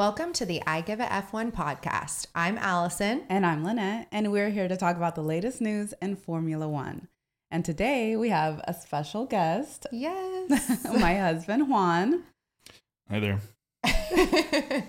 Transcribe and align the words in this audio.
Welcome 0.00 0.32
to 0.32 0.46
the 0.46 0.62
I 0.66 0.80
Give 0.80 0.98
a 0.98 1.04
F1 1.04 1.52
podcast. 1.52 2.28
I'm 2.34 2.56
Allison. 2.56 3.24
And 3.28 3.44
I'm 3.44 3.62
Lynnette, 3.62 4.06
and 4.10 4.32
we're 4.32 4.48
here 4.48 4.66
to 4.66 4.74
talk 4.74 4.96
about 4.96 5.14
the 5.14 5.20
latest 5.20 5.60
news 5.60 5.92
in 6.00 6.16
Formula 6.16 6.66
One. 6.66 7.08
And 7.50 7.66
today 7.66 8.16
we 8.16 8.30
have 8.30 8.62
a 8.64 8.72
special 8.72 9.26
guest, 9.26 9.86
Yes. 9.92 10.84
my 10.98 11.16
husband 11.16 11.68
Juan. 11.68 12.22
Hi 13.10 13.20
there. 13.20 13.40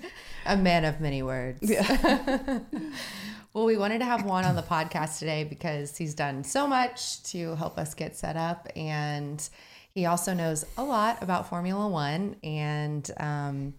a 0.46 0.56
man 0.56 0.86
of 0.86 1.02
many 1.02 1.22
words. 1.22 1.60
Yeah. 1.62 2.60
well, 3.54 3.66
we 3.66 3.76
wanted 3.76 4.00
to 4.00 4.06
have 4.06 4.24
Juan 4.24 4.46
on 4.46 4.56
the 4.56 4.64
podcast 4.64 5.20
today 5.20 5.44
because 5.44 5.98
he's 5.98 6.16
done 6.16 6.46
so 6.46 6.66
much 6.66 7.22
to 7.24 7.56
help 7.56 7.78
us 7.78 7.94
get 7.96 8.16
set 8.16 8.38
up. 8.38 8.70
And 8.78 9.46
he 9.94 10.06
also 10.06 10.34
knows 10.34 10.66
a 10.78 10.86
lot 10.86 11.22
about 11.22 11.50
Formula 11.50 11.86
One. 11.90 12.38
And 12.46 13.12
um, 13.18 13.74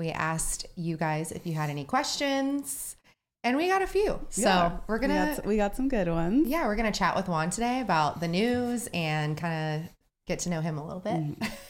we 0.00 0.08
asked 0.10 0.66
you 0.76 0.96
guys 0.96 1.30
if 1.30 1.46
you 1.46 1.52
had 1.52 1.68
any 1.68 1.84
questions, 1.84 2.96
and 3.44 3.56
we 3.58 3.68
got 3.68 3.82
a 3.82 3.86
few. 3.86 4.18
So 4.30 4.80
we're 4.86 4.98
going 4.98 5.10
got, 5.14 5.42
to, 5.42 5.48
we 5.48 5.56
got 5.58 5.76
some 5.76 5.88
good 5.88 6.08
ones. 6.08 6.48
yeah, 6.48 6.66
we're 6.66 6.74
to 6.90 6.98
chat 6.98 7.14
with 7.14 7.28
Juan 7.28 7.50
today 7.50 7.80
about 7.82 8.18
the 8.20 8.26
news 8.28 8.88
and 8.94 9.36
kind 9.36 9.82
of 9.84 9.90
get 10.26 10.38
to 10.40 10.48
know 10.48 10.62
him 10.62 10.78
a 10.78 10.84
little 10.84 11.00
bit. 11.00 11.14
Mhm. 11.38 11.50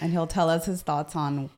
And 0.00 0.10
he'll 0.12 0.26
tell 0.26 0.48
us 0.48 0.64
his 0.64 0.80
thoughts 0.80 1.14
on 1.16 1.50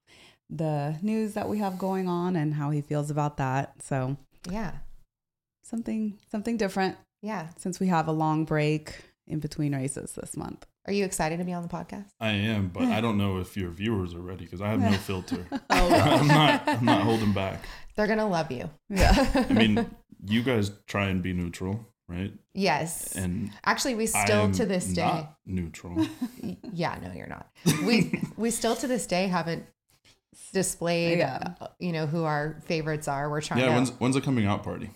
the 0.50 0.96
news 1.02 1.34
that 1.34 1.48
we 1.48 1.58
have 1.58 1.78
going 1.78 2.08
on 2.08 2.34
and 2.36 2.54
how 2.54 2.70
he 2.70 2.80
feels 2.80 3.08
about 3.10 3.36
that. 3.36 3.80
So 3.82 4.16
Yeah. 4.50 4.72
something 5.62 6.18
something 6.30 6.56
different 6.56 6.96
Yeah. 7.22 7.48
since 7.56 7.78
we 7.80 7.86
have 7.88 8.08
a 8.08 8.12
long 8.12 8.44
break 8.44 8.92
in 9.26 9.38
between 9.40 9.74
races 9.74 10.12
this 10.12 10.36
month. 10.36 10.66
Are 10.86 10.92
you 10.92 11.04
excited 11.04 11.38
to 11.38 11.44
be 11.44 11.52
on 11.54 11.62
the 11.62 11.68
podcast? 11.68 12.06
I 12.20 12.30
am, 12.30 12.68
but 12.68 12.84
I 12.84 13.00
don't 13.00 13.16
know 13.16 13.38
if 13.38 13.56
your 13.56 13.70
viewers 13.70 14.12
are 14.14 14.20
ready 14.20 14.44
because 14.44 14.60
I 14.60 14.68
have 14.68 14.80
no 14.80 14.92
filter. 14.98 15.46
Oh, 15.50 15.58
I'm 15.70 16.26
not. 16.28 16.68
I'm 16.68 16.84
not 16.84 17.02
holding 17.02 17.32
back. 17.32 17.64
They're 17.96 18.06
going 18.06 18.18
to 18.18 18.26
love 18.26 18.50
you. 18.52 18.68
yeah. 18.90 19.46
I 19.48 19.52
mean, 19.52 19.88
you 20.26 20.42
guys 20.42 20.72
try 20.86 21.06
and 21.06 21.22
be 21.22 21.32
neutral, 21.32 21.86
right? 22.08 22.32
yes. 22.52 23.14
And 23.16 23.50
Actually, 23.64 23.94
we 23.94 24.04
I 24.04 24.24
still 24.24 24.42
am 24.42 24.52
to 24.52 24.66
this 24.66 24.86
day. 24.86 25.26
neutral. 25.46 26.06
Yeah, 26.72 26.98
no, 27.02 27.12
you're 27.12 27.28
not. 27.28 27.48
We 27.86 28.20
we 28.36 28.50
still 28.50 28.74
to 28.76 28.86
this 28.88 29.06
day 29.06 29.28
haven't 29.28 29.64
displayed, 30.52 31.18
Yeah. 31.18 31.54
uh, 31.60 31.68
you 31.78 31.92
know, 31.92 32.06
who 32.06 32.24
our 32.24 32.60
favorites 32.64 33.06
are. 33.08 33.30
We're 33.30 33.40
trying 33.40 33.60
yeah. 33.60 33.66
to. 33.66 33.72
When's 33.74 33.90
when's 33.92 34.16
a 34.16 34.20
coming 34.20 34.46
out 34.46 34.64
party? 34.64 34.90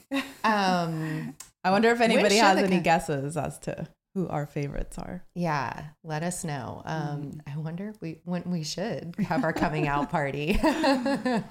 um, 0.44 1.34
I 1.64 1.70
wonder 1.70 1.90
if 1.90 2.00
anybody 2.00 2.36
has 2.36 2.58
any 2.58 2.76
ki- 2.78 2.82
guesses 2.82 3.36
as 3.36 3.58
to 3.60 3.86
who 4.14 4.26
our 4.28 4.46
favorites 4.46 4.98
are. 4.98 5.24
yeah, 5.34 5.88
let 6.02 6.22
us 6.22 6.44
know. 6.44 6.82
Um, 6.84 7.40
I 7.46 7.56
wonder 7.56 7.88
if 7.88 8.00
we 8.00 8.20
when 8.24 8.42
we 8.50 8.64
should 8.64 9.14
have 9.28 9.44
our 9.44 9.52
coming 9.52 9.86
out 9.86 10.10
party. 10.16 10.58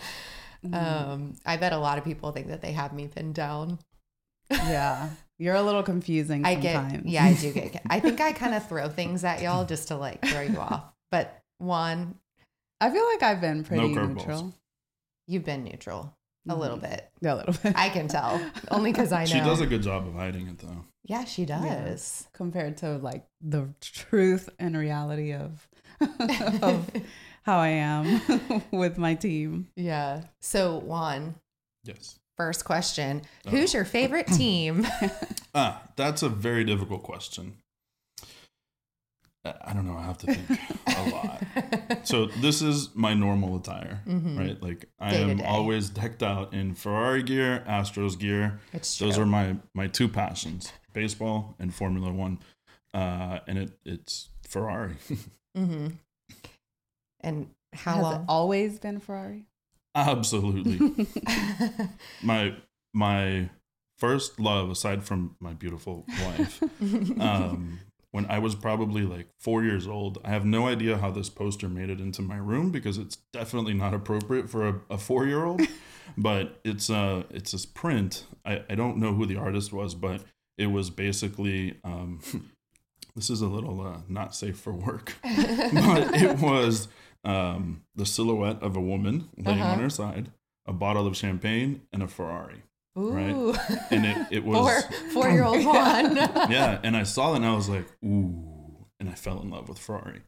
Um, 0.73 1.35
I 1.45 1.57
bet 1.57 1.71
a 1.71 1.77
lot 1.77 1.97
of 1.97 2.03
people 2.03 2.31
think 2.31 2.47
that 2.47 2.61
they 2.61 2.71
have 2.71 2.91
me 2.91 3.07
pinned 3.07 3.35
down. 3.35 3.79
yeah. 4.49 5.09
You're 5.37 5.55
a 5.55 5.61
little 5.61 5.83
confusing 5.83 6.43
I 6.45 6.55
sometimes. 6.55 6.93
get, 6.93 7.05
yeah, 7.05 7.25
I 7.25 7.33
do 7.35 7.53
get. 7.53 7.81
I 7.87 7.99
think 7.99 8.19
I 8.19 8.31
kind 8.33 8.55
of 8.55 8.65
throw 8.69 8.89
things 8.89 9.23
at 9.23 9.41
y'all 9.41 9.65
just 9.65 9.89
to 9.89 9.95
like 9.95 10.25
throw 10.25 10.41
you 10.41 10.57
off. 10.57 10.83
But 11.11 11.39
one, 11.59 12.15
I 12.81 12.89
feel 12.89 13.05
like 13.05 13.21
I've 13.21 13.39
been 13.39 13.63
pretty 13.63 13.93
curveballs. 13.93 14.15
neutral. 14.15 14.53
you've 15.27 15.45
been 15.45 15.63
neutral 15.63 16.16
a 16.49 16.55
little 16.55 16.77
bit. 16.77 17.09
A 17.23 17.35
little 17.35 17.53
bit. 17.63 17.73
I 17.75 17.89
can 17.89 18.07
tell 18.07 18.41
only 18.71 18.91
because 18.91 19.11
I 19.11 19.25
know. 19.25 19.31
She 19.31 19.39
does 19.39 19.61
a 19.61 19.65
good 19.65 19.81
job 19.81 20.07
of 20.07 20.13
hiding 20.13 20.47
it, 20.47 20.59
though. 20.59 20.85
yeah, 21.03 21.23
she 21.25 21.45
does. 21.45 22.27
compared 22.33 22.77
to 22.77 22.97
like 22.97 23.25
the 23.41 23.69
truth 23.81 24.49
and 24.59 24.77
reality 24.77 25.33
of 25.33 25.67
of 26.61 26.89
how 27.43 27.57
I 27.59 27.69
am 27.69 28.21
with 28.71 28.97
my 28.97 29.15
team. 29.15 29.67
Yeah. 29.75 30.21
So 30.41 30.77
Juan, 30.79 31.35
Yes. 31.83 32.19
first 32.37 32.65
question: 32.65 33.21
Who's 33.49 33.73
your 33.73 33.85
favorite 33.85 34.27
team? 34.41 34.85
Ah, 35.55 35.81
that's 35.95 36.21
a 36.23 36.29
very 36.29 36.63
difficult 36.63 37.03
question. 37.03 37.55
I 39.47 39.71
I 39.71 39.73
don't 39.73 39.85
know. 39.87 39.97
I 39.97 40.03
have 40.03 40.17
to 40.19 40.27
think 40.33 40.59
a 40.87 41.09
lot. 41.09 42.07
So 42.07 42.25
this 42.41 42.61
is 42.61 42.89
my 42.95 43.13
normal 43.13 43.55
attire, 43.57 44.01
Mhm. 44.07 44.37
right? 44.37 44.61
Like 44.61 44.85
I 44.99 45.11
Day 45.11 45.29
am 45.31 45.41
always 45.41 45.89
decked 45.89 46.23
out 46.23 46.53
in 46.53 46.73
Ferrari 46.75 47.23
gear, 47.23 47.63
Astros 47.67 48.17
gear. 48.17 48.59
It's 48.73 48.97
true. 48.97 49.07
Those 49.07 49.17
are 49.17 49.25
my 49.25 49.55
my 49.73 49.87
two 49.87 50.07
passions: 50.09 50.71
baseball 50.93 51.55
and 51.59 51.73
Formula 51.73 52.11
One. 52.11 52.39
Uh, 52.93 53.39
and 53.47 53.57
it 53.57 53.77
it's 53.85 54.29
Ferrari. 54.47 54.95
mm-hmm. 55.57 55.87
And 57.21 57.49
how 57.73 57.95
Has 57.95 57.99
it 57.99 58.17
long? 58.17 58.25
always 58.27 58.79
been 58.79 58.99
Ferrari? 58.99 59.45
Absolutely, 59.95 60.79
my 62.23 62.55
my 62.93 63.49
first 63.97 64.39
love, 64.39 64.69
aside 64.69 65.03
from 65.03 65.35
my 65.39 65.53
beautiful 65.53 66.05
wife, 66.23 66.61
um, 67.19 67.79
when 68.11 68.25
I 68.27 68.39
was 68.39 68.55
probably 68.55 69.01
like 69.03 69.27
four 69.39 69.63
years 69.63 69.87
old. 69.87 70.17
I 70.23 70.29
have 70.29 70.45
no 70.45 70.67
idea 70.67 70.97
how 70.97 71.11
this 71.11 71.29
poster 71.29 71.67
made 71.69 71.89
it 71.89 71.99
into 71.99 72.21
my 72.21 72.37
room 72.37 72.71
because 72.71 72.97
it's 72.97 73.17
definitely 73.33 73.73
not 73.73 73.93
appropriate 73.93 74.49
for 74.49 74.67
a, 74.67 74.81
a 74.91 74.97
four 74.97 75.25
year 75.25 75.43
old. 75.45 75.61
but 76.17 76.59
it's 76.63 76.89
uh 76.89 77.23
it's 77.29 77.51
this 77.51 77.65
print. 77.65 78.25
I, 78.45 78.63
I 78.69 78.75
don't 78.75 78.97
know 78.97 79.13
who 79.13 79.25
the 79.25 79.35
artist 79.37 79.73
was, 79.73 79.93
but 79.93 80.21
it 80.57 80.67
was 80.67 80.89
basically 80.89 81.77
um, 81.83 82.19
this 83.15 83.29
is 83.29 83.41
a 83.41 83.47
little 83.47 83.81
uh, 83.81 83.97
not 84.07 84.33
safe 84.35 84.57
for 84.57 84.73
work, 84.73 85.15
but 85.23 86.15
it 86.15 86.39
was 86.39 86.87
um, 87.23 87.81
the 87.95 88.05
silhouette 88.05 88.61
of 88.63 88.75
a 88.77 88.81
woman 88.81 89.29
laying 89.37 89.61
on 89.61 89.71
Uh-huh. 89.73 89.81
her 89.81 89.89
side, 89.89 90.31
a 90.65 90.71
bottle 90.73 91.05
of 91.07 91.17
champagne, 91.17 91.81
and 91.91 92.01
a 92.01 92.07
Ferrari. 92.07 92.63
Ooh. 92.97 93.53
And 93.91 94.05
it, 94.05 94.27
it 94.31 94.43
was 94.43 94.83
four 95.13 95.29
year 95.29 95.43
old 95.43 95.63
Juan. 95.63 96.15
yeah, 96.49 96.79
and 96.83 96.95
I 96.97 97.03
saw 97.03 97.33
it 97.33 97.37
and 97.37 97.45
I 97.45 97.53
was 97.53 97.69
like, 97.69 97.85
ooh, 98.03 98.87
and 98.99 99.09
I 99.09 99.13
fell 99.13 99.39
in 99.41 99.49
love 99.49 99.69
with 99.69 99.79
Ferrari. 99.79 100.21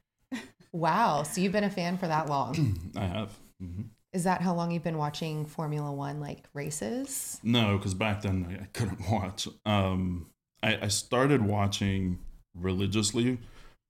Wow. 0.71 1.23
So 1.23 1.41
you've 1.41 1.51
been 1.53 1.63
a 1.63 1.69
fan 1.69 1.97
for 1.97 2.07
that 2.07 2.29
long? 2.29 2.91
I 2.95 3.05
have. 3.05 3.33
hmm 3.59 3.81
Is 4.13 4.23
that 4.25 4.41
how 4.41 4.53
long 4.53 4.71
you've 4.71 4.83
been 4.83 4.97
watching 4.99 5.45
Formula 5.45 5.91
One 5.91 6.19
like 6.19 6.45
races? 6.53 7.39
No, 7.43 7.77
because 7.77 7.93
back 7.95 8.21
then 8.21 8.45
I, 8.49 8.63
I 8.63 8.67
couldn't 8.73 9.09
watch. 9.09 9.47
Um, 9.65 10.27
I, 10.61 10.77
I 10.83 10.87
started 10.89 11.41
watching 11.41 12.19
religiously 12.55 13.39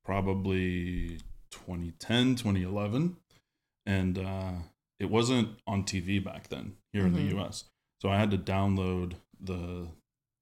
probably 0.06 1.20
2010, 1.52 2.36
2011, 2.36 3.18
and 3.86 4.18
uh, 4.18 4.52
it 5.00 5.10
wasn't 5.10 5.50
on 5.68 5.84
TV 5.84 6.24
back 6.24 6.48
then 6.50 6.74
here 6.94 7.06
in 7.06 7.14
Mhm. 7.14 7.16
the 7.16 7.36
U.S. 7.36 7.66
So 8.02 8.10
I 8.10 8.18
had 8.18 8.32
to 8.32 8.38
download 8.38 9.14
the, 9.40 9.88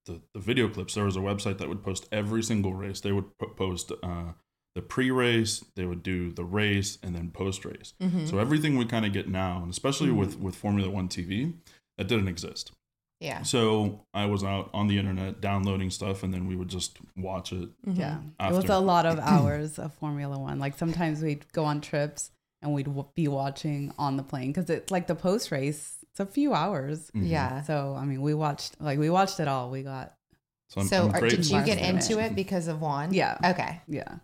the 0.06 0.22
the 0.34 0.40
video 0.40 0.70
clips. 0.70 0.94
There 0.96 1.06
was 1.06 1.16
a 1.16 1.20
website 1.22 1.58
that 1.58 1.70
would 1.70 1.84
post 1.84 2.08
every 2.12 2.44
single 2.44 2.74
race. 2.74 3.02
They 3.02 3.12
would 3.12 3.26
post 3.56 3.92
uh, 4.04 4.34
the 4.76 4.82
pre-race, 4.84 5.66
they 5.76 5.86
would 5.86 6.04
do 6.04 6.32
the 6.32 6.44
race, 6.46 7.00
and 7.02 7.16
then 7.16 7.32
post-race. 7.32 7.94
Mhm. 8.00 8.30
So 8.30 8.38
everything 8.38 8.78
we 8.78 8.86
kind 8.86 9.06
of 9.08 9.14
get 9.14 9.28
now, 9.28 9.62
and 9.64 9.72
especially 9.72 10.12
with 10.12 10.38
with 10.40 10.56
Formula 10.56 10.90
One 10.90 11.08
TV, 11.10 11.54
that 11.98 12.08
didn't 12.08 12.28
exist. 12.28 12.72
Yeah. 13.20 13.42
So 13.42 14.06
I 14.14 14.28
was 14.28 14.44
out 14.44 14.70
on 14.76 14.86
the 14.88 15.00
internet 15.00 15.42
downloading 15.42 15.90
stuff, 15.90 16.22
and 16.22 16.32
then 16.32 16.46
we 16.46 16.56
would 16.56 16.68
just 16.68 17.00
watch 17.16 17.52
it. 17.52 17.70
Mhm. 17.88 17.98
Yeah. 17.98 18.20
It 18.40 18.54
was 18.54 18.70
a 18.70 18.78
lot 18.80 19.08
of 19.08 19.18
hours 19.34 19.80
of 19.80 19.96
Formula 19.96 20.38
One. 20.38 20.60
Like 20.60 20.78
sometimes 20.78 21.24
we'd 21.24 21.52
go 21.54 21.66
on 21.66 21.82
trips 21.82 22.30
and 22.62 22.72
we'd 22.74 22.86
w- 22.86 23.08
be 23.16 23.28
watching 23.28 23.94
on 23.98 24.18
the 24.18 24.24
plane 24.24 24.52
because 24.52 24.70
it's 24.70 24.92
like 24.92 25.08
the 25.08 25.16
post 25.16 25.52
race. 25.52 25.97
It's 26.20 26.30
a 26.30 26.32
few 26.34 26.54
hours. 26.54 27.12
Mhm. 27.16 27.30
Yeah. 27.30 27.62
So 27.62 27.96
I 27.96 28.04
mean, 28.06 28.22
we 28.24 28.34
watched 28.34 28.82
like 28.82 28.98
we 28.98 29.10
watched 29.12 29.40
it 29.40 29.48
all. 29.48 29.70
We 29.70 29.84
got 29.84 30.14
So, 30.70 30.82
I'm, 30.82 30.88
so 30.88 31.04
I'm 31.10 31.16
are, 31.16 31.30
did 31.30 31.46
you 31.48 31.64
get 31.64 31.78
into 31.78 32.20
it 32.20 32.36
because 32.36 32.68
of 32.68 32.82
Juan? 32.82 33.14
Yeah. 33.14 33.38
Okay. 33.52 33.82
yeah. 33.88 34.16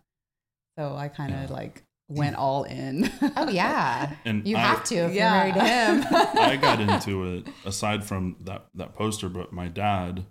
So 0.78 0.96
I 0.96 1.08
kind 1.08 1.34
of 1.36 1.50
Yeah. 1.50 1.56
like 1.56 1.84
went 2.10 2.36
all 2.36 2.64
in. 2.64 3.12
Oh 3.38 3.48
yeah. 3.48 4.16
And 4.26 4.48
You 4.48 4.58
I, 4.58 4.60
have 4.62 4.84
to 4.86 4.96
if 4.96 5.14
Yeah. 5.14 5.46
you're 5.46 5.54
married 5.54 5.54
to 5.54 6.08
him. 6.08 6.28
I 6.52 6.58
got 6.58 6.80
into 6.82 7.26
it 7.36 7.48
aside 7.64 8.04
from 8.04 8.38
that 8.42 8.66
that 8.74 8.96
poster, 8.96 9.30
but 9.30 9.54
my 9.54 9.68
dad, 9.68 10.26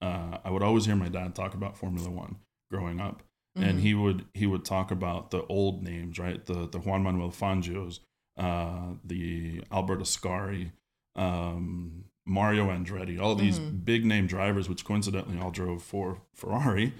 uh, 0.00 0.38
I 0.44 0.50
would 0.50 0.62
always 0.62 0.86
hear 0.86 0.94
my 0.96 1.08
dad 1.08 1.34
talk 1.34 1.54
about 1.54 1.76
Formula 1.76 2.08
One 2.10 2.36
growing 2.70 3.00
up, 3.00 3.24
Mhm. 3.58 3.68
and 3.68 3.80
he 3.80 3.92
would 3.94 4.24
he 4.34 4.46
would 4.46 4.64
talk 4.64 4.92
about 4.92 5.32
the 5.32 5.44
old 5.46 5.82
names, 5.82 6.20
right? 6.20 6.44
The 6.46 6.68
the 6.68 6.78
Juan 6.78 7.02
Manuel 7.02 7.30
Fangios, 7.32 7.98
uh, 8.36 8.94
the 9.04 9.64
Alberto 9.72 10.02
Ascari, 10.04 10.70
um, 11.16 12.04
Mario 12.26 12.68
Andretti, 12.68 13.18
all 13.18 13.34
these 13.34 13.58
Mhm. 13.58 13.84
big 13.84 14.04
name 14.04 14.26
drivers, 14.26 14.68
which 14.68 14.84
coincidentally 14.84 15.38
all 15.40 15.50
drove 15.50 15.82
for 15.82 16.20
Ferrari. 16.34 16.92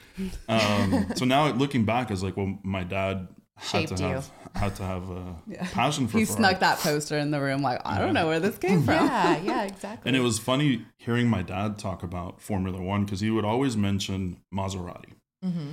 Um, 0.49 1.09
so 1.17 1.25
now 1.25 1.49
looking 1.53 1.85
back, 1.85 2.11
is 2.11 2.23
like, 2.23 2.37
well, 2.37 2.59
my 2.63 2.83
dad 2.85 3.29
had 3.57 3.67
Shaped 3.89 3.97
to 3.97 4.03
you. 4.03 4.09
have 4.11 4.31
had 4.55 4.77
to 4.77 4.85
have 4.85 5.11
a 5.11 5.37
Yeah. 5.49 5.67
passion 5.73 6.09
for 6.09 6.19
he 6.19 6.25
Ferrari. 6.25 6.39
snuck 6.43 6.61
that 6.61 6.79
poster 6.79 7.19
in 7.19 7.31
the 7.31 7.41
room. 7.41 7.61
Like 7.61 7.81
I 7.85 7.99
Yeah. 7.99 8.05
don't 8.07 8.15
know 8.15 8.27
where 8.29 8.41
this 8.41 8.57
came 8.57 8.83
from. 8.83 8.95
yeah, 8.95 9.37
yeah, 9.43 9.63
exactly. 9.65 10.09
And 10.09 10.17
it 10.17 10.21
was 10.21 10.39
funny 10.39 10.87
hearing 10.99 11.29
my 11.29 11.43
dad 11.43 11.79
talk 11.79 12.03
about 12.03 12.41
Formula 12.41 12.81
One 12.81 13.05
because 13.05 13.21
he 13.21 13.31
would 13.31 13.45
always 13.45 13.77
mention 13.77 14.39
Maserati. 14.55 15.13
hmm 15.43 15.73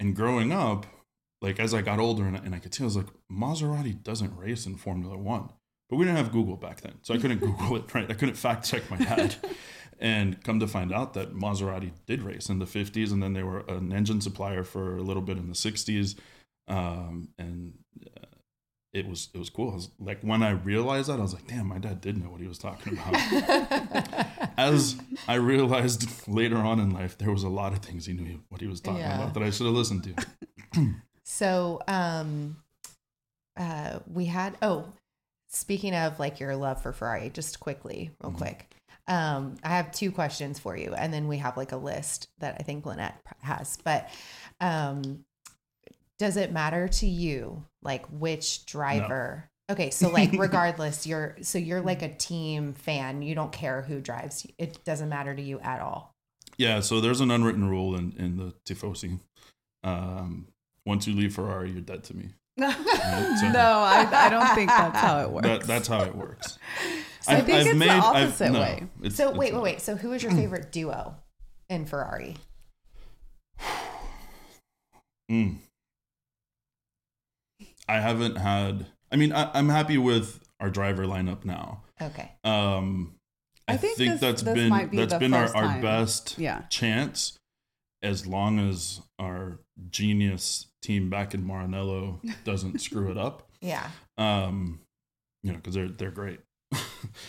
And 0.00 0.14
growing 0.16 0.52
up, 0.52 0.84
like 1.40 1.58
as 1.60 1.72
I 1.72 1.80
got 1.80 1.98
older 1.98 2.24
and, 2.26 2.36
and 2.36 2.54
I 2.54 2.58
could 2.58 2.74
see, 2.74 2.82
I 2.84 2.86
was 2.86 2.96
like, 2.96 3.06
Maserati 3.30 4.00
doesn't 4.02 4.36
race 4.36 4.66
in 4.66 4.74
Formula 4.76 5.16
One, 5.16 5.50
But 5.92 5.98
we 5.98 6.06
didn't 6.06 6.16
have 6.16 6.32
Google 6.32 6.56
back 6.56 6.80
then, 6.80 6.94
so 7.02 7.12
I 7.12 7.18
couldn't 7.18 7.40
Google 7.40 7.76
it. 7.76 7.94
Right, 7.94 8.10
I 8.10 8.14
couldn't 8.14 8.36
fact 8.36 8.64
check 8.64 8.90
my 8.90 8.96
dad. 8.96 9.34
and 10.00 10.42
come 10.42 10.58
to 10.60 10.66
find 10.66 10.90
out 10.90 11.12
that 11.12 11.34
Maserati 11.34 11.90
did 12.06 12.22
race 12.22 12.48
in 12.48 12.58
the 12.60 12.64
50s, 12.64 13.12
and 13.12 13.22
then 13.22 13.34
they 13.34 13.42
were 13.42 13.58
an 13.68 13.92
engine 13.92 14.22
supplier 14.22 14.64
for 14.64 14.96
a 14.96 15.02
little 15.02 15.20
bit 15.22 15.36
in 15.36 15.48
the 15.48 15.54
60s, 15.54 16.14
um, 16.66 17.28
and 17.38 17.74
uh, 18.06 18.24
it 18.94 19.06
was 19.06 19.28
it 19.34 19.38
was 19.38 19.50
cool. 19.50 19.70
I 19.70 19.74
was, 19.74 19.90
like 20.00 20.22
when 20.22 20.42
I 20.42 20.52
realized 20.52 21.10
that, 21.10 21.18
I 21.18 21.22
was 21.22 21.34
like, 21.34 21.46
damn, 21.46 21.66
my 21.66 21.76
dad 21.76 22.00
did 22.00 22.16
know 22.16 22.30
what 22.30 22.40
he 22.40 22.46
was 22.48 22.56
talking 22.56 22.94
about. 22.94 24.26
As 24.56 24.96
I 25.28 25.34
realized 25.34 26.26
later 26.26 26.56
on 26.56 26.80
in 26.80 26.88
life, 26.92 27.18
there 27.18 27.30
was 27.30 27.42
a 27.42 27.50
lot 27.50 27.74
of 27.74 27.80
things 27.80 28.06
he 28.06 28.14
knew 28.14 28.40
what 28.48 28.62
he 28.62 28.66
was 28.66 28.80
talking 28.80 29.00
Yeah. 29.00 29.16
about 29.20 29.34
that 29.34 29.42
I 29.42 29.50
should 29.50 29.66
have 29.66 29.74
listened 29.74 30.04
to. 30.72 30.94
So, 31.24 31.82
um, 31.86 32.56
uh, 33.58 33.98
we 34.10 34.24
had, 34.24 34.56
oh, 34.62 34.86
speaking 35.52 35.94
of 35.94 36.18
like 36.18 36.40
your 36.40 36.56
love 36.56 36.82
for 36.82 36.92
Ferrari, 36.92 37.30
just 37.30 37.60
quickly, 37.60 38.10
real 38.22 38.32
Mhm. 38.32 38.36
quick. 38.38 38.74
Um, 39.08 39.56
I 39.64 39.70
have 39.70 39.92
two 39.92 40.12
questions 40.12 40.58
for 40.58 40.76
you, 40.76 40.94
and 40.94 41.12
then 41.12 41.28
we 41.28 41.38
have 41.38 41.56
like 41.56 41.72
a 41.72 41.76
list 41.76 42.28
that 42.38 42.56
I 42.58 42.62
think 42.62 42.84
Lynnette 42.84 43.14
has. 43.40 43.78
But 43.84 44.08
um, 44.60 45.24
does 46.18 46.36
it 46.36 46.52
matter 46.52 46.86
to 46.88 47.06
you, 47.06 47.64
like 47.82 48.06
which 48.06 48.64
driver? 48.66 49.48
Okay, 49.70 49.90
so 49.90 50.08
like 50.12 50.32
regardless, 50.32 51.06
you're 51.06 51.36
so 51.42 51.58
you're 51.58 51.80
like 51.80 52.02
a 52.02 52.14
team 52.14 52.74
fan. 52.74 53.22
You 53.22 53.34
don't 53.34 53.52
care 53.52 53.82
who 53.82 54.00
drives. 54.00 54.46
It 54.58 54.84
doesn't 54.84 55.08
matter 55.08 55.34
to 55.34 55.42
you 55.42 55.58
at 55.60 55.80
all. 55.80 56.14
Yeah, 56.58 56.80
so 56.80 57.00
there's 57.00 57.20
an 57.20 57.30
unwritten 57.30 57.68
rule 57.68 57.96
in, 57.96 58.12
in 58.18 58.36
the 58.36 58.52
Tifosi. 58.66 59.18
Um, 59.82 60.48
once 60.86 61.06
you 61.06 61.14
leave 61.14 61.34
Ferrari, 61.34 61.72
you're 61.72 61.80
dead 61.80 62.04
to 62.04 62.16
me. 62.16 62.30
No, 62.56 62.70
so- 62.70 62.78
I, 63.58 64.08
I 64.12 64.28
don't 64.28 64.54
think 64.54 64.68
that's 64.68 64.98
how 64.98 65.20
it 65.20 65.30
works. 65.30 65.46
That, 65.46 65.62
that's 65.62 65.88
how 65.88 66.02
it 66.02 66.14
works. 66.14 66.58
I 67.28 67.40
think 67.40 67.66
it's 67.66 67.78
the 67.78 67.88
opposite 67.90 68.50
no, 68.50 68.60
way. 68.60 68.82
it's- 69.00 69.14
So 69.16 69.28
it's 69.30 69.38
wait, 69.38 69.52
wait, 69.52 69.54
not. 69.54 69.62
wait. 69.62 69.80
So 69.80 69.96
who 69.96 70.12
is 70.12 70.22
your 70.22 70.32
favorite 70.32 70.72
duo 70.72 71.16
in 71.68 71.86
Ferrari? 71.86 72.36
Mm. 75.30 75.58
I 77.88 78.00
haven't 78.00 78.36
had. 78.36 78.86
I 79.10 79.16
mean, 79.16 79.32
I, 79.32 79.50
I'm 79.54 79.68
happy 79.70 79.96
with 79.96 80.40
our 80.60 80.68
driver 80.68 81.04
lineup 81.06 81.44
now. 81.44 81.84
Okay. 82.02 82.32
Um, 82.44 83.14
I, 83.68 83.74
I 83.74 83.76
think, 83.76 83.96
think 83.96 84.10
this- 84.12 84.20
that's 84.20 84.42
this 84.42 84.54
been 84.54 84.68
might 84.68 84.90
be 84.90 84.98
that's 84.98 85.12
the 85.14 85.18
been 85.20 85.32
our, 85.32 85.46
first 85.46 85.56
our 85.56 85.80
best 85.80 86.38
yeah. 86.38 86.62
chance, 86.70 87.38
as 88.02 88.26
long 88.26 88.58
as 88.58 89.00
our 89.18 89.60
genius 89.88 90.66
team 90.82 91.08
back 91.08 91.34
in 91.34 91.44
Maranello 91.44 92.18
doesn't 92.44 92.80
screw 92.80 93.10
it 93.10 93.18
up. 93.18 93.48
Yeah. 93.60 93.88
Um, 94.18 94.80
you 95.42 95.52
know, 95.52 95.58
because 95.58 95.74
they're 95.74 95.88
they're 95.88 96.10
great. 96.10 96.40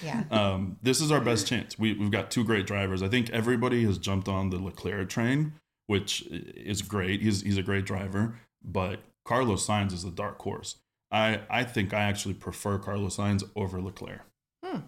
Yeah. 0.04 0.24
um, 0.32 0.78
this 0.82 1.02
is 1.02 1.12
our 1.12 1.22
best 1.22 1.48
chance. 1.48 1.78
We, 1.78 1.94
we've 1.94 2.12
got 2.12 2.32
two 2.32 2.44
great 2.44 2.68
drivers. 2.68 3.02
I 3.02 3.08
think 3.08 3.30
everybody 3.32 3.84
has 3.86 3.98
jumped 3.98 4.28
on 4.28 4.50
the 4.50 4.58
Leclerc 4.58 5.10
train, 5.10 5.54
which 5.88 6.22
is 6.30 6.82
great. 6.82 7.22
He's, 7.22 7.42
he's 7.42 7.58
a 7.58 7.64
great 7.64 7.86
driver, 7.86 8.40
but 8.64 9.00
Carlos 9.26 9.66
Sainz 9.66 9.94
is 9.94 10.04
the 10.04 10.12
dark 10.12 10.42
horse. 10.42 10.76
I, 11.12 11.42
I 11.50 11.64
think 11.64 11.94
I 11.94 12.04
actually 12.04 12.34
prefer 12.34 12.78
Carlos 12.78 13.18
Sainz 13.18 13.44
over 13.56 13.82
Leclerc. 13.82 14.22
Yeah. 14.64 14.82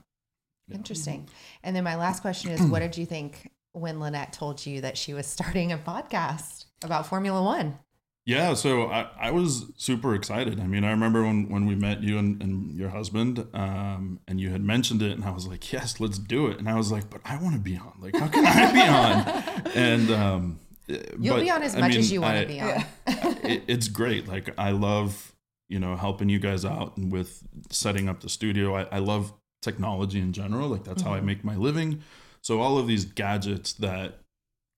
Interesting. 0.74 1.30
And 1.64 1.76
then 1.76 1.84
my 1.84 1.96
last 1.96 2.22
question 2.22 2.52
is 2.52 2.62
what 2.70 2.80
did 2.80 2.98
you 2.98 3.06
think 3.06 3.52
when 3.74 3.98
Lynnette 3.98 4.32
told 4.32 4.66
you 4.66 4.82
that 4.82 4.98
she 4.98 5.14
was 5.14 5.28
starting 5.28 5.72
a 5.72 5.78
podcast 5.78 6.66
about 6.84 7.08
Formula 7.08 7.42
One? 7.42 7.80
Yeah, 8.26 8.56
so 8.56 8.88
I, 8.90 9.08
I 9.20 9.32
was 9.32 9.72
super 9.78 10.16
excited. 10.16 10.60
I 10.60 10.66
mean, 10.66 10.84
I 10.84 10.90
remember 10.90 11.22
when, 11.24 11.48
when 11.48 11.68
we 11.68 11.76
met 11.76 12.02
you 12.02 12.18
and, 12.18 12.42
and 12.42 12.76
your 12.76 12.90
husband, 12.90 13.46
um, 13.54 14.20
and 14.28 14.42
you 14.42 14.50
had 14.50 14.64
mentioned 14.64 15.04
it, 15.04 15.12
and 15.12 15.24
I 15.24 15.30
was 15.30 15.46
like, 15.46 15.72
yes, 15.72 16.00
let's 16.00 16.18
do 16.18 16.48
it. 16.48 16.58
And 16.58 16.68
I 16.68 16.74
was 16.76 16.92
like, 16.92 17.08
but 17.12 17.22
I 17.24 17.38
want 17.38 17.54
to 17.54 17.62
be 17.62 17.78
on. 17.78 17.94
Like, 18.02 18.16
how 18.16 18.28
can 18.28 18.44
I 18.46 18.72
be 18.74 18.82
on? 18.82 19.72
And 19.76 20.10
um, 20.12 20.60
You'll 20.88 21.36
but, 21.36 21.42
be 21.42 21.52
on 21.52 21.62
as 21.64 21.76
I 21.76 21.82
much 21.82 21.96
as 21.96 22.12
you 22.12 22.22
want 22.22 22.40
to 22.42 22.48
be 22.48 22.60
on. 22.62 22.84
it, 23.08 23.64
it's 23.68 23.88
great. 23.88 24.28
Like 24.28 24.54
I 24.58 24.72
love, 24.72 25.34
you 25.68 25.80
know, 25.80 25.96
helping 25.96 26.30
you 26.30 26.40
guys 26.40 26.64
out 26.66 26.96
and 26.98 27.12
with 27.12 27.44
setting 27.72 28.08
up 28.10 28.22
the 28.22 28.30
studio. 28.30 28.76
I, 28.76 28.84
I 28.92 29.00
love 29.00 29.34
technology 29.62 30.20
in 30.20 30.32
general. 30.32 30.70
Like 30.70 30.84
that's 30.84 31.02
how 31.02 31.14
I 31.14 31.20
Mhm. 31.20 31.26
make 31.26 31.44
my 31.44 31.56
living. 31.56 32.02
So 32.42 32.62
all 32.62 32.78
of 32.78 32.86
these 32.88 33.04
gadgets 33.06 33.74
that 33.74 34.20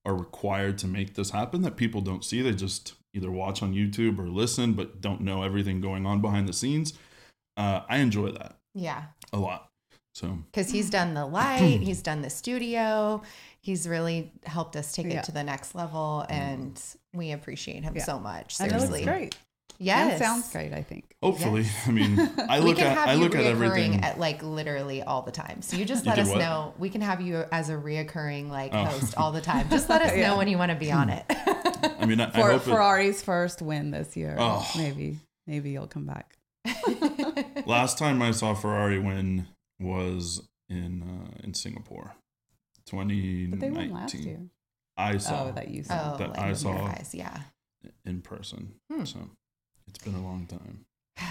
are 0.06 0.16
required 0.16 0.78
to 0.80 0.88
make 0.88 1.16
this 1.16 1.32
happen 1.32 1.62
that 1.64 1.76
people 1.76 2.00
don't 2.02 2.24
see, 2.24 2.42
they 2.42 2.54
just 2.54 2.94
either 3.18 3.30
watch 3.32 3.62
on 3.62 3.74
YouTube 3.74 4.18
or 4.20 4.28
listen, 4.30 4.74
but 4.74 5.02
don't 5.02 5.22
know 5.22 5.44
everything 5.44 5.82
going 5.82 6.06
on 6.06 6.22
behind 6.22 6.48
the 6.48 6.54
scenes. 6.54 6.94
Uh, 7.58 7.82
I 7.90 7.98
enjoy 7.98 8.32
that 8.32 8.58
Yeah. 8.74 9.06
a 9.34 9.38
lot. 9.38 9.70
So 10.14 10.40
Because 10.52 10.72
he's 10.72 10.90
done 10.90 11.14
the 11.14 11.26
light, 11.26 11.80
he's 11.82 12.02
done 12.02 12.22
the 12.22 12.30
studio. 12.30 13.22
He's 13.62 13.88
really 13.88 14.32
helped 14.46 14.76
us 14.76 14.92
take 14.94 15.08
Yeah. 15.08 15.20
it 15.20 15.24
to 15.26 15.32
the 15.32 15.44
next 15.44 15.76
level. 15.76 16.26
And 16.30 16.82
we 17.14 17.32
appreciate 17.32 17.84
him 17.84 17.96
Yeah. 17.96 18.04
so 18.04 18.20
much. 18.20 18.60
And 18.60 18.72
it 18.72 18.76
looks 18.76 18.86
Seriously. 18.90 19.06
great. 19.06 19.38
Yes. 19.80 20.14
And 20.14 20.20
sounds 20.20 20.52
great, 20.52 20.74
I 20.74 20.82
think. 20.82 21.16
hopefully, 21.22 21.66
I 21.86 21.92
mean, 21.92 22.18
I 22.50 22.60
look 22.60 22.80
at 22.80 22.98
I 23.08 23.14
look 23.16 23.36
at 23.36 23.44
everything. 23.46 24.04
at 24.04 24.20
like 24.20 24.42
literally 24.42 25.04
all 25.04 25.22
the 25.22 25.32
time. 25.32 25.62
So 25.62 25.78
you 25.78 25.86
just 25.86 26.06
let 26.06 26.16
do 26.16 26.22
us 26.24 26.30
what? 26.30 26.40
know. 26.40 26.74
We 26.80 26.90
can 26.90 27.02
have 27.02 27.22
you 27.22 27.46
as 27.52 27.70
a 27.70 27.74
reoccurring 27.74 28.50
like 28.50 28.72
Oh. 28.74 28.86
host 28.86 29.16
all 29.18 29.32
the 29.32 29.42
time. 29.42 29.70
Just 29.72 29.90
let 29.90 30.02
us 30.02 30.16
Yeah. 30.16 30.28
know 30.30 30.38
when 30.38 30.48
you 30.48 30.58
want 30.58 30.72
to 30.72 30.78
be 30.78 30.92
on 30.92 31.10
it. 31.10 31.26
I 31.30 32.06
mean, 32.06 32.20
I, 32.20 32.28
I 32.28 32.32
For 32.32 32.52
hope 32.52 32.62
it, 32.62 32.70
Ferrari's 32.72 33.22
first 33.22 33.62
win 33.62 33.92
this 33.92 34.18
year. 34.18 34.36
Oh. 34.40 34.68
Maybe. 34.76 35.20
Maybe 35.46 35.70
you'll 35.72 35.88
come 35.88 36.06
back. 36.06 36.36
Last 37.66 37.98
time 37.98 38.22
I 38.22 38.32
saw 38.32 38.54
Ferrari 38.54 39.00
win 39.00 39.48
was 39.80 40.42
in 40.70 41.04
uh, 41.04 41.38
in 41.44 41.54
Singapore, 41.54 42.16
twenty 42.88 43.48
nineteen. 43.48 43.50
But 43.52 43.60
they 43.60 43.70
won 43.70 43.92
last 43.92 44.14
year. 44.16 44.40
I 44.98 45.18
saw 45.18 45.48
Oh, 45.48 45.52
that 45.52 45.70
you 45.70 45.84
saw. 45.84 46.14
oh, 46.14 46.18
That 46.18 46.30
like 46.32 46.40
I 46.40 46.54
saw. 46.54 46.88
eyes, 46.88 47.12
yeah. 47.14 47.38
in 48.06 48.22
person. 48.22 48.74
Hmm. 48.92 49.06
So 49.06 49.20
it's 49.88 50.00
been 50.00 50.16
a 50.16 50.22
long 50.24 50.46
time. 50.48 50.86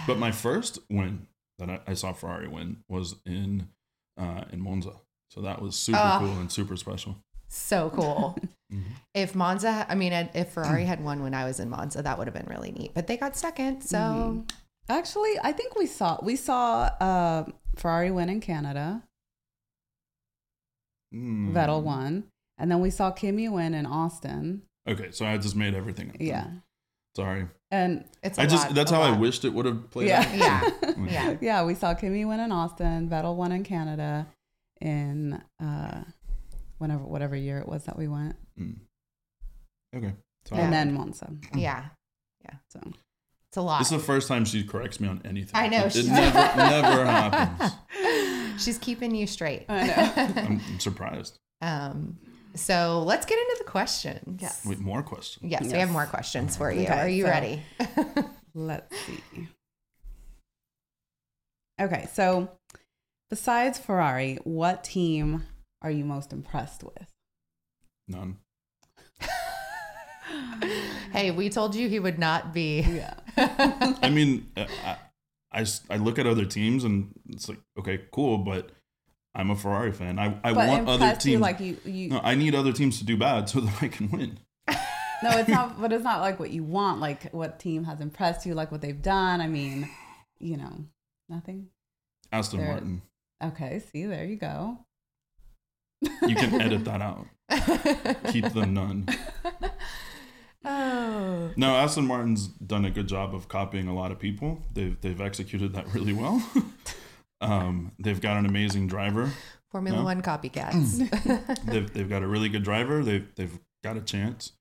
But 0.07 0.19
my 0.19 0.33
first 0.33 0.79
win 0.91 1.27
that 1.59 1.71
I, 1.71 1.81
I 1.89 1.95
saw 1.95 2.13
Ferrari 2.13 2.49
win 2.49 2.79
was 2.89 3.17
in 3.25 3.69
uh, 4.19 4.45
in 4.53 4.61
Monza. 4.61 4.93
So 5.31 5.41
that 5.43 5.61
was 5.61 5.77
super 5.77 5.99
Oh. 6.03 6.17
cool 6.21 6.39
and 6.39 6.51
super 6.51 6.77
special. 6.77 7.17
So 7.49 7.91
cool. 7.95 8.37
If 9.15 9.37
Monza, 9.37 9.87
I 9.89 9.95
mean, 9.95 10.13
if 10.13 10.51
Ferrari 10.51 10.85
had 10.93 11.03
won 11.03 11.23
when 11.23 11.35
I 11.35 11.45
was 11.45 11.61
in 11.61 11.71
Monza, 11.71 12.03
that 12.03 12.19
would 12.19 12.27
have 12.27 12.35
been 12.35 12.49
really 12.49 12.73
neat. 12.73 12.93
But 12.95 13.07
they 13.07 13.17
got 13.17 13.37
second, 13.37 13.83
so 13.83 13.97
Mhm. 13.99 14.51
Actually, 14.89 15.35
I 15.43 15.53
think 15.53 15.77
we 15.77 15.87
saw 15.87 16.19
we 16.23 16.35
saw 16.37 16.83
uh, 17.01 17.45
Ferrari 17.77 18.11
win 18.11 18.29
in 18.29 18.41
Canada. 18.41 19.03
Mm. 21.15 21.53
Vettel 21.53 21.83
won, 21.83 22.25
and 22.59 22.71
then 22.71 22.81
we 22.81 22.91
saw 22.91 23.11
Kimi 23.11 23.49
win 23.49 23.75
in 23.75 23.87
Austin. 23.87 24.63
Okay, 24.89 25.11
so 25.11 25.25
I 25.27 25.39
just 25.39 25.57
made 25.57 25.75
everything 25.75 26.11
up. 26.11 26.19
then. 26.19 26.27
Yeah, 26.27 26.47
Sorry. 27.17 27.47
And 27.71 28.05
it's. 28.23 28.39
I 28.39 28.43
I 28.45 28.47
just 28.47 28.75
that's 28.75 28.91
how 28.91 29.03
I 29.03 29.17
wished 29.17 29.45
it 29.45 29.53
would 29.53 29.67
have 29.67 29.91
played 29.91 30.09
yeah, 30.09 30.21
out. 30.21 30.35
Yeah. 30.35 30.93
Yeah. 31.11 31.37
yeah. 31.41 31.65
We 31.65 31.75
saw 31.75 31.95
Kimi 31.95 32.25
win 32.25 32.41
in 32.41 32.53
Austin. 32.53 33.09
Vettel 33.09 33.35
won 33.37 33.51
in 33.53 33.65
Canada, 33.65 34.27
in 34.81 35.43
uh, 35.63 36.03
whenever 36.79 37.03
whatever 37.05 37.35
year 37.37 37.59
it 37.59 37.69
was 37.69 37.85
that 37.85 37.99
we 37.99 38.07
went, 38.09 38.37
Mm. 38.61 38.77
Okay. 39.97 40.13
So 40.47 40.55
and 40.57 40.65
Yeah. 40.65 40.71
then 40.71 40.95
Monza. 40.95 41.33
Yeah, 41.55 41.87
yeah. 42.45 42.55
So 42.71 42.81
it's 43.49 43.57
a 43.57 43.63
lot. 43.63 43.79
This 43.79 43.91
is 43.91 43.99
the 43.99 44.05
first 44.05 44.29
time 44.29 44.45
she 44.45 44.63
corrects 44.63 45.01
me 45.01 45.09
on 45.09 45.21
anything. 45.25 45.51
I 45.55 45.69
know, 45.69 45.81
It, 45.85 45.87
it 45.87 45.93
she's- 45.93 46.07
never, 46.07 46.39
never 46.57 47.05
happens. 47.07 47.73
She's 48.63 48.79
keeping 48.79 49.15
you 49.15 49.27
straight. 49.27 49.67
I 49.69 49.87
know. 49.87 50.13
I'm, 50.43 50.61
I'm 50.69 50.81
surprised. 50.81 51.39
um. 51.63 52.19
So 52.57 53.03
let's 53.07 53.25
get 53.27 53.39
into 53.39 53.57
the 53.65 53.71
questions. 53.71 54.41
Yes. 54.43 54.65
Wait, 54.67 54.79
more 54.81 55.03
questions. 55.03 55.51
Yes, 55.51 55.71
we 55.71 55.79
have 55.79 55.91
more 55.91 56.07
questions 56.07 56.57
for 56.57 56.71
you. 56.73 56.83
Okay, 56.83 56.93
Are 56.93 57.09
you 57.09 57.25
so- 57.25 57.31
ready? 57.31 57.63
Let's 58.55 58.97
see. 59.07 59.49
Okay, 61.81 62.09
so 62.15 62.49
besides 63.29 63.79
Ferrari, 63.79 64.39
what 64.45 64.83
team 64.83 65.45
are 65.83 65.91
you 65.91 66.05
most 66.07 66.33
impressed 66.33 66.83
with? 66.83 67.13
None. 68.09 68.39
hey, 71.13 71.31
we 71.31 71.51
told 71.51 71.75
you 71.75 71.89
he 71.89 71.99
would 72.01 72.19
not 72.19 72.55
be. 72.55 72.81
Yeah. 72.81 73.15
I 73.37 74.09
mean, 74.11 74.51
I 74.57 74.63
I, 74.85 74.97
I, 75.53 75.61
s- 75.61 75.83
I 75.91 75.97
look 75.99 76.19
at 76.19 76.27
other 76.27 76.47
teams 76.47 76.85
and 76.85 77.11
it's 77.29 77.49
like, 77.49 77.61
okay, 77.79 78.05
cool, 78.13 78.39
but 78.39 78.71
I'm 79.37 79.51
a 79.51 79.57
Ferrari 79.57 79.93
fan. 79.93 80.19
I, 80.19 80.39
I 80.43 80.55
but 80.55 80.67
want 80.69 80.89
other 80.89 81.11
teams. 81.11 81.27
you 81.27 81.39
like 81.39 81.61
you 81.61 81.77
you 81.85 82.09
no, 82.09 82.21
I 82.25 82.35
need 82.35 82.55
other 82.55 82.73
teams 82.73 82.99
to 82.99 83.05
do 83.05 83.19
bad 83.19 83.49
so 83.51 83.61
that 83.67 83.83
I 83.83 83.89
can 83.89 84.11
win. 84.11 84.39
No, 85.23 85.31
it's 85.31 85.49
not 85.49 85.81
but 85.81 85.93
it's 85.93 86.03
not 86.05 86.21
like 86.21 86.41
what 86.41 86.51
you 86.51 86.65
want, 86.65 87.01
like 87.01 87.31
what 87.33 87.59
team 87.61 87.85
has 87.85 88.01
impressed 88.01 88.47
you, 88.47 88.55
like 88.55 88.73
what 88.73 88.81
they've 88.81 89.01
done. 89.01 89.41
I 89.43 89.47
mean, 89.47 89.89
you 90.41 90.57
know, 90.57 90.87
nothing. 91.29 91.69
Aston 92.33 92.61
There- 92.61 92.69
Martin. 92.69 93.03
Okay, 93.45 93.83
see, 93.93 94.07
there 94.07 94.25
you 94.25 94.37
go. 94.37 94.79
You 96.01 96.35
can 96.35 96.59
edit 96.61 96.85
that 96.87 97.03
out. 97.03 97.27
Keep 98.33 98.55
the 98.55 98.65
none. 98.67 99.07
oh. 100.65 101.51
No, 101.57 101.77
Aston 101.77 102.07
Martin's 102.07 102.47
done 102.49 102.87
a 102.87 102.91
good 102.91 103.07
job 103.07 103.35
of 103.35 103.49
copying 103.49 103.89
a 103.89 103.95
lot 103.95 104.13
of 104.13 104.19
people. 104.19 104.63
They've 104.73 104.99
they've 105.01 105.21
executed 105.21 105.75
that 105.75 105.93
really 105.93 106.15
well. 106.15 106.43
Um, 107.41 107.93
they've 107.99 108.21
got 108.21 108.37
an 108.39 108.47
amazing 108.47 108.87
driver. 108.89 109.31
Formula 109.71 109.99
No? 109.99 110.05
One 110.05 110.23
copycats. 110.23 110.99
They've 111.67 111.93
they've 111.93 112.09
got 112.09 112.23
a 112.23 112.27
really 112.27 112.49
good 112.49 112.63
driver. 112.63 113.03
They've 113.05 113.27
they've 113.35 113.59
got 113.85 113.97
a 113.97 114.01
chance. 114.01 114.53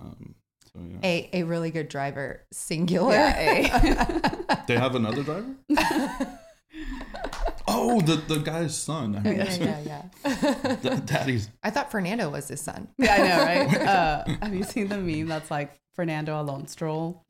Um, 0.00 0.34
so 0.72 0.80
yeah, 0.88 0.98
a 1.02 1.30
a 1.32 1.42
really 1.44 1.70
good 1.70 1.88
driver, 1.88 2.42
singular. 2.52 3.14
Yeah, 3.14 4.20
they 4.68 4.76
have 4.76 4.94
another 4.94 5.22
driver. 5.22 5.56
Oh, 7.68 8.00
the 8.00 8.14
the 8.16 8.38
guy's 8.38 8.76
son. 8.76 9.16
I 9.16 9.20
mean, 9.20 9.36
yeah, 9.38 9.56
yeah, 9.58 10.02
yeah. 10.24 10.74
da- 10.76 11.00
daddy's. 11.00 11.48
I 11.64 11.70
thought 11.70 11.90
Fernando 11.90 12.30
was 12.30 12.46
his 12.46 12.60
son. 12.60 12.86
yeah, 12.96 13.14
I 13.14 13.18
know, 13.18 13.44
right? 13.74 13.86
Uh, 13.88 14.24
have 14.42 14.54
you 14.54 14.62
seen 14.62 14.86
the 14.88 14.98
meme 14.98 15.26
that's 15.26 15.50
like 15.50 15.80
Fernando 15.94 16.40
alone 16.40 16.68
stroll? 16.68 17.24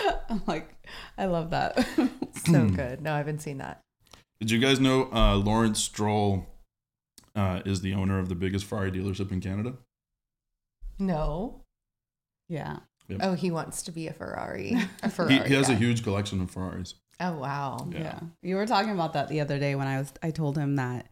I'm 0.28 0.42
like, 0.46 0.70
I 1.18 1.26
love 1.26 1.50
that. 1.50 1.86
So 2.46 2.68
good. 2.68 3.02
No, 3.02 3.12
I 3.14 3.18
haven't 3.18 3.40
seen 3.40 3.58
that. 3.58 3.80
Did 4.40 4.50
you 4.50 4.58
guys 4.58 4.80
know 4.80 5.10
uh, 5.12 5.36
Lawrence 5.36 5.82
Stroll 5.82 6.46
uh, 7.36 7.60
is 7.66 7.82
the 7.82 7.92
owner 7.92 8.18
of 8.18 8.28
the 8.30 8.34
biggest 8.34 8.64
Ferrari 8.64 8.90
dealership 8.90 9.30
in 9.30 9.40
Canada? 9.40 9.74
No. 10.98 11.62
yeah. 12.48 12.78
Oh, 13.20 13.34
he 13.34 13.50
wants 13.50 13.82
to 13.82 13.92
be 13.92 14.06
a 14.06 14.12
Ferrari. 14.12 14.72
A 15.02 15.06
He, 15.08 15.10
Ferrari. 15.10 15.48
he 15.48 15.54
has 15.54 15.68
a 15.68 15.74
huge 15.74 16.04
collection 16.04 16.40
of 16.40 16.50
Ferraris. 16.50 16.94
Oh 17.18 17.32
wow. 17.32 17.88
Yeah. 17.90 17.98
Yeah. 18.00 18.20
You 18.42 18.54
were 18.56 18.66
talking 18.66 18.92
about 18.92 19.14
that 19.14 19.28
the 19.28 19.40
other 19.40 19.58
day 19.58 19.74
when 19.74 19.88
I 19.88 19.98
was 19.98 20.12
I 20.22 20.30
told 20.30 20.56
him 20.56 20.76
that 20.76 21.06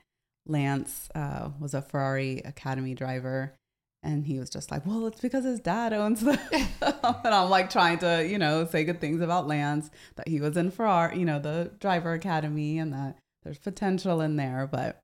Lance 0.46 1.08
uh, 1.16 1.50
was 1.58 1.74
a 1.74 1.82
Ferrari 1.82 2.38
Academy 2.44 2.94
driver 2.94 3.54
and 4.02 4.26
he 4.26 4.38
was 4.38 4.48
just 4.50 4.70
like, 4.70 4.86
"Well, 4.86 5.06
it's 5.06 5.20
because 5.20 5.44
his 5.44 5.60
dad 5.60 5.92
owns 5.92 6.20
the. 6.20 6.38
and 7.24 7.34
I'm 7.34 7.50
like 7.50 7.70
trying 7.70 7.98
to, 7.98 8.26
you 8.26 8.38
know, 8.38 8.64
say 8.66 8.84
good 8.84 9.00
things 9.00 9.20
about 9.20 9.46
Lance 9.46 9.90
that 10.16 10.28
he 10.28 10.40
was 10.40 10.56
in 10.56 10.70
Ferrari, 10.70 11.18
you 11.18 11.24
know, 11.24 11.38
the 11.38 11.70
driver 11.80 12.12
academy 12.12 12.78
and 12.78 12.92
that 12.92 13.18
there's 13.42 13.58
potential 13.58 14.20
in 14.20 14.36
there, 14.36 14.66
but 14.70 15.00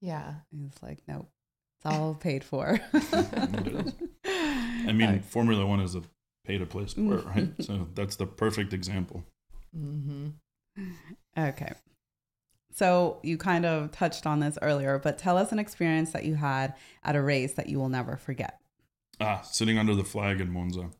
Yeah. 0.00 0.34
he's 0.50 0.82
like, 0.82 0.98
"Nope. 1.08 1.28
It's 1.78 1.86
all 1.86 2.14
paid 2.20 2.44
for." 2.44 2.80
I 4.26 4.92
mean, 4.92 5.20
Formula 5.20 5.66
One 5.66 5.80
is 5.80 5.94
a 5.94 6.02
pay 6.46 6.58
to 6.58 6.66
play 6.66 6.86
sport, 6.86 7.24
right? 7.24 7.48
So 7.60 7.88
that's 7.94 8.16
the 8.16 8.26
perfect 8.26 8.72
example. 8.72 9.24
Mm-hmm. 9.76 10.28
Okay. 11.38 11.72
So 12.76 13.20
you 13.22 13.38
kind 13.38 13.64
of 13.64 13.92
touched 13.92 14.26
on 14.26 14.40
this 14.40 14.58
earlier, 14.60 14.98
but 14.98 15.16
tell 15.16 15.38
us 15.38 15.52
an 15.52 15.60
experience 15.60 16.10
that 16.10 16.24
you 16.24 16.34
had 16.34 16.74
at 17.04 17.14
a 17.14 17.22
race 17.22 17.54
that 17.54 17.68
you 17.68 17.78
will 17.78 17.88
never 17.88 18.16
forget. 18.16 18.58
Ah, 19.20 19.42
sitting 19.42 19.78
under 19.78 19.94
the 19.94 20.02
flag 20.02 20.40
in 20.40 20.50
Monza. 20.52 20.90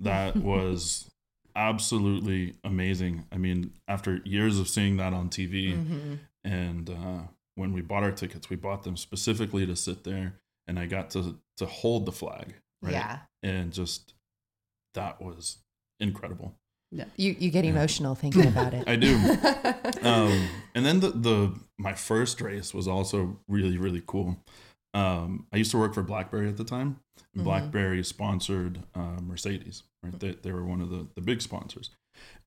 That 0.00 0.34
was 0.52 1.10
absolutely 1.54 2.54
amazing. 2.64 3.26
I 3.30 3.36
mean, 3.36 3.72
after 3.86 4.20
years 4.24 4.58
of 4.58 4.66
seeing 4.66 4.96
that 4.96 5.12
on 5.12 5.28
TV, 5.28 5.74
Mm-hmm. 5.76 6.14
and 6.42 6.88
uh, 6.88 7.22
when 7.54 7.74
we 7.74 7.82
bought 7.82 8.02
our 8.02 8.12
tickets, 8.12 8.48
we 8.48 8.56
bought 8.56 8.84
them 8.84 8.96
specifically 8.96 9.66
to 9.66 9.76
sit 9.76 10.04
there, 10.04 10.40
and 10.66 10.78
I 10.78 10.86
got 10.86 11.10
to 11.10 11.38
to 11.58 11.66
hold 11.66 12.06
the 12.06 12.12
flag, 12.12 12.54
right? 12.80 12.92
Yeah. 12.92 13.18
And 13.42 13.72
just 13.74 14.14
that 14.94 15.20
was 15.20 15.58
incredible. 15.98 16.54
You 16.92 17.36
you 17.38 17.50
get 17.50 17.64
emotional 17.64 18.14
thinking 18.14 18.46
about 18.48 18.74
it. 18.74 18.84
I 18.88 18.96
do. 18.96 19.14
um, 20.02 20.48
and 20.74 20.84
then 20.84 21.00
the, 21.00 21.10
the 21.10 21.54
my 21.78 21.94
first 21.94 22.40
race 22.40 22.74
was 22.74 22.88
also 22.88 23.38
really 23.48 23.78
really 23.78 24.02
cool. 24.06 24.36
Um, 24.92 25.46
I 25.52 25.56
used 25.58 25.70
to 25.70 25.78
work 25.78 25.94
for 25.94 26.02
BlackBerry 26.02 26.48
at 26.48 26.56
the 26.56 26.64
time. 26.64 26.98
and 27.34 27.42
Mhm. 27.42 27.44
BlackBerry 27.44 28.02
sponsored 28.02 28.82
uh, 28.94 29.20
Mercedes, 29.22 29.84
right? 30.02 30.18
They, 30.18 30.32
they 30.32 30.50
were 30.50 30.64
one 30.64 30.80
of 30.80 30.90
the, 30.90 31.06
the 31.14 31.20
big 31.20 31.40
sponsors, 31.42 31.90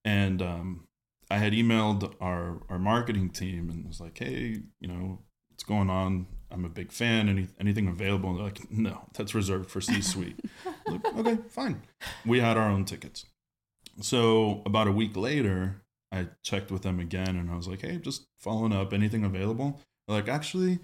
and 0.04 0.42
um, 0.42 0.84
I 1.32 1.38
had 1.38 1.54
emailed 1.54 2.14
our 2.20 2.62
our 2.70 2.80
marketing 2.80 3.30
team 3.30 3.70
and 3.70 3.88
was 3.88 4.02
like, 4.02 4.18
hey, 4.20 4.62
you 4.82 4.88
know, 4.90 5.20
what's 5.50 5.64
going 5.64 5.90
on? 5.90 6.28
I'm 6.52 6.66
a 6.66 6.70
big 6.70 6.92
fan. 6.92 7.30
Any 7.30 7.48
anything 7.62 7.88
available? 7.88 8.30
And 8.30 8.38
they're 8.40 8.46
like, 8.46 8.70
no, 8.70 9.06
that's 9.14 9.34
reserved 9.34 9.72
for 9.72 9.80
C 9.80 10.02
suite. 10.02 10.40
like, 10.86 11.06
okay, 11.16 11.38
fine. 11.48 11.82
We 12.26 12.42
had 12.42 12.58
our 12.58 12.70
own 12.70 12.84
tickets. 12.84 13.26
So 14.02 14.62
about 14.66 14.88
a 14.88 14.92
week 14.92 15.16
later, 15.16 15.82
I 16.12 16.28
checked 16.44 16.72
with 16.72 16.82
them 16.84 17.00
again 17.00 17.36
and 17.36 17.50
I 17.50 17.56
was 17.56 17.68
like, 17.68 17.82
hey, 17.82 17.98
just 17.98 18.26
following 18.40 18.74
up, 18.74 18.94
anything 18.94 19.24
available? 19.24 19.80
They're 20.08 20.18
like, 20.18 20.30
actually, 20.30 20.80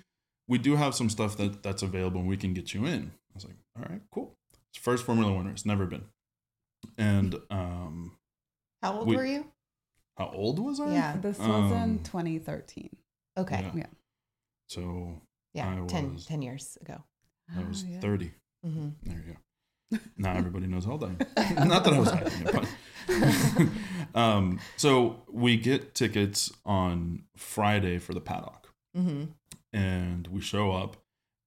we 0.47 0.57
do 0.57 0.75
have 0.75 0.95
some 0.95 1.09
stuff 1.09 1.37
that, 1.37 1.63
that's 1.63 1.81
available 1.83 2.19
and 2.21 2.29
we 2.29 2.37
can 2.37 2.53
get 2.53 2.73
you 2.73 2.85
in. 2.85 3.11
I 3.31 3.35
was 3.35 3.45
like, 3.45 3.55
all 3.77 3.85
right, 3.89 4.01
cool. 4.11 4.35
It's 4.73 4.81
first 4.83 5.05
Formula 5.05 5.31
One 5.33 5.47
race, 5.47 5.65
never 5.65 5.85
been. 5.85 6.03
And 6.97 7.35
um, 7.49 8.17
How 8.81 8.93
old 8.99 9.07
We- 9.07 9.15
were 9.15 9.25
you? 9.25 9.45
how 10.17 10.31
old 10.35 10.59
was 10.59 10.79
I? 10.81 10.91
Yeah. 10.93 11.15
This 11.17 11.39
was 11.39 11.47
Um, 11.71 11.71
in 11.71 12.03
2013. 12.03 12.89
Okay. 13.37 13.61
yeah. 13.61 13.71
Yeah. 13.73 13.85
So 14.67 15.21
Yeah. 15.53 15.81
I 15.83 15.87
10, 15.87 16.13
was- 16.15 16.25
10 16.25 16.41
years 16.41 16.77
ago. 16.81 17.03
I 17.55 17.63
was 17.63 17.83
Oh, 17.83 17.91
yeah. 17.91 17.99
30. 18.01 18.31
Mm-hmm. 18.65 18.89
There 19.03 19.17
you 19.25 19.33
go. 19.33 19.39
Now 20.17 20.33
everybody 20.35 20.67
knows 20.67 20.85
old 20.85 21.01
Not 21.01 21.83
that 21.83 21.93
I 21.93 21.99
was 21.99 22.09
hiding 22.11 22.47
it, 22.47 22.53
but. 24.13 24.15
um, 24.19 24.59
so 24.77 25.23
we 25.31 25.57
get 25.57 25.95
tickets 25.95 26.51
on 26.65 27.23
Friday 27.35 27.97
for 27.97 28.13
the 28.13 28.21
paddock. 28.21 28.67
Mm-hmm. 28.97 29.25
and 29.71 30.27
we 30.27 30.41
show 30.41 30.71
up 30.71 30.97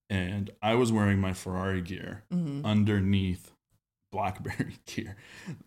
and 0.08 0.48
I 0.62 0.76
was 0.76 0.92
wearing 0.92 1.18
my 1.20 1.32
Ferrari 1.32 1.80
gear 1.82 2.22
Mm-hmm. 2.32 2.64
underneath 2.64 3.50
BlackBerry 4.12 4.76
gear 4.86 5.16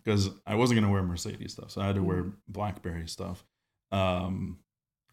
because 0.02 0.30
I 0.46 0.54
wasn't 0.54 0.76
going 0.80 0.86
to 0.86 0.92
wear 0.92 1.02
Mercedes 1.02 1.52
stuff. 1.52 1.70
So 1.72 1.80
I 1.82 1.86
had 1.86 1.96
to 1.96 2.02
wear 2.02 2.26
BlackBerry 2.48 3.08
stuff. 3.08 3.44
Um, 3.92 4.58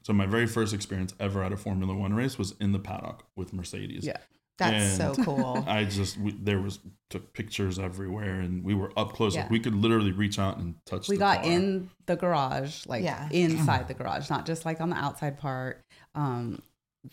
so 0.03 0.13
my 0.13 0.25
very 0.25 0.47
first 0.47 0.73
experience 0.73 1.13
ever 1.19 1.43
at 1.43 1.51
a 1.51 1.57
Formula 1.57 1.93
One 1.93 2.13
race 2.13 2.37
was 2.37 2.53
in 2.61 2.71
the 2.71 2.79
paddock 2.79 3.25
with 3.35 3.51
Mercedes. 3.53 4.05
Yeah. 4.05 4.17
That's 4.57 4.97
so 4.97 5.15
cool. 5.23 5.63
I 5.67 5.85
just, 5.85 6.17
we, 6.17 6.31
there 6.31 6.59
was, 6.61 6.79
took 7.09 7.33
pictures 7.33 7.77
everywhere 7.77 8.39
and 8.39 8.63
we 8.63 8.73
were 8.73 8.91
up 8.97 9.13
close. 9.13 9.35
Like 9.35 9.49
we 9.51 9.59
could 9.59 9.75
literally 9.75 10.11
reach 10.11 10.39
out 10.39 10.57
and 10.57 10.75
touch 10.85 11.07
We 11.07 11.15
the 11.15 11.19
got 11.19 11.43
car. 11.43 11.51
in 11.51 11.89
the 12.07 12.15
garage, 12.15 12.85
like 12.87 13.03
Yeah. 13.03 13.29
inside 13.31 13.87
the 13.87 13.93
garage, 13.93 14.29
not 14.29 14.45
just 14.45 14.65
like 14.65 14.81
on 14.81 14.89
the 14.89 14.95
outside 14.95 15.37
part. 15.37 15.83
Um, 16.15 16.61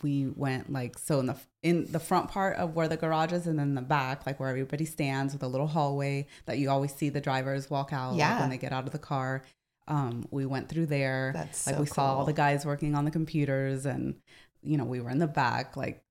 we 0.01 0.27
went 0.27 0.71
like 0.71 0.97
so 0.97 1.19
in 1.19 1.25
the 1.25 1.35
in 1.63 1.91
the 1.91 1.99
front 1.99 2.29
part 2.29 2.55
of 2.55 2.75
where 2.75 2.87
the 2.87 2.95
garage 2.97 3.33
is, 3.33 3.45
and 3.45 3.59
then 3.59 3.75
the 3.75 3.81
back, 3.81 4.25
like 4.25 4.39
where 4.39 4.47
everybody 4.49 4.85
stands 4.85 5.33
with 5.33 5.43
a 5.43 5.47
little 5.47 5.67
hallway 5.67 6.27
that 6.45 6.57
you 6.57 6.69
always 6.69 6.93
see 6.95 7.09
the 7.09 7.19
drivers 7.21 7.69
walk 7.69 7.91
out 7.91 8.15
like, 8.15 8.39
when 8.39 8.49
they 8.49 8.57
get 8.57 8.71
out 8.71 8.85
of 8.85 8.91
the 8.93 8.99
car. 8.99 9.43
Um, 9.87 10.25
we 10.31 10.45
went 10.45 10.69
through 10.69 10.85
there. 10.85 11.31
That's 11.33 11.67
like 11.67 11.75
so 11.75 11.81
we 11.81 11.87
saw 11.87 12.15
all 12.15 12.25
the 12.25 12.31
guys 12.33 12.65
working 12.65 12.95
on 12.95 13.03
the 13.03 13.11
computers, 13.11 13.85
and 13.85 14.15
you 14.63 14.77
know 14.77 14.85
we 14.85 15.01
were 15.01 15.09
in 15.09 15.19
the 15.19 15.27
back, 15.27 15.75
like 15.75 16.01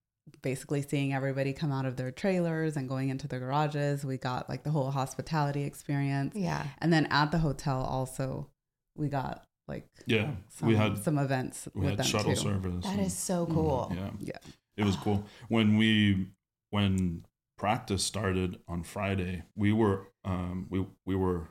basically 0.41 0.81
seeing 0.81 1.13
everybody 1.13 1.53
come 1.53 1.71
out 1.71 1.85
of 1.85 1.97
their 1.97 2.11
trailers 2.11 2.77
and 2.77 2.87
going 2.87 3.09
into 3.09 3.27
their 3.27 3.39
garages. 3.39 4.05
We 4.05 4.17
got 4.17 4.49
like 4.49 4.63
the 4.63 4.69
whole 4.71 4.91
hospitality 4.91 5.63
experience. 5.63 6.35
Yeah. 6.35 6.65
And 6.79 6.91
then 6.93 7.07
at 7.07 7.31
the 7.31 7.39
hotel 7.39 7.81
also 7.81 8.47
we 8.95 9.07
got 9.07 9.45
like 9.67 9.87
Yeah. 10.05 10.31
some, 10.49 10.67
we 10.67 10.75
had, 10.75 10.97
some 10.97 11.17
events 11.17 11.67
we 11.73 11.81
with 11.81 11.89
had 11.91 11.99
them 11.99 12.05
shuttle 12.05 12.33
too. 12.33 12.39
service. 12.41 12.83
That 12.85 12.93
and- 12.97 13.01
is 13.05 13.15
so 13.17 13.45
Mhm. 13.45 13.53
cool. 13.53 13.91
Yeah. 13.95 14.09
Yeah. 14.19 14.37
It 14.77 14.83
was 14.85 14.95
cool. 14.95 15.25
When 15.49 15.77
we 15.77 16.27
when 16.69 17.25
practice 17.57 18.03
started 18.03 18.59
on 18.67 18.83
Friday, 18.83 19.43
we 19.55 19.71
were 19.73 20.07
um 20.23 20.67
we 20.69 20.85
we 21.05 21.15
were 21.15 21.49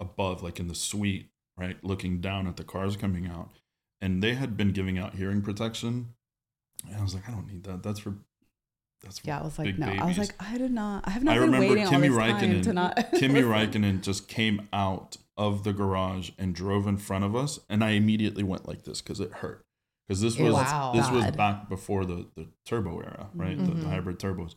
above 0.00 0.42
like 0.42 0.58
in 0.58 0.66
the 0.68 0.74
suite, 0.74 1.30
right, 1.56 1.82
looking 1.84 2.20
down 2.20 2.46
at 2.46 2.56
the 2.56 2.64
cars 2.64 2.96
coming 2.96 3.26
out. 3.26 3.50
And 4.00 4.22
they 4.22 4.34
had 4.34 4.56
been 4.56 4.72
giving 4.72 4.98
out 4.98 5.14
hearing 5.14 5.42
protection. 5.42 6.14
And 6.86 6.96
I 6.96 7.02
was 7.02 7.14
like, 7.14 7.28
I 7.28 7.32
don't 7.32 7.46
need 7.46 7.64
that. 7.64 7.82
That's 7.82 8.00
for 8.00 8.14
that's 9.02 9.18
for 9.20 9.26
Yeah, 9.28 9.40
I 9.40 9.42
was 9.44 9.58
like, 9.58 9.78
no. 9.78 9.86
I 9.86 10.04
was 10.06 10.18
like, 10.18 10.34
I 10.42 10.58
did 10.58 10.70
not. 10.72 11.06
I 11.06 11.10
have 11.10 11.22
I 11.22 11.24
not 11.26 11.32
been 11.34 11.42
remember 11.42 11.68
waiting 11.68 11.84
all 11.84 11.90
Kimi 11.90 12.08
this 12.08 12.16
time 12.18 12.62
to 12.62 12.72
not. 12.72 13.12
Kimi 13.14 13.40
Raikkonen 13.42 14.02
just 14.02 14.28
came 14.28 14.68
out 14.72 15.16
of 15.36 15.64
the 15.64 15.72
garage 15.72 16.30
and 16.38 16.54
drove 16.54 16.86
in 16.86 16.98
front 16.98 17.24
of 17.24 17.34
us, 17.34 17.60
and 17.70 17.82
I 17.82 17.90
immediately 17.90 18.42
went 18.42 18.68
like 18.68 18.84
this 18.84 19.00
because 19.00 19.20
it 19.20 19.32
hurt. 19.32 19.64
Because 20.06 20.20
this 20.20 20.36
was 20.38 20.52
was 20.52 20.94
this 20.94 21.10
was 21.10 21.30
back 21.36 21.68
before 21.68 22.04
the 22.04 22.26
the 22.36 22.48
turbo 22.66 22.98
era, 23.00 23.28
right? 23.34 23.56
The, 23.56 23.64
the 23.64 23.84
Mhm. 23.86 23.90
hybrid 23.90 24.18
turbos, 24.18 24.54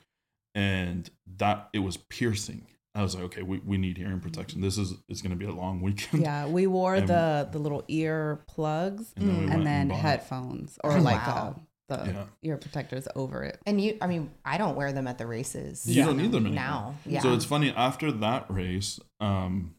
and 0.55 1.09
that 1.37 1.69
it 1.73 1.79
was 1.79 1.97
piercing. 1.97 2.65
I 2.95 3.01
was 3.01 3.15
like, 3.15 3.23
okay, 3.25 3.41
we, 3.41 3.57
we 3.59 3.77
need 3.77 3.97
hearing 3.97 4.19
protection. 4.19 4.61
This 4.61 4.77
is 4.77 4.93
it's 5.07 5.21
going 5.21 5.31
to 5.31 5.35
be 5.37 5.45
a 5.45 5.51
long 5.53 5.81
weekend. 5.81 6.21
yeah, 6.21 6.47
we 6.47 6.67
wore 6.67 6.95
And- 6.95 7.07
the 7.07 7.47
the 7.51 7.59
little 7.59 7.83
ear 7.87 8.41
plugs 8.47 9.13
And 9.15 9.29
then, 9.29 9.45
we 9.45 9.51
and 9.51 9.65
then 9.65 9.87
bought- 9.87 9.99
headphones 9.99 10.77
or 10.83 10.97
Oh, 10.97 11.01
like 11.01 11.25
wow. 11.25 11.55
The 11.89 11.95
Yeah. 12.05 12.25
ear 12.43 12.57
protectors 12.57 13.07
over 13.15 13.43
it. 13.43 13.59
And 13.65 13.79
you, 13.81 13.97
I 14.01 14.07
mean, 14.07 14.31
I 14.45 14.57
don't 14.57 14.75
wear 14.75 14.93
them 14.93 15.05
at 15.07 15.17
the 15.17 15.27
races. 15.27 15.85
You 15.85 16.03
don't 16.05 16.17
need 16.17 16.31
them 16.31 16.45
anymore. 16.45 16.63
now. 16.63 16.95
Yeah. 17.05 17.21
So 17.21 17.33
it's 17.33 17.45
funny 17.45 17.71
after 17.71 18.11
that 18.11 18.49
race, 18.49 18.99
um, 19.19 19.75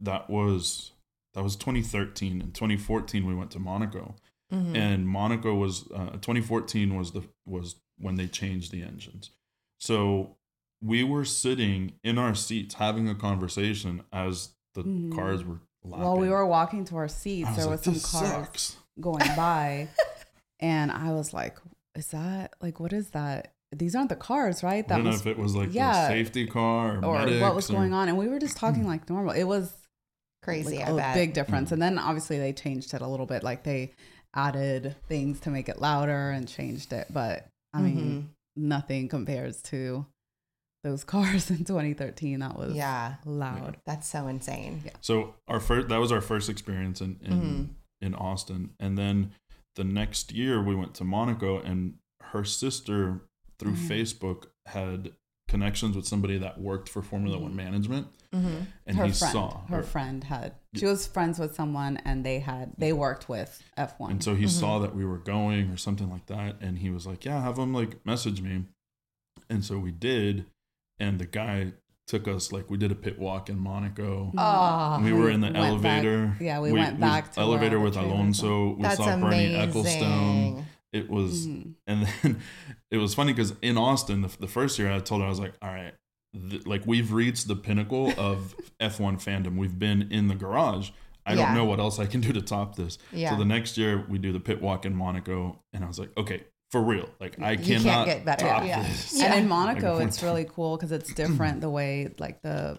that 0.00 0.28
was 0.28 0.92
that 1.34 1.42
was 1.42 1.56
2013. 1.56 2.42
In 2.42 2.52
2014, 2.52 3.24
we 3.26 3.34
went 3.34 3.50
to 3.52 3.58
Monaco. 3.58 4.14
Mhm. 4.52 4.76
and 4.76 5.08
Monaco 5.08 5.54
was 5.54 5.90
uh, 5.92 6.10
2014 6.20 6.94
was 6.94 7.12
the 7.12 7.22
was 7.46 7.76
when 7.98 8.16
they 8.16 8.26
changed 8.26 8.70
the 8.70 8.82
engines. 8.82 9.30
So 9.80 10.36
we 10.82 11.02
were 11.04 11.24
sitting 11.24 11.92
in 12.04 12.18
our 12.18 12.34
seats 12.34 12.74
having 12.74 13.08
a 13.08 13.14
conversation 13.14 14.02
as 14.12 14.50
the 14.74 14.82
Mhm. 14.84 15.14
cars 15.14 15.42
were 15.42 15.60
While 15.80 16.18
we 16.18 16.28
were 16.28 16.44
walking 16.46 16.84
to 16.86 16.96
our 16.96 17.08
seats, 17.08 17.48
there 17.56 17.64
like, 17.66 17.86
was 17.86 18.02
some 18.02 18.20
cars 18.20 18.30
sucks." 18.30 18.76
going 19.00 19.26
by, 19.36 19.88
and 20.62 20.90
I 20.90 21.12
was 21.12 21.34
like, 21.34 21.58
"Is 21.94 22.06
that 22.08 22.54
like 22.62 22.80
what 22.80 22.92
is 22.94 23.10
that? 23.10 23.52
These 23.74 23.94
aren't 23.94 24.08
the 24.10 24.16
cars, 24.16 24.62
right? 24.62 24.84
I 24.84 24.88
That 24.88 24.96
don't 24.96 25.04
know 25.04 25.10
if 25.10 25.26
it 25.26 25.36
was 25.38 25.54
like 25.54 25.74
yeah. 25.74 26.08
the 26.08 26.14
safety 26.14 26.46
car 26.46 26.98
or, 27.04 27.20
or 27.20 27.40
what 27.40 27.54
was 27.54 27.68
or- 27.68 27.74
going 27.74 27.92
on." 27.92 28.08
And 28.08 28.16
we 28.16 28.28
were 28.28 28.38
just 28.38 28.56
talking 28.56 28.86
like 28.86 29.10
normal. 29.10 29.32
It 29.34 29.44
was 29.44 29.72
Crazy, 30.42 30.78
like 30.78 30.88
I 30.88 30.90
a 30.90 30.96
bet. 30.96 31.14
big 31.14 31.32
difference. 31.34 31.68
Mm. 31.68 31.72
And 31.74 31.82
then 31.82 31.98
obviously 31.98 32.38
they 32.38 32.52
changed 32.52 32.94
it 32.94 33.00
a 33.02 33.06
little 33.06 33.26
bit. 33.26 33.42
Like 33.44 33.62
they 33.62 33.92
added 34.34 34.96
things 35.08 35.40
to 35.40 35.50
make 35.50 35.68
it 35.68 35.80
louder 35.80 36.30
and 36.30 36.48
changed 36.48 36.92
it. 36.92 37.06
But 37.10 37.46
I 37.72 37.78
Mm-hmm. 37.78 37.84
mean, 37.86 38.30
nothing 38.56 39.08
compares 39.08 39.62
to 39.64 40.04
those 40.84 41.04
cars 41.14 41.50
in 41.50 41.58
2013. 41.64 42.40
That 42.40 42.58
was 42.58 42.74
yeah, 42.74 43.14
loud. 43.24 43.76
that's 43.86 44.08
so 44.08 44.26
insane. 44.26 44.82
yeah. 44.84 44.90
So 45.00 45.34
our 45.48 45.60
first 45.60 45.88
that 45.90 45.98
was 46.00 46.10
our 46.12 46.20
first 46.20 46.48
experience 46.50 47.00
in 47.00 47.18
in, 47.22 47.32
Mhm. 47.40 47.68
in 48.00 48.14
Austin, 48.16 48.70
and 48.80 48.98
then 48.98 49.30
the 49.76 49.84
next 49.84 50.32
year 50.32 50.62
we 50.62 50.74
went 50.74 50.94
to 50.96 51.04
Monaco, 51.04 51.58
and 51.60 51.94
her 52.20 52.44
sister 52.44 53.28
through 53.58 53.72
Mhm. 53.72 53.88
Facebook 53.88 54.46
had 54.66 55.12
connections 55.48 55.94
with 55.96 56.06
somebody 56.06 56.38
that 56.38 56.60
worked 56.60 56.88
for 56.88 57.02
Formula 57.02 57.38
One 57.38 57.54
management, 57.54 58.06
Mm-hmm. 58.32 58.62
and 58.86 58.96
her 58.96 59.06
he 59.06 59.12
friend, 59.12 59.32
saw 59.32 59.66
her 59.66 59.76
her, 59.76 59.82
friend 59.82 60.24
had 60.24 60.54
she 60.74 60.86
was 60.86 61.06
friends 61.06 61.38
with 61.38 61.54
someone 61.54 61.98
and 61.98 62.24
they 62.24 62.38
had 62.38 62.72
they 62.78 62.92
worked 62.94 63.28
with 63.28 63.62
F1. 63.76 64.10
and 64.12 64.24
so 64.24 64.34
he 64.34 64.48
saw 64.48 64.78
that 64.78 64.94
we 64.94 65.04
were 65.04 65.18
going 65.18 65.68
or 65.70 65.76
something 65.76 66.08
like 66.10 66.26
that, 66.26 66.56
and 66.62 66.78
he 66.78 66.88
was 66.90 67.06
like, 67.06 67.24
"Yeah, 67.26 67.42
have 67.42 67.58
him 67.58 67.74
like 67.74 68.04
message 68.06 68.40
me," 68.40 68.64
and 69.50 69.62
so 69.64 69.78
we 69.78 69.90
did, 69.92 70.46
and 70.98 71.18
the 71.18 71.26
guy 71.26 71.72
took 72.06 72.26
us 72.28 72.52
like 72.52 72.68
we 72.70 72.76
did 72.76 72.90
a 72.92 72.94
pit 72.94 73.18
walk 73.18 73.48
in 73.48 73.58
Monaco. 73.58 74.32
Oh, 74.36 75.00
we 75.02 75.12
were 75.12 75.30
in 75.30 75.40
the 75.40 75.46
went 75.52 75.82
back- 75.82 76.04
elevator. 76.04 76.36
yeah, 76.40 76.60
we 76.60 76.72
went 76.72 76.98
back 77.00 77.32
to 77.32 77.40
where 77.40 77.46
elevator 77.48 77.80
with 77.80 77.96
Alonso. 77.96 78.74
We 78.74 78.82
that's 78.82 78.96
saw 78.96 79.16
Bernie 79.16 79.54
amazing. 79.54 79.82
Ecclestone. 79.82 80.64
It 80.92 81.08
was, 81.08 81.46
Mhm. 81.46 81.74
and 81.86 82.06
then 82.06 82.40
it 82.90 82.98
was 82.98 83.14
funny 83.14 83.32
because 83.32 83.54
in 83.62 83.78
Austin, 83.78 84.20
the, 84.22 84.28
the 84.40 84.46
first 84.48 84.78
year, 84.78 84.92
I 84.92 84.98
told 84.98 85.20
her 85.22 85.26
I 85.26 85.30
was 85.30 85.40
like, 85.40 85.54
"All 85.62 85.70
right, 85.72 85.94
th- 86.50 86.66
like 86.66 86.82
we've 86.86 87.12
reached 87.12 87.48
the 87.48 87.56
pinnacle 87.56 88.12
of 88.18 88.54
F1 88.80 89.14
fandom. 89.22 89.56
We've 89.56 89.78
been 89.78 90.10
in 90.12 90.28
the 90.28 90.34
garage. 90.34 90.90
I 91.24 91.32
Yeah. 91.34 91.46
don't 91.46 91.54
know 91.54 91.64
what 91.64 91.78
else 91.80 91.98
I 91.98 92.04
can 92.06 92.20
do 92.20 92.32
to 92.34 92.42
top 92.42 92.76
this." 92.76 92.98
Yeah. 93.10 93.30
So 93.30 93.36
the 93.36 93.44
next 93.46 93.78
year, 93.78 94.04
we 94.06 94.18
do 94.18 94.32
the 94.32 94.40
pit 94.40 94.60
walk 94.60 94.84
in 94.84 94.94
Monaco, 94.94 95.60
and 95.72 95.82
I 95.82 95.86
was 95.86 95.98
like, 95.98 96.10
"Okay, 96.18 96.44
for 96.72 96.82
real, 96.82 97.08
like 97.20 97.40
I 97.40 97.52
You 97.52 97.58
can't 97.58 97.82
cannot 97.84 98.06
get 98.06 98.24
better. 98.24 98.46
top 98.46 98.64
Yeah. 98.64 98.82
this." 98.82 99.12
Yeah. 99.16 99.26
And 99.26 99.42
in 99.44 99.48
Monaco, 99.48 99.96
Like, 99.98 100.08
it's 100.08 100.22
really 100.22 100.44
cool 100.44 100.76
because 100.76 100.90
it's 100.90 101.12
different 101.14 101.60
the 101.60 101.70
way 101.70 102.12
like 102.18 102.42
the 102.42 102.78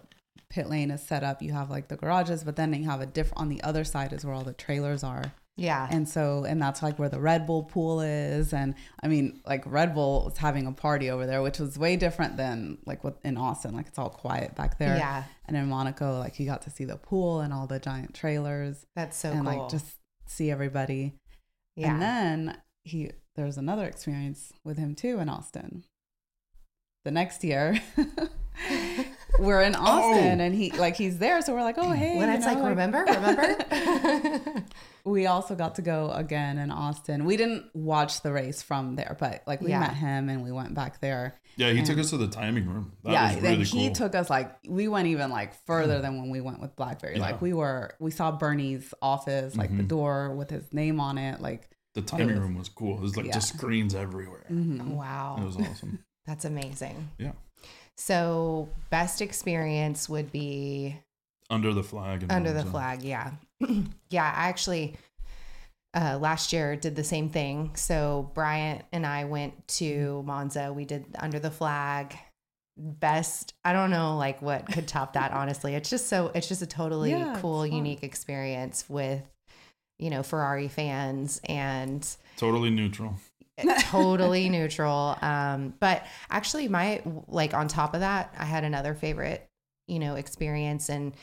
pit 0.50 0.68
lane 0.68 0.90
is 0.90 1.02
set 1.02 1.24
up. 1.24 1.40
You 1.42 1.52
have 1.52 1.70
like 1.70 1.88
the 1.88 1.96
garages, 1.96 2.44
but 2.44 2.56
then 2.56 2.74
you 2.74 2.84
have 2.90 3.00
a 3.00 3.06
different 3.06 3.40
on 3.40 3.48
the 3.48 3.62
other 3.62 3.84
side 3.84 4.12
is 4.12 4.24
where 4.26 4.34
all 4.34 4.44
the 4.44 4.52
trailers 4.52 5.02
are. 5.02 5.32
yeah. 5.56 5.86
And 5.90 6.08
so, 6.08 6.44
and 6.44 6.60
that's 6.60 6.82
like 6.82 6.98
where 6.98 7.08
the 7.08 7.20
Red 7.20 7.46
Bull 7.46 7.62
pool 7.62 8.00
is. 8.00 8.52
And 8.52 8.74
I 9.02 9.06
mean, 9.08 9.40
like 9.46 9.62
Red 9.66 9.94
Bull 9.94 10.24
was 10.26 10.36
having 10.38 10.66
a 10.66 10.72
party 10.72 11.10
over 11.10 11.26
there, 11.26 11.42
which 11.42 11.58
was 11.60 11.78
way 11.78 11.94
different 11.96 12.36
than 12.36 12.78
like 12.86 13.04
what 13.04 13.18
in 13.24 13.36
Austin. 13.36 13.74
Like 13.74 13.86
it's 13.86 13.98
all 13.98 14.10
quiet 14.10 14.56
back 14.56 14.78
there. 14.78 14.96
Yeah. 14.96 15.22
And 15.46 15.56
in 15.56 15.66
Monaco, 15.68 16.18
like 16.18 16.40
you 16.40 16.46
got 16.46 16.62
to 16.62 16.70
see 16.70 16.84
the 16.84 16.96
pool 16.96 17.40
and 17.40 17.52
all 17.52 17.66
the 17.68 17.78
giant 17.78 18.14
trailers 18.14 18.84
That's 18.96 19.16
so 19.16 19.30
and 19.30 19.42
cool. 19.42 19.48
And 19.52 19.60
like 19.62 19.70
just 19.70 19.86
see 20.26 20.50
everybody. 20.50 21.14
yeah. 21.76 21.92
And 21.92 22.02
then 22.02 22.56
he 22.84 23.10
there's 23.34 23.56
another 23.58 23.84
experience 23.86 24.52
with 24.62 24.78
him 24.78 24.94
too 24.94 25.18
in 25.18 25.28
Austin. 25.28 25.84
The 27.04 27.10
next 27.10 27.42
year, 27.44 27.78
we're 29.38 29.60
in 29.62 29.74
Austin 29.74 30.40
Oh. 30.40 30.44
and 30.44 30.54
he 30.54 30.70
like 30.72 30.96
he's 30.96 31.18
there, 31.18 31.42
so 31.42 31.54
we're 31.54 31.62
like, 31.62 31.76
oh 31.78 31.90
hey. 31.90 32.16
when 32.16 32.28
it's 32.30 32.46
know, 32.46 32.54
like, 32.54 32.64
remember, 32.64 33.04
remember? 33.06 34.64
we 35.04 35.26
also 35.26 35.54
got 35.54 35.74
to 35.74 35.82
go 35.82 36.10
again 36.12 36.56
in 36.58 36.70
Austin. 36.70 37.24
We 37.24 37.36
didn't 37.36 37.66
watch 37.74 38.22
the 38.22 38.32
race 38.32 38.62
from 38.62 38.96
there, 38.96 39.16
but 39.18 39.42
like 39.46 39.60
we 39.60 39.70
Yeah. 39.70 39.80
met 39.80 39.94
him 39.94 40.28
and 40.28 40.42
we 40.42 40.52
went 40.52 40.74
back 40.74 41.00
there. 41.00 41.34
Yeah, 41.56 41.70
he 41.72 41.82
took 41.82 41.98
us 41.98 42.10
to 42.10 42.16
the 42.16 42.26
timing 42.28 42.66
room. 42.66 42.92
That 43.04 43.12
yeah, 43.12 43.34
was 43.34 43.42
then 43.42 43.52
really 43.52 43.64
he 43.64 43.86
cool. 43.88 43.94
took 43.94 44.14
us 44.14 44.30
like 44.30 44.50
we 44.66 44.88
went 44.88 45.08
even 45.08 45.30
like 45.30 45.54
further 45.66 46.00
than 46.00 46.18
when 46.20 46.30
we 46.30 46.40
went 46.40 46.60
with 46.60 46.74
Blackberry. 46.74 47.16
Yeah. 47.16 47.22
Like 47.22 47.42
we 47.42 47.52
were 47.52 47.94
we 48.00 48.10
saw 48.10 48.32
Bernie's 48.32 48.92
office, 49.02 49.54
like 49.56 49.76
the 49.76 49.82
Mhm. 49.84 49.88
door 49.88 50.34
with 50.34 50.50
his 50.50 50.72
name 50.72 51.00
on 51.00 51.18
it, 51.18 51.40
like 51.40 51.68
the 51.94 52.02
timing 52.02 52.28
was- 52.28 52.38
room 52.38 52.54
was 52.58 52.68
cool. 52.68 52.96
It 52.96 53.00
was 53.02 53.16
like 53.16 53.26
Yeah. 53.26 53.32
just 53.34 53.54
screens 53.56 53.94
everywhere. 53.94 54.44
mhm. 54.50 54.88
wow. 54.94 55.36
It 55.40 55.44
was 55.44 55.56
awesome. 55.56 56.00
That's 56.26 56.44
amazing. 56.44 57.10
Yeah. 57.18 57.32
So, 57.96 58.68
best 58.90 59.20
experience 59.20 60.08
would 60.08 60.32
be 60.32 60.96
Under 61.50 61.72
the 61.72 61.82
flag. 61.82 62.22
And 62.22 62.32
under 62.32 62.52
the 62.52 62.64
flag. 62.64 63.02
Yeah. 63.02 63.32
yeah. 64.10 64.24
I 64.24 64.48
actually 64.48 64.96
uh, 65.94 66.18
last 66.20 66.52
year 66.52 66.74
did 66.74 66.96
the 66.96 67.04
same 67.04 67.28
thing. 67.28 67.70
So, 67.76 68.30
Bryant 68.34 68.82
and 68.92 69.06
I 69.06 69.24
went 69.26 69.68
to 69.68 70.22
Monza. 70.26 70.72
We 70.72 70.84
did 70.84 71.04
under 71.18 71.38
the 71.38 71.50
flag. 71.52 72.16
Best, 72.76 73.54
I 73.64 73.72
don't 73.72 73.90
know, 73.90 74.16
like 74.16 74.42
what 74.42 74.66
could 74.66 74.88
top 74.88 75.12
that, 75.12 75.30
honestly. 75.40 75.74
It's 75.76 75.88
just 75.88 76.08
so, 76.08 76.32
it's 76.34 76.48
just 76.48 76.62
a 76.62 76.66
totally 76.66 77.10
Yeah, 77.12 77.38
cool, 77.40 77.64
unique 77.64 78.02
experience 78.02 78.90
with, 78.90 79.22
you 79.98 80.10
know, 80.10 80.22
Ferrari 80.22 80.68
fans 80.68 81.40
and 81.44 82.06
Totally 82.36 82.70
neutral. 82.70 83.14
totally 83.80 84.48
neutral. 84.50 85.16
Um, 85.22 85.74
but 85.80 86.04
actually, 86.30 86.68
my 86.68 87.02
like 87.28 87.54
on 87.54 87.68
top 87.68 87.94
of 87.94 88.00
that, 88.00 88.34
I 88.38 88.44
had 88.44 88.64
another 88.64 88.94
favorite, 88.94 89.48
you 89.86 89.98
know, 89.98 90.16
experience. 90.16 90.88
And 90.88 91.14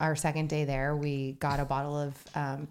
our 0.00 0.14
second 0.14 0.48
day 0.48 0.64
there, 0.64 0.94
we 0.96 1.32
got 1.32 1.60
a 1.60 1.64
bottle 1.64 1.98
of 1.98 2.14
um, 2.34 2.68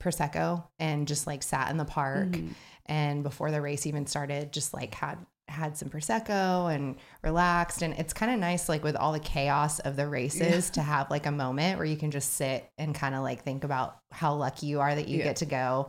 prosecco 0.00 0.64
and 0.78 1.06
just 1.08 1.26
like 1.26 1.42
sat 1.42 1.70
in 1.70 1.76
the 1.76 1.84
park. 1.84 2.28
Mhm. 2.28 2.50
And 2.86 3.22
before 3.22 3.50
the 3.50 3.60
race 3.60 3.86
even 3.86 4.06
started, 4.06 4.52
just 4.52 4.72
like 4.74 4.94
had 4.94 5.18
had 5.48 5.76
some 5.76 5.88
prosecco 5.88 6.72
and 6.74 6.96
relaxed. 7.22 7.82
And 7.82 7.94
it's 7.94 8.12
kind 8.12 8.32
of 8.32 8.38
nice, 8.38 8.68
like 8.68 8.84
with 8.84 8.96
all 8.96 9.12
the 9.12 9.20
chaos 9.20 9.78
of 9.80 9.96
the 9.96 10.06
races, 10.06 10.70
to 10.70 10.82
have 10.82 11.10
like 11.10 11.26
a 11.26 11.32
moment 11.32 11.78
where 11.78 11.86
you 11.86 11.96
can 11.96 12.10
just 12.10 12.34
sit 12.34 12.68
and 12.78 12.94
kind 12.94 13.14
of 13.14 13.22
like 13.22 13.42
think 13.42 13.64
about 13.64 13.96
how 14.12 14.34
lucky 14.34 14.66
you 14.66 14.80
are 14.80 14.94
that 14.94 15.08
you 15.08 15.18
Yeah. 15.18 15.24
get 15.24 15.36
to 15.36 15.46
go, 15.46 15.88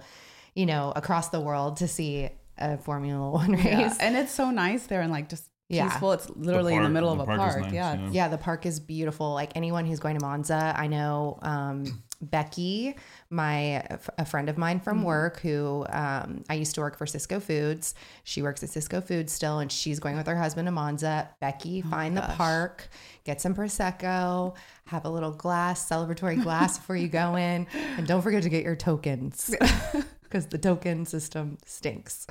you 0.56 0.66
know, 0.66 0.94
across 0.96 1.30
the 1.30 1.40
world 1.42 1.78
to 1.78 1.88
see 1.88 2.30
a 2.58 2.78
Formula 2.78 3.30
One 3.32 3.52
race. 3.54 3.64
Yeah. 3.66 3.96
And 4.00 4.16
it's 4.18 4.32
so 4.34 4.50
nice 4.52 4.86
there 4.88 5.02
and 5.02 5.12
like 5.12 5.30
just 5.30 5.46
Yeah. 5.70 5.90
peaceful. 5.90 6.14
It's 6.14 6.30
literally 6.32 6.76
in 6.76 6.84
the 6.84 6.90
middle 6.90 7.16
the 7.16 7.22
of 7.24 7.30
a 7.30 7.36
park 7.38 7.40
park. 7.52 7.62
nice, 7.66 7.74
yeah. 7.74 7.94
yeah. 7.96 8.10
Yeah, 8.12 8.28
the 8.30 8.38
park 8.38 8.66
is 8.66 8.80
beautiful. 8.80 9.34
Like 9.34 9.52
anyone 9.56 9.86
who's 9.86 10.00
going 10.00 10.18
to 10.18 10.26
Monza, 10.26 10.74
I 10.78 10.88
know 10.88 11.38
um, 11.42 12.02
Becky, 12.22 12.96
my 13.30 13.84
a 14.18 14.26
friend 14.26 14.50
of 14.50 14.58
mine 14.58 14.80
from 14.80 15.04
work, 15.04 15.40
who 15.40 15.86
um, 15.90 16.44
I 16.50 16.56
used 16.56 16.76
to 16.76 16.82
work 16.82 16.98
for 16.98 17.06
Sysco 17.06 17.42
Foods. 17.42 17.96
She 18.24 18.42
works 18.42 18.62
at 18.62 18.70
Sysco 18.70 19.04
Foods 19.04 19.32
still, 19.32 19.60
and 19.60 19.72
she's 19.72 20.00
going 20.00 20.18
with 20.18 20.28
her 20.28 20.36
husband 20.36 20.68
to 20.68 20.72
Monza. 20.72 21.30
Becky, 21.40 21.82
find 21.82 22.18
the 22.18 22.22
park, 22.22 22.90
get 23.24 23.40
some 23.40 23.56
prosecco, 23.56 24.56
have 24.86 25.06
a 25.06 25.10
little 25.10 25.32
glass, 25.32 25.88
celebratory 25.90 26.42
glass 26.44 26.78
before 26.78 26.98
you 26.98 27.08
go 27.08 27.36
in, 27.36 27.68
and 27.98 28.06
don't 28.06 28.22
forget 28.22 28.44
to 28.44 28.50
get 28.50 28.64
your 28.64 28.76
tokens 28.76 29.56
because 30.24 30.48
the 30.48 30.58
token 30.58 31.06
system 31.06 31.58
stinks. 31.66 32.28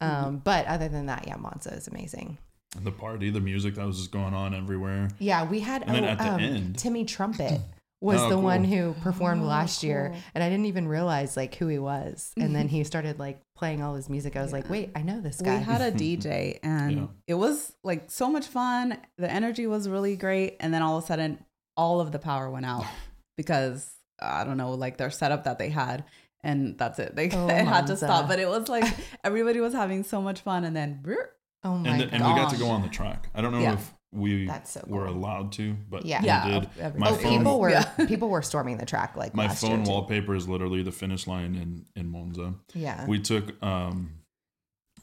Um, 0.00 0.38
but 0.38 0.66
other 0.66 0.88
than 0.88 1.06
that, 1.06 1.26
yeah, 1.26 1.36
Monza 1.36 1.70
is 1.74 1.88
amazing. 1.88 2.38
And 2.76 2.84
the 2.84 2.92
party, 2.92 3.30
the 3.30 3.40
music 3.40 3.74
that 3.76 3.86
was 3.86 3.96
just 3.96 4.12
going 4.12 4.34
on 4.34 4.54
everywhere. 4.54 5.08
Yeah, 5.18 5.44
we 5.44 5.60
had 5.60 5.82
And 5.82 5.96
then 5.96 6.04
oh, 6.04 6.08
at 6.08 6.18
the 6.18 6.28
um, 6.28 6.40
end- 6.40 6.78
Timmy 6.78 7.04
Trumpet 7.04 7.60
was 8.00 8.20
Oh, 8.20 8.28
the 8.28 8.38
one 8.38 8.62
who 8.64 8.92
performed 9.02 9.42
Oh, 9.42 9.46
last 9.46 9.82
year, 9.82 10.14
and 10.34 10.44
I 10.44 10.48
didn't 10.48 10.66
even 10.66 10.86
realize 10.86 11.36
like 11.36 11.54
who 11.56 11.66
he 11.66 11.78
was. 11.80 12.32
And 12.36 12.54
then 12.54 12.68
he 12.68 12.84
started 12.92 13.18
like 13.18 13.40
playing 13.56 13.82
all 13.82 13.94
his 13.94 14.08
music. 14.08 14.36
I 14.36 14.42
was 14.42 14.52
like, 14.52 14.70
wait, 14.70 14.90
I 14.94 15.02
know 15.02 15.20
this 15.20 15.40
guy. 15.40 15.58
We 15.58 15.64
had 15.64 15.80
a 15.80 15.90
DJ 15.98 16.58
and 16.62 16.92
Yeah. 16.96 17.06
it 17.26 17.34
was 17.34 17.72
like 17.82 18.10
so 18.10 18.30
much 18.30 18.46
fun. 18.46 18.98
The 19.16 19.30
energy 19.30 19.66
was 19.66 19.88
really 19.88 20.14
great. 20.16 20.56
And 20.60 20.72
then 20.72 20.82
all 20.82 20.96
of 20.98 21.04
a 21.04 21.06
sudden, 21.08 21.44
all 21.76 22.00
of 22.00 22.12
the 22.12 22.18
power 22.20 22.48
went 22.50 22.66
out 22.66 22.84
because 23.36 23.90
I 24.20 24.44
don't 24.44 24.56
know, 24.56 24.72
like 24.74 24.96
their 24.96 25.10
setup 25.10 25.44
that 25.44 25.58
they 25.58 25.68
had. 25.70 26.04
And 26.44 26.78
that's 26.78 27.00
it. 27.00 27.16
They 27.16 27.30
Oh, 27.32 27.48
it 27.48 27.64
had 27.64 27.88
to 27.88 27.96
stop. 27.96 28.28
But 28.28 28.38
it 28.38 28.48
was 28.48 28.68
like 28.68 28.84
everybody 29.24 29.58
was 29.60 29.74
having 29.74 30.04
so 30.04 30.22
much 30.22 30.40
fun. 30.42 30.62
And 30.64 30.74
then, 30.76 31.02
oh 31.64 31.76
my 31.78 31.88
And, 31.88 31.98
god! 32.02 32.08
and 32.12 32.24
we 32.24 32.30
got 32.40 32.50
to 32.50 32.56
go 32.58 32.68
on 32.68 32.82
the 32.82 32.88
track. 32.88 33.28
I 33.34 33.40
don't 33.40 33.50
know 33.52 33.58
Yeah. 33.60 33.72
if 33.74 33.92
we 34.12 34.46
That's 34.46 34.70
so 34.70 34.82
were 34.86 35.06
allowed 35.06 35.52
to, 35.52 35.74
but 35.90 36.04
Yeah. 36.06 36.22
Yeah, 36.22 36.60
did. 36.60 36.96
My 36.98 37.10
oh, 37.10 37.14
phone, 37.14 37.38
people 37.38 37.60
were 37.60 37.70
Yeah. 37.70 37.84
people 38.06 38.28
were 38.28 38.42
storming 38.42 38.78
the 38.78 38.86
track 38.86 39.16
like 39.16 39.34
my 39.34 39.46
last 39.48 39.60
phone 39.60 39.70
year, 39.78 39.84
too. 39.84 39.90
wallpaper 39.90 40.34
is 40.34 40.48
literally 40.48 40.82
the 40.82 40.92
finish 40.92 41.26
line 41.26 41.54
in 41.54 41.84
in 41.94 42.08
Monza. 42.10 42.54
Yeah, 42.74 43.06
We 43.06 43.20
took 43.20 43.62
um 43.62 44.14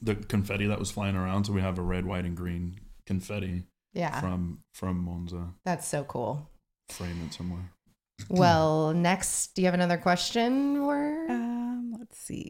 the 0.02 0.16
confetti 0.16 0.68
that 0.68 0.80
was 0.80 0.92
flying 0.92 1.16
around, 1.16 1.46
so 1.46 1.54
we 1.54 1.62
have 1.62 1.78
a 1.78 1.82
red, 1.82 2.06
white, 2.06 2.26
and 2.26 2.36
green 2.36 2.80
confetti 3.06 3.64
yeah, 3.94 4.20
from 4.20 4.64
from 4.74 4.98
Monza. 5.04 5.54
that's 5.64 5.88
so 5.88 6.04
cool. 6.04 6.50
Frame 6.90 7.22
it 7.28 7.34
somewhere. 7.34 7.72
Well, 8.30 8.94
next, 8.94 9.54
do 9.56 9.62
you 9.62 9.66
have 9.68 9.74
another 9.74 9.98
question? 9.98 10.78
Or 10.78 11.26
um, 11.30 11.94
let's 12.00 12.18
see. 12.18 12.50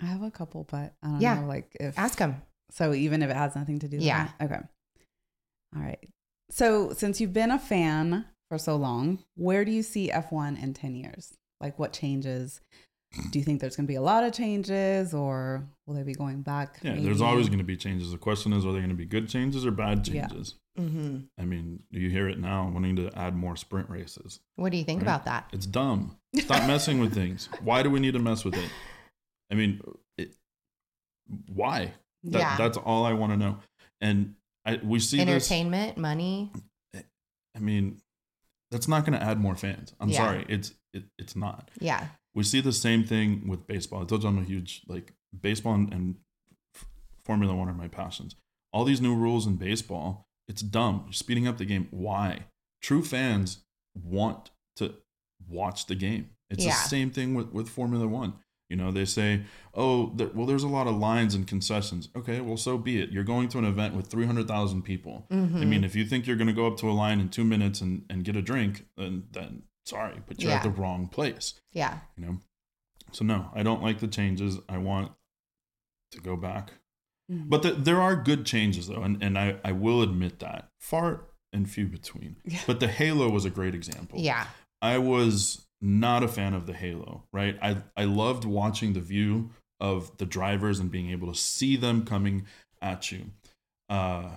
I 0.00 0.04
have 0.06 0.22
a 0.22 0.30
couple, 0.30 0.64
but 0.70 0.94
I 1.02 1.08
don't 1.08 1.20
Yeah. 1.20 1.40
know, 1.40 1.46
like 1.46 1.76
if 1.80 1.98
ask 1.98 2.18
him. 2.18 2.42
So 2.72 2.94
even 2.94 3.22
if 3.22 3.30
it 3.30 3.36
has 3.36 3.54
nothing 3.54 3.78
to 3.80 3.88
do 3.88 3.98
with 3.98 4.06
Yeah. 4.06 4.28
that? 4.38 4.44
Okay. 4.46 4.60
All 5.76 5.82
right. 5.82 5.98
So 6.50 6.92
since 6.92 7.20
you've 7.20 7.32
been 7.32 7.50
a 7.50 7.58
fan 7.58 8.26
for 8.52 8.58
so 8.58 8.76
long. 8.76 9.18
Where 9.34 9.64
do 9.64 9.70
you 9.72 9.82
see 9.82 10.10
F1 10.10 10.62
in 10.62 10.74
10 10.74 10.94
years? 10.94 11.32
Like 11.58 11.78
what 11.78 11.94
changes? 11.94 12.60
Do 13.30 13.38
you 13.38 13.44
think 13.46 13.62
there's 13.62 13.76
going 13.76 13.86
to 13.86 13.90
be 13.90 13.94
a 13.96 14.02
lot 14.02 14.24
of 14.24 14.34
changes 14.34 15.14
or 15.14 15.66
will 15.86 15.94
they 15.94 16.02
be 16.02 16.12
going 16.12 16.42
back? 16.42 16.78
Yeah, 16.82 16.92
maybe? 16.92 17.04
there's 17.04 17.22
always 17.22 17.48
going 17.48 17.60
to 17.60 17.64
be 17.64 17.78
changes. 17.78 18.10
The 18.10 18.18
question 18.18 18.52
is, 18.52 18.66
are 18.66 18.72
they 18.72 18.78
going 18.80 18.90
to 18.90 18.94
be 18.94 19.06
good 19.06 19.26
changes 19.26 19.64
or 19.64 19.70
bad 19.70 20.06
Yeah. 20.06 20.26
changes? 20.28 20.56
Mm-hmm. 20.78 21.18
I 21.38 21.44
mean, 21.46 21.82
do 21.92 21.98
you 21.98 22.10
hear 22.10 22.28
it 22.28 22.38
now, 22.38 22.70
wanting 22.72 22.96
to 22.96 23.10
add 23.18 23.34
more 23.34 23.56
sprint 23.56 23.88
races. 23.88 24.40
What 24.56 24.70
do 24.70 24.76
you 24.76 24.84
think 24.84 25.00
Right. 25.00 25.08
about 25.08 25.24
that? 25.24 25.48
It's 25.54 25.64
dumb. 25.66 26.18
Stop 26.36 26.66
messing 26.66 27.00
with 27.00 27.14
things. 27.14 27.48
Why 27.62 27.82
do 27.82 27.88
we 27.88 28.00
need 28.00 28.12
to 28.12 28.18
mess 28.18 28.44
with 28.44 28.54
it? 28.56 28.70
I 29.50 29.54
mean, 29.54 29.80
it, 30.18 30.34
why? 31.48 31.92
That, 32.24 32.38
yeah. 32.38 32.56
That's 32.56 32.76
all 32.78 33.04
I 33.04 33.12
want 33.14 33.32
to 33.32 33.36
know. 33.36 33.58
And 34.00 34.34
I, 34.64 34.80
we 34.82 34.98
see 35.00 35.18
this. 35.18 35.28
Entertainment, 35.50 35.98
money. 35.98 36.50
I 36.94 37.58
mean, 37.58 38.00
that's 38.70 38.88
not 38.88 39.04
going 39.04 39.18
to 39.18 39.24
add 39.24 39.38
more 39.40 39.54
fans. 39.56 39.92
I'm 40.00 40.08
Yeah. 40.08 40.16
sorry. 40.18 40.46
It's 40.48 40.72
it, 40.94 41.04
it's 41.18 41.34
not. 41.36 41.70
Yeah. 41.80 42.06
We 42.34 42.44
see 42.44 42.60
the 42.60 42.72
same 42.72 43.04
thing 43.04 43.46
with 43.48 43.66
baseball. 43.66 44.02
I 44.02 44.04
told 44.06 44.22
you 44.22 44.28
I'm 44.28 44.38
a 44.38 44.42
huge 44.44 44.82
like 44.88 45.12
baseball 45.38 45.74
and, 45.74 45.92
and 45.92 46.16
Formula 47.24 47.54
One 47.54 47.68
are 47.68 47.74
my 47.74 47.88
passions. 47.88 48.36
All 48.72 48.84
these 48.84 49.00
new 49.00 49.14
rules 49.14 49.46
in 49.46 49.56
baseball, 49.56 50.26
it's 50.48 50.62
dumb. 50.62 51.02
You're 51.06 51.12
speeding 51.12 51.46
up 51.46 51.58
the 51.58 51.64
game. 51.64 51.88
Why? 51.90 52.44
True 52.80 53.02
fans 53.04 53.58
want 53.94 54.50
to 54.76 54.94
watch 55.48 55.86
the 55.86 55.94
game. 55.94 56.30
It's 56.50 56.64
Yeah. 56.64 56.72
the 56.72 56.88
same 56.88 57.10
thing 57.10 57.34
with, 57.34 57.52
with 57.52 57.68
Formula 57.68 58.06
One. 58.06 58.34
You 58.72 58.76
know, 58.80 58.90
they 58.90 59.04
say, 59.04 59.28
oh, 59.74 60.12
there, 60.16 60.30
well, 60.34 60.46
there's 60.46 60.62
a 60.70 60.74
lot 60.78 60.86
of 60.86 60.96
lines 60.96 61.34
and 61.36 61.46
concessions. 61.46 62.08
Okay, 62.16 62.40
well, 62.40 62.56
so 62.56 62.78
be 62.78 62.94
it. 63.02 63.10
You're 63.14 63.22
going 63.34 63.48
to 63.50 63.58
an 63.58 63.66
event 63.72 63.94
with 63.94 64.06
300,000 64.06 64.82
people. 64.82 65.26
Mm-hmm. 65.30 65.56
I 65.62 65.64
mean, 65.72 65.84
if 65.84 65.94
you 65.94 66.04
think 66.04 66.26
you're 66.26 66.40
going 66.42 66.52
to 66.54 66.60
go 66.62 66.66
up 66.66 66.76
to 66.78 66.88
a 66.88 66.96
line 67.04 67.20
in 67.20 67.28
two 67.28 67.44
minutes 67.44 67.80
and, 67.82 68.04
and 68.10 68.24
get 68.24 68.34
a 68.34 68.42
drink, 68.42 68.86
then, 68.96 69.24
then 69.32 69.62
sorry, 69.84 70.18
but 70.26 70.40
you're 70.40 70.52
at 70.52 70.62
the 70.62 70.70
wrong 70.70 71.08
place 71.08 71.54
yeah. 71.72 71.98
you 72.16 72.24
know 72.24 72.38
so 73.10 73.24
no 73.24 73.50
i 73.52 73.62
don't 73.64 73.82
like 73.82 73.98
the 73.98 74.06
changes 74.06 74.58
i 74.68 74.78
want 74.78 75.10
to 76.12 76.20
go 76.20 76.36
back 76.36 76.72
Mhm. 77.30 77.48
but 77.50 77.62
the, 77.62 77.72
there 77.72 78.00
are 78.00 78.14
good 78.16 78.46
changes 78.46 78.86
though 78.88 79.02
and, 79.02 79.22
and 79.22 79.36
I, 79.38 79.56
I 79.64 79.72
will 79.72 80.02
admit 80.02 80.38
that 80.40 80.68
far 80.78 81.24
and 81.52 81.68
few 81.70 81.86
between 81.86 82.36
Yeah. 82.44 82.60
but 82.66 82.78
the 82.80 82.88
halo 82.88 83.28
was 83.28 83.44
a 83.44 83.50
great 83.50 83.74
example 83.74 84.18
Yeah. 84.20 84.46
i 84.80 84.98
was 84.98 85.66
not 85.82 86.22
a 86.22 86.28
fan 86.28 86.54
of 86.54 86.66
the 86.66 86.72
halo 86.72 87.24
right 87.32 87.58
i, 87.60 87.76
I 87.96 88.04
loved 88.04 88.44
watching 88.44 88.92
the 88.92 89.00
view 89.00 89.50
of 89.80 90.16
the 90.18 90.26
drivers 90.26 90.78
and 90.78 90.90
being 90.90 91.10
able 91.10 91.30
to 91.32 91.38
see 91.38 91.74
them 91.76 92.04
coming 92.04 92.46
at 92.80 93.10
you 93.12 93.26
uh, 93.90 94.36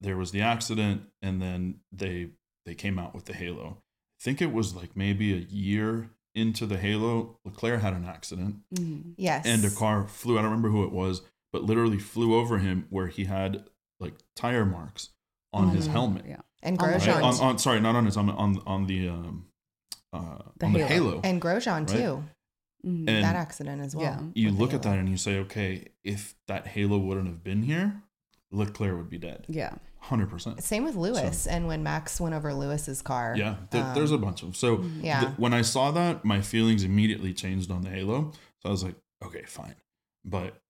there 0.00 0.16
was 0.16 0.30
the 0.30 0.40
accident 0.40 1.02
and 1.20 1.42
then 1.42 1.80
they 1.92 2.28
they 2.64 2.74
came 2.74 2.98
out 2.98 3.14
with 3.14 3.24
the 3.26 3.34
halo 3.34 3.78
i 4.20 4.22
think 4.22 4.40
it 4.40 4.52
was 4.52 4.74
like 4.74 4.96
maybe 4.96 5.32
a 5.34 5.38
year 5.38 6.10
into 6.34 6.64
the 6.66 6.76
halo 6.78 7.38
leclerc 7.44 7.80
had 7.80 7.92
an 7.94 8.04
accident 8.04 8.56
Mhm. 8.74 9.14
Yes. 9.16 9.44
and 9.46 9.64
a 9.64 9.70
car 9.70 10.06
flew 10.06 10.38
i 10.38 10.42
don't 10.42 10.50
remember 10.50 10.70
who 10.70 10.84
it 10.84 10.92
was 10.92 11.22
but 11.52 11.62
literally 11.64 11.98
flew 11.98 12.34
over 12.34 12.58
him 12.58 12.86
where 12.90 13.08
he 13.08 13.24
had 13.24 13.64
like 14.00 14.14
tire 14.36 14.64
marks 14.64 15.10
on 15.52 15.70
his 15.70 15.88
Mhm. 15.88 15.92
helmet 15.92 16.24
Yeah. 16.26 16.40
And 16.62 16.80
On 16.80 16.88
right? 16.88 17.00
Grosjean. 17.00 17.22
on, 17.22 17.34
on 17.40 17.58
sorry 17.58 17.80
not 17.80 17.94
on 17.94 18.06
his 18.06 18.14
helmet 18.14 18.36
on 18.36 18.60
on 18.66 18.86
the 18.86 19.08
um 19.08 19.46
uh 20.14 20.38
The 20.58 20.66
on 20.66 20.72
the 20.72 20.86
halo. 20.86 21.10
halo 21.10 21.20
and 21.24 21.42
Grosjean 21.42 21.88
Right? 21.88 21.96
too. 21.98 22.24
Mhm. 22.86 23.08
And- 23.08 23.24
that 23.24 23.36
accident 23.36 23.80
as 23.82 23.96
well. 23.96 24.04
Yeah. 24.04 24.20
you 24.42 24.50
look 24.50 24.70
the 24.70 24.76
at 24.76 24.82
that 24.82 24.98
and 24.98 25.08
you 25.08 25.16
say 25.16 25.38
okay 25.44 25.88
if 26.02 26.34
that 26.48 26.66
halo 26.66 26.98
wouldn't 26.98 27.26
have 27.26 27.42
been 27.42 27.62
here 27.62 28.02
leclerc 28.52 28.96
would 28.96 29.10
be 29.10 29.18
dead 29.18 29.44
yeah. 29.48 29.74
100% 30.04 30.62
Same 30.62 30.84
with 30.84 30.94
Lewis, 30.96 31.46
and 31.46 31.66
when 31.66 31.82
Max 31.82 32.20
went 32.20 32.34
over 32.34 32.52
Lewis's 32.54 33.00
car. 33.02 33.34
yeah 33.36 33.56
th- 33.72 33.82
um, 33.82 33.94
there's 33.94 34.12
a 34.12 34.18
bunch 34.18 34.42
of 34.42 34.48
them 34.48 34.54
so 34.54 34.76
Mhm. 34.78 35.02
Yeah. 35.02 35.20
th- 35.20 35.32
when 35.38 35.52
i 35.54 35.62
saw 35.62 35.90
that 35.92 36.24
my 36.24 36.40
feelings 36.42 36.84
immediately 36.84 37.32
changed 37.32 37.70
on 37.70 37.80
the 37.82 37.90
halo 37.90 38.30
so 38.60 38.68
i 38.68 38.70
was 38.70 38.84
like 38.84 38.96
okay 39.24 39.44
fine 39.46 39.74
but 40.24 40.60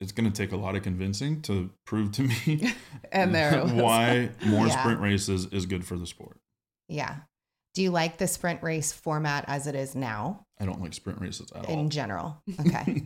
it's 0.00 0.12
going 0.12 0.30
to 0.30 0.36
take 0.42 0.52
a 0.52 0.56
lot 0.56 0.74
of 0.76 0.82
convincing 0.82 1.40
to 1.42 1.70
prove 1.86 2.10
to 2.12 2.22
me 2.22 2.74
And 3.12 3.34
there 3.34 3.64
why 3.86 4.30
more 4.44 4.66
Yeah. 4.70 4.80
sprint 4.80 5.00
races 5.00 5.46
is 5.46 5.64
good 5.66 5.84
for 5.86 5.96
the 5.96 6.06
sport 6.06 6.38
Yeah. 6.88 7.14
Do 7.74 7.82
you 7.82 7.90
like 7.90 8.18
the 8.18 8.26
sprint 8.26 8.62
race 8.62 8.92
format 8.92 9.44
as 9.46 9.66
it 9.66 9.74
is 9.74 9.94
now 9.94 10.44
i 10.60 10.64
don't 10.64 10.80
like 10.80 10.92
sprint 10.94 11.20
races 11.20 11.50
at 11.54 11.64
all 11.64 11.72
in 11.78 11.90
general? 11.90 12.42
Okay. 12.60 13.02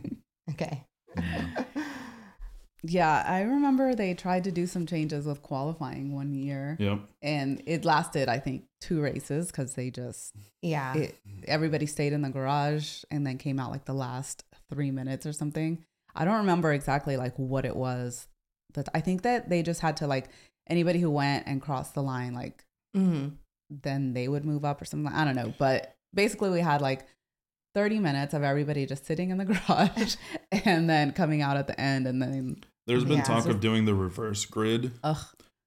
okay. 0.51 0.83
Mm. 1.17 1.51
Yeah, 2.87 3.23
I 3.27 3.41
remember 3.41 3.95
they 3.95 4.13
tried 4.13 4.43
to 4.43 4.51
do 4.51 4.67
some 4.67 4.85
changes 4.85 5.25
with 5.25 5.41
qualifying 5.41 6.13
one 6.13 6.33
year, 6.35 6.77
yep 6.79 6.99
and 7.21 7.63
it 7.65 7.83
lasted, 7.83 8.29
I 8.29 8.37
think, 8.37 8.65
two 8.79 9.01
races 9.01 9.47
because 9.47 9.73
they 9.73 9.89
just 9.89 10.35
Yeah. 10.61 10.95
it, 10.95 11.15
everybody 11.47 11.87
stayed 11.87 12.13
in 12.13 12.21
the 12.21 12.29
garage 12.29 13.03
and 13.09 13.25
then 13.25 13.37
came 13.39 13.59
out 13.59 13.71
like 13.71 13.85
the 13.85 13.93
last 13.93 14.43
three 14.69 14.91
minutes 14.91 15.25
or 15.25 15.33
something. 15.33 15.83
I 16.13 16.25
don't 16.25 16.37
remember 16.37 16.71
exactly 16.73 17.17
like 17.17 17.33
what 17.37 17.65
it 17.65 17.75
was. 17.75 18.27
That 18.75 18.89
I 18.93 18.99
think 19.01 19.23
that 19.23 19.49
they 19.49 19.63
just 19.63 19.81
had 19.81 19.97
to 19.97 20.07
like 20.07 20.27
anybody 20.67 20.99
who 20.99 21.09
went 21.09 21.47
and 21.47 21.61
crossed 21.61 21.95
the 21.95 22.03
line, 22.03 22.33
like 22.33 22.63
hmm 22.93 23.29
then 23.69 24.13
they 24.13 24.27
would 24.27 24.45
move 24.45 24.63
up 24.65 24.81
or 24.81 24.85
something. 24.85 25.11
I 25.13 25.23
don't 25.25 25.35
know, 25.35 25.53
but 25.57 25.95
basically 26.13 26.49
we 26.49 26.61
had 26.61 26.81
like 26.81 27.05
30 27.73 27.99
minutes 27.99 28.33
of 28.33 28.43
everybody 28.43 28.85
just 28.85 29.05
sitting 29.05 29.29
in 29.31 29.37
the 29.37 29.45
garage 29.67 30.15
and 30.51 30.89
then 30.89 31.11
coming 31.11 31.41
out 31.41 31.57
at 31.57 31.67
the 31.67 31.79
end 31.79 32.07
and 32.07 32.21
then 32.21 32.57
there's 32.87 33.03
been 33.03 33.17
Yeah. 33.17 33.23
talk 33.23 33.45
of 33.47 33.59
doing 33.59 33.85
the 33.85 33.95
reverse 33.95 34.45
grid. 34.45 34.91
Ugh. 35.03 35.17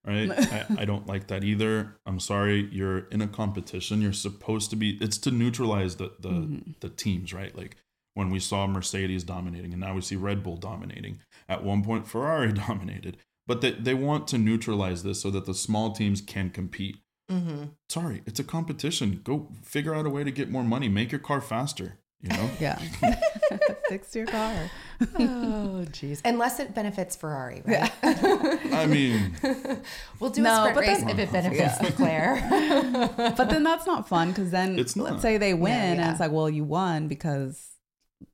Right? 0.07 0.31
I, 0.53 0.67
I 0.79 0.85
don't 0.85 1.07
like 1.07 1.27
that 1.27 1.45
either. 1.45 1.97
I'm 2.07 2.21
sorry. 2.21 2.69
You're 2.73 3.01
in 3.09 3.21
a 3.21 3.27
competition. 3.29 4.01
You're 4.01 4.13
supposed 4.13 4.71
to 4.71 4.77
be 4.77 4.97
it's 5.01 5.19
to 5.19 5.31
neutralize 5.31 5.97
the 5.97 6.13
the, 6.21 6.29
Mhm. 6.31 6.81
the 6.81 6.89
teams 6.89 7.35
right? 7.35 7.55
Like 7.57 7.77
when 8.15 8.31
we 8.31 8.39
saw 8.41 8.67
mercedes 8.67 9.23
dominating 9.25 9.73
and 9.73 9.81
now 9.81 9.95
we 9.95 10.01
see 10.01 10.17
red 10.17 10.43
bull 10.43 10.57
dominating. 10.57 11.19
At 11.49 11.63
one 11.65 11.85
point 11.85 12.07
ferrari 12.09 12.53
dominated. 12.69 13.19
But 13.47 13.61
they, 13.63 13.73
they 13.73 13.95
want 13.95 14.29
to 14.29 14.39
neutralize 14.39 15.03
this 15.03 15.21
so 15.23 15.31
that 15.31 15.47
the 15.47 15.55
small 15.55 15.93
teams 15.93 16.21
can 16.21 16.51
compete 16.51 16.99
hmm 17.29 17.65
sorry 17.89 18.23
it's 18.27 18.41
a 18.41 18.45
competition 18.45 19.21
go 19.25 19.49
figure 19.63 19.95
out 19.95 20.07
a 20.07 20.11
way 20.11 20.25
to 20.25 20.31
get 20.31 20.51
more 20.51 20.65
money 20.65 20.89
make 20.89 21.13
your 21.13 21.19
car 21.19 21.41
faster 21.41 21.99
you 22.21 22.29
know 22.31 22.51
yeah 22.61 22.77
fix 23.89 24.15
your 24.17 24.27
car 24.27 24.71
Oh, 25.21 25.85
jeez. 25.91 26.21
Unless 26.25 26.59
it 26.59 26.75
benefits 26.75 27.15
Ferrari, 27.15 27.63
right? 27.65 27.93
i 28.03 28.85
mean 28.87 29.37
we'll 30.19 30.31
do 30.31 30.43
No, 30.43 30.53
a 30.65 30.71
sprint 30.71 30.75
but 30.75 30.81
race 30.81 31.03
if 31.03 31.19
it 31.19 31.31
benefits 31.33 31.61
Yeah. 31.61 31.79
Leclerc. 31.83 33.37
but 33.37 33.49
then 33.51 33.63
that's 33.63 33.87
not 33.87 34.09
fun 34.09 34.31
because 34.31 34.51
then 34.51 34.77
It's 34.79 34.97
let's 34.97 35.13
not. 35.15 35.23
say 35.23 35.39
they 35.39 35.55
win 35.55 35.73
yeah. 35.73 36.03
and 36.03 36.11
it's 36.11 36.19
like 36.21 36.33
well 36.33 36.51
you 36.51 36.65
won 36.65 37.07
because 37.09 37.71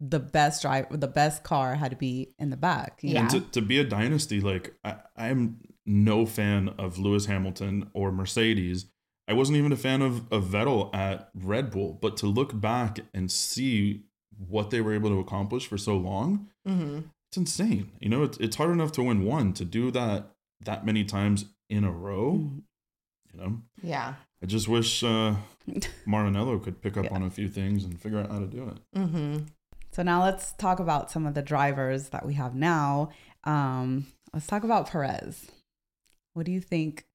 the 0.00 0.18
best 0.18 0.62
drive, 0.62 0.86
the 0.98 1.06
best 1.06 1.42
car 1.44 1.74
had 1.74 1.90
to 1.90 1.96
be 1.98 2.32
in 2.38 2.48
the 2.48 2.56
back 2.56 3.00
Yeah. 3.02 3.20
And 3.20 3.30
to, 3.30 3.40
to 3.40 3.60
be 3.60 3.78
a 3.78 3.84
dynasty, 3.84 4.40
like 4.40 4.72
I, 4.82 4.96
I'm 5.16 5.58
no 5.86 6.24
fan 6.26 6.70
of 6.78 6.98
Lewis 6.98 7.26
Hamilton 7.26 7.90
or 7.92 8.10
Mercedes. 8.12 8.86
I 9.28 9.32
wasn't 9.32 9.58
even 9.58 9.72
a 9.72 9.76
fan 9.76 10.02
of, 10.02 10.30
of 10.32 10.44
Vettel 10.44 10.94
at 10.94 11.30
Red 11.34 11.70
Bull, 11.70 11.98
but 12.00 12.16
to 12.18 12.26
look 12.26 12.58
back 12.60 13.00
and 13.14 13.30
see 13.30 14.04
what 14.36 14.70
they 14.70 14.80
were 14.80 14.92
able 14.94 15.10
to 15.10 15.18
accomplish 15.20 15.66
for 15.66 15.78
so 15.78 15.96
long, 15.96 16.48
hmm 16.66 17.00
it's 17.28 17.36
insane. 17.38 17.90
You 18.00 18.10
know, 18.10 18.22
it's, 18.22 18.38
it's 18.38 18.54
hard 18.56 18.70
enough 18.70 18.92
to 18.92 19.02
win 19.02 19.24
one 19.24 19.54
to 19.54 19.64
do 19.64 19.90
that 19.90 20.30
that 20.64 20.86
many 20.86 21.02
times 21.04 21.46
in 21.68 21.82
a 21.82 21.90
row. 21.90 22.34
Mhm. 22.34 22.62
You 23.32 23.40
know, 23.40 23.62
Yeah. 23.82 24.14
I 24.42 24.46
just 24.46 24.68
wish 24.68 25.02
uh, 25.02 25.34
Maranello 26.06 26.62
could 26.62 26.80
pick 26.80 26.96
up 26.96 27.06
Yeah. 27.06 27.14
on 27.14 27.22
a 27.22 27.30
few 27.30 27.48
things 27.48 27.82
and 27.84 27.98
figure 28.00 28.20
out 28.20 28.30
how 28.30 28.38
to 28.38 28.46
do 28.46 28.68
it. 28.68 28.78
hmm 28.98 29.38
So 29.90 30.02
now 30.02 30.22
let's 30.22 30.52
talk 30.52 30.78
about 30.80 31.10
some 31.10 31.26
of 31.26 31.34
the 31.34 31.42
drivers 31.42 32.10
that 32.10 32.24
we 32.26 32.34
have 32.34 32.54
now. 32.54 33.10
Um, 33.44 34.06
let's 34.32 34.46
talk 34.46 34.62
about 34.64 34.88
Perez. 34.88 35.46
What 36.34 36.46
do 36.46 36.52
you 36.52 36.60
think 36.60 37.06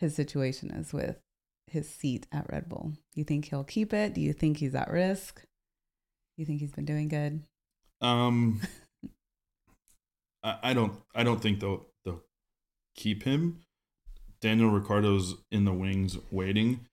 his 0.00 0.14
situation 0.14 0.70
is 0.70 0.92
with 0.92 1.20
his 1.66 1.88
seat 1.88 2.26
at 2.32 2.50
Red 2.50 2.68
Bull? 2.68 2.92
Do 3.12 3.20
you 3.20 3.24
think 3.24 3.46
he'll 3.46 3.64
keep 3.64 3.92
it? 3.92 4.14
Do 4.14 4.20
you 4.20 4.32
think 4.32 4.56
he's 4.56 4.74
at 4.74 4.90
risk? 4.90 5.42
Do 5.42 6.42
you 6.42 6.46
think 6.46 6.60
he's 6.60 6.72
been 6.72 6.84
doing 6.84 7.08
good? 7.08 7.42
Um, 8.00 8.60
I, 10.42 10.58
I 10.62 10.72
don't. 10.72 10.94
I 11.14 11.22
don't 11.22 11.40
think 11.40 11.60
they'll 11.60 11.86
they'll 12.04 12.22
keep 12.94 13.24
him. 13.24 13.60
Daniel 14.40 14.70
Ricciardo's 14.70 15.34
in 15.50 15.64
the 15.64 15.72
wings 15.72 16.16
waiting. 16.30 16.86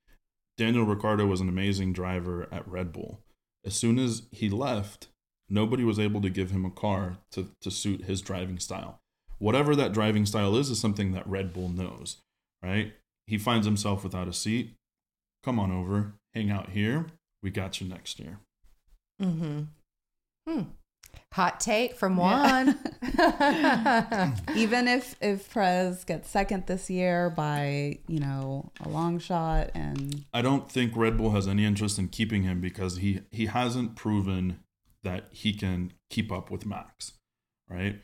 Daniel 0.58 0.84
Ricciardo 0.84 1.26
was 1.26 1.40
an 1.40 1.48
amazing 1.48 1.92
driver 1.92 2.48
at 2.50 2.66
Red 2.66 2.92
Bull. 2.92 3.20
As 3.64 3.74
soon 3.74 3.98
as 3.98 4.22
he 4.32 4.48
left, 4.48 5.08
nobody 5.48 5.84
was 5.84 5.98
able 5.98 6.20
to 6.22 6.30
give 6.30 6.50
him 6.50 6.64
a 6.64 6.70
car 6.70 7.18
to, 7.32 7.50
to 7.60 7.70
suit 7.70 8.04
his 8.04 8.20
driving 8.20 8.58
style. 8.58 9.00
Whatever 9.38 9.76
that 9.76 9.92
driving 9.92 10.26
style 10.26 10.56
is, 10.56 10.70
is 10.70 10.80
something 10.80 11.12
that 11.12 11.26
Red 11.28 11.52
Bull 11.52 11.68
knows, 11.68 12.18
right? 12.62 12.94
He 13.26 13.38
finds 13.38 13.66
himself 13.66 14.02
without 14.02 14.28
a 14.28 14.32
seat. 14.32 14.74
Come 15.42 15.58
on 15.58 15.70
over, 15.70 16.14
hang 16.34 16.50
out 16.50 16.70
here. 16.70 17.06
We 17.42 17.50
got 17.50 17.80
you 17.80 17.88
next 17.88 18.18
year. 18.18 18.38
Mm-hmm. 19.20 19.62
Hmm. 20.48 20.62
Hot 21.34 21.60
take 21.60 21.94
from 21.94 22.16
Juan. 22.16 22.68
Even 24.56 24.88
if 24.88 25.16
if 25.20 25.52
Perez 25.52 26.04
gets 26.04 26.30
second 26.30 26.66
this 26.66 26.88
year 26.88 27.30
by 27.30 27.98
you 28.06 28.20
know 28.20 28.70
a 28.80 28.88
long 28.88 29.18
shot, 29.18 29.70
and 29.74 30.24
I 30.32 30.40
don't 30.40 30.70
think 30.70 30.96
Red 30.96 31.18
Bull 31.18 31.32
has 31.32 31.46
any 31.46 31.64
interest 31.64 31.98
in 31.98 32.08
keeping 32.08 32.42
him 32.42 32.60
because 32.60 32.98
he 32.98 33.20
he 33.30 33.46
hasn't 33.46 33.96
proven 33.96 34.60
that 35.02 35.28
he 35.30 35.52
can 35.52 35.92
keep 36.10 36.32
up 36.32 36.50
with 36.50 36.64
Max, 36.64 37.12
right? 37.68 38.00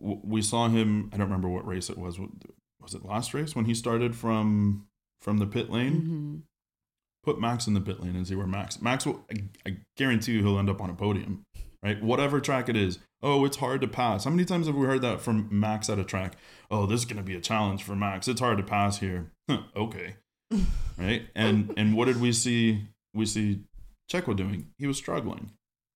We 0.00 0.42
saw 0.42 0.68
him. 0.68 1.10
I 1.12 1.16
don't 1.16 1.26
remember 1.26 1.48
what 1.48 1.66
race 1.66 1.90
it 1.90 1.98
was. 1.98 2.18
Was 2.80 2.94
it 2.94 3.04
last 3.04 3.34
race 3.34 3.54
when 3.54 3.66
he 3.66 3.74
started 3.74 4.16
from 4.16 4.86
from 5.20 5.38
the 5.38 5.46
pit 5.46 5.70
lane? 5.70 6.00
Mhm. 6.02 6.42
Put 7.22 7.38
Max 7.38 7.66
in 7.66 7.74
the 7.74 7.80
pit 7.82 8.00
lane 8.00 8.16
and 8.16 8.26
see 8.26 8.34
where 8.34 8.46
Max. 8.46 8.80
Max 8.80 9.04
will. 9.04 9.24
I, 9.30 9.44
I 9.70 9.76
guarantee 9.96 10.32
you 10.32 10.42
he'll 10.42 10.58
end 10.58 10.70
up 10.70 10.80
on 10.80 10.88
a 10.88 10.94
podium, 10.94 11.42
right? 11.82 12.02
Whatever 12.02 12.40
track 12.40 12.68
it 12.70 12.76
is. 12.76 12.98
Oh, 13.22 13.44
it's 13.44 13.58
hard 13.58 13.82
to 13.82 13.88
pass. 13.88 14.24
How 14.24 14.30
many 14.30 14.46
times 14.46 14.66
have 14.66 14.74
we 14.74 14.86
heard 14.86 15.02
that 15.02 15.20
from 15.20 15.46
Max 15.50 15.90
at 15.90 15.98
a 15.98 16.04
track? 16.04 16.36
Oh, 16.70 16.86
this 16.86 17.00
is 17.00 17.04
going 17.04 17.18
to 17.18 17.22
be 17.22 17.34
a 17.36 17.40
challenge 17.40 17.82
for 17.82 17.94
Max. 17.94 18.26
It's 18.26 18.40
hard 18.40 18.56
to 18.56 18.64
pass 18.64 19.00
here. 19.00 19.30
Huh, 19.50 19.60
okay, 19.76 20.14
right? 20.98 21.28
And 21.34 21.74
and 21.76 21.94
what 21.94 22.06
did 22.06 22.18
we 22.22 22.32
see? 22.32 22.86
We 23.12 23.26
see 23.26 23.64
Checo 24.10 24.34
doing. 24.34 24.68
He 24.78 24.86
was 24.86 24.96
struggling. 24.96 25.50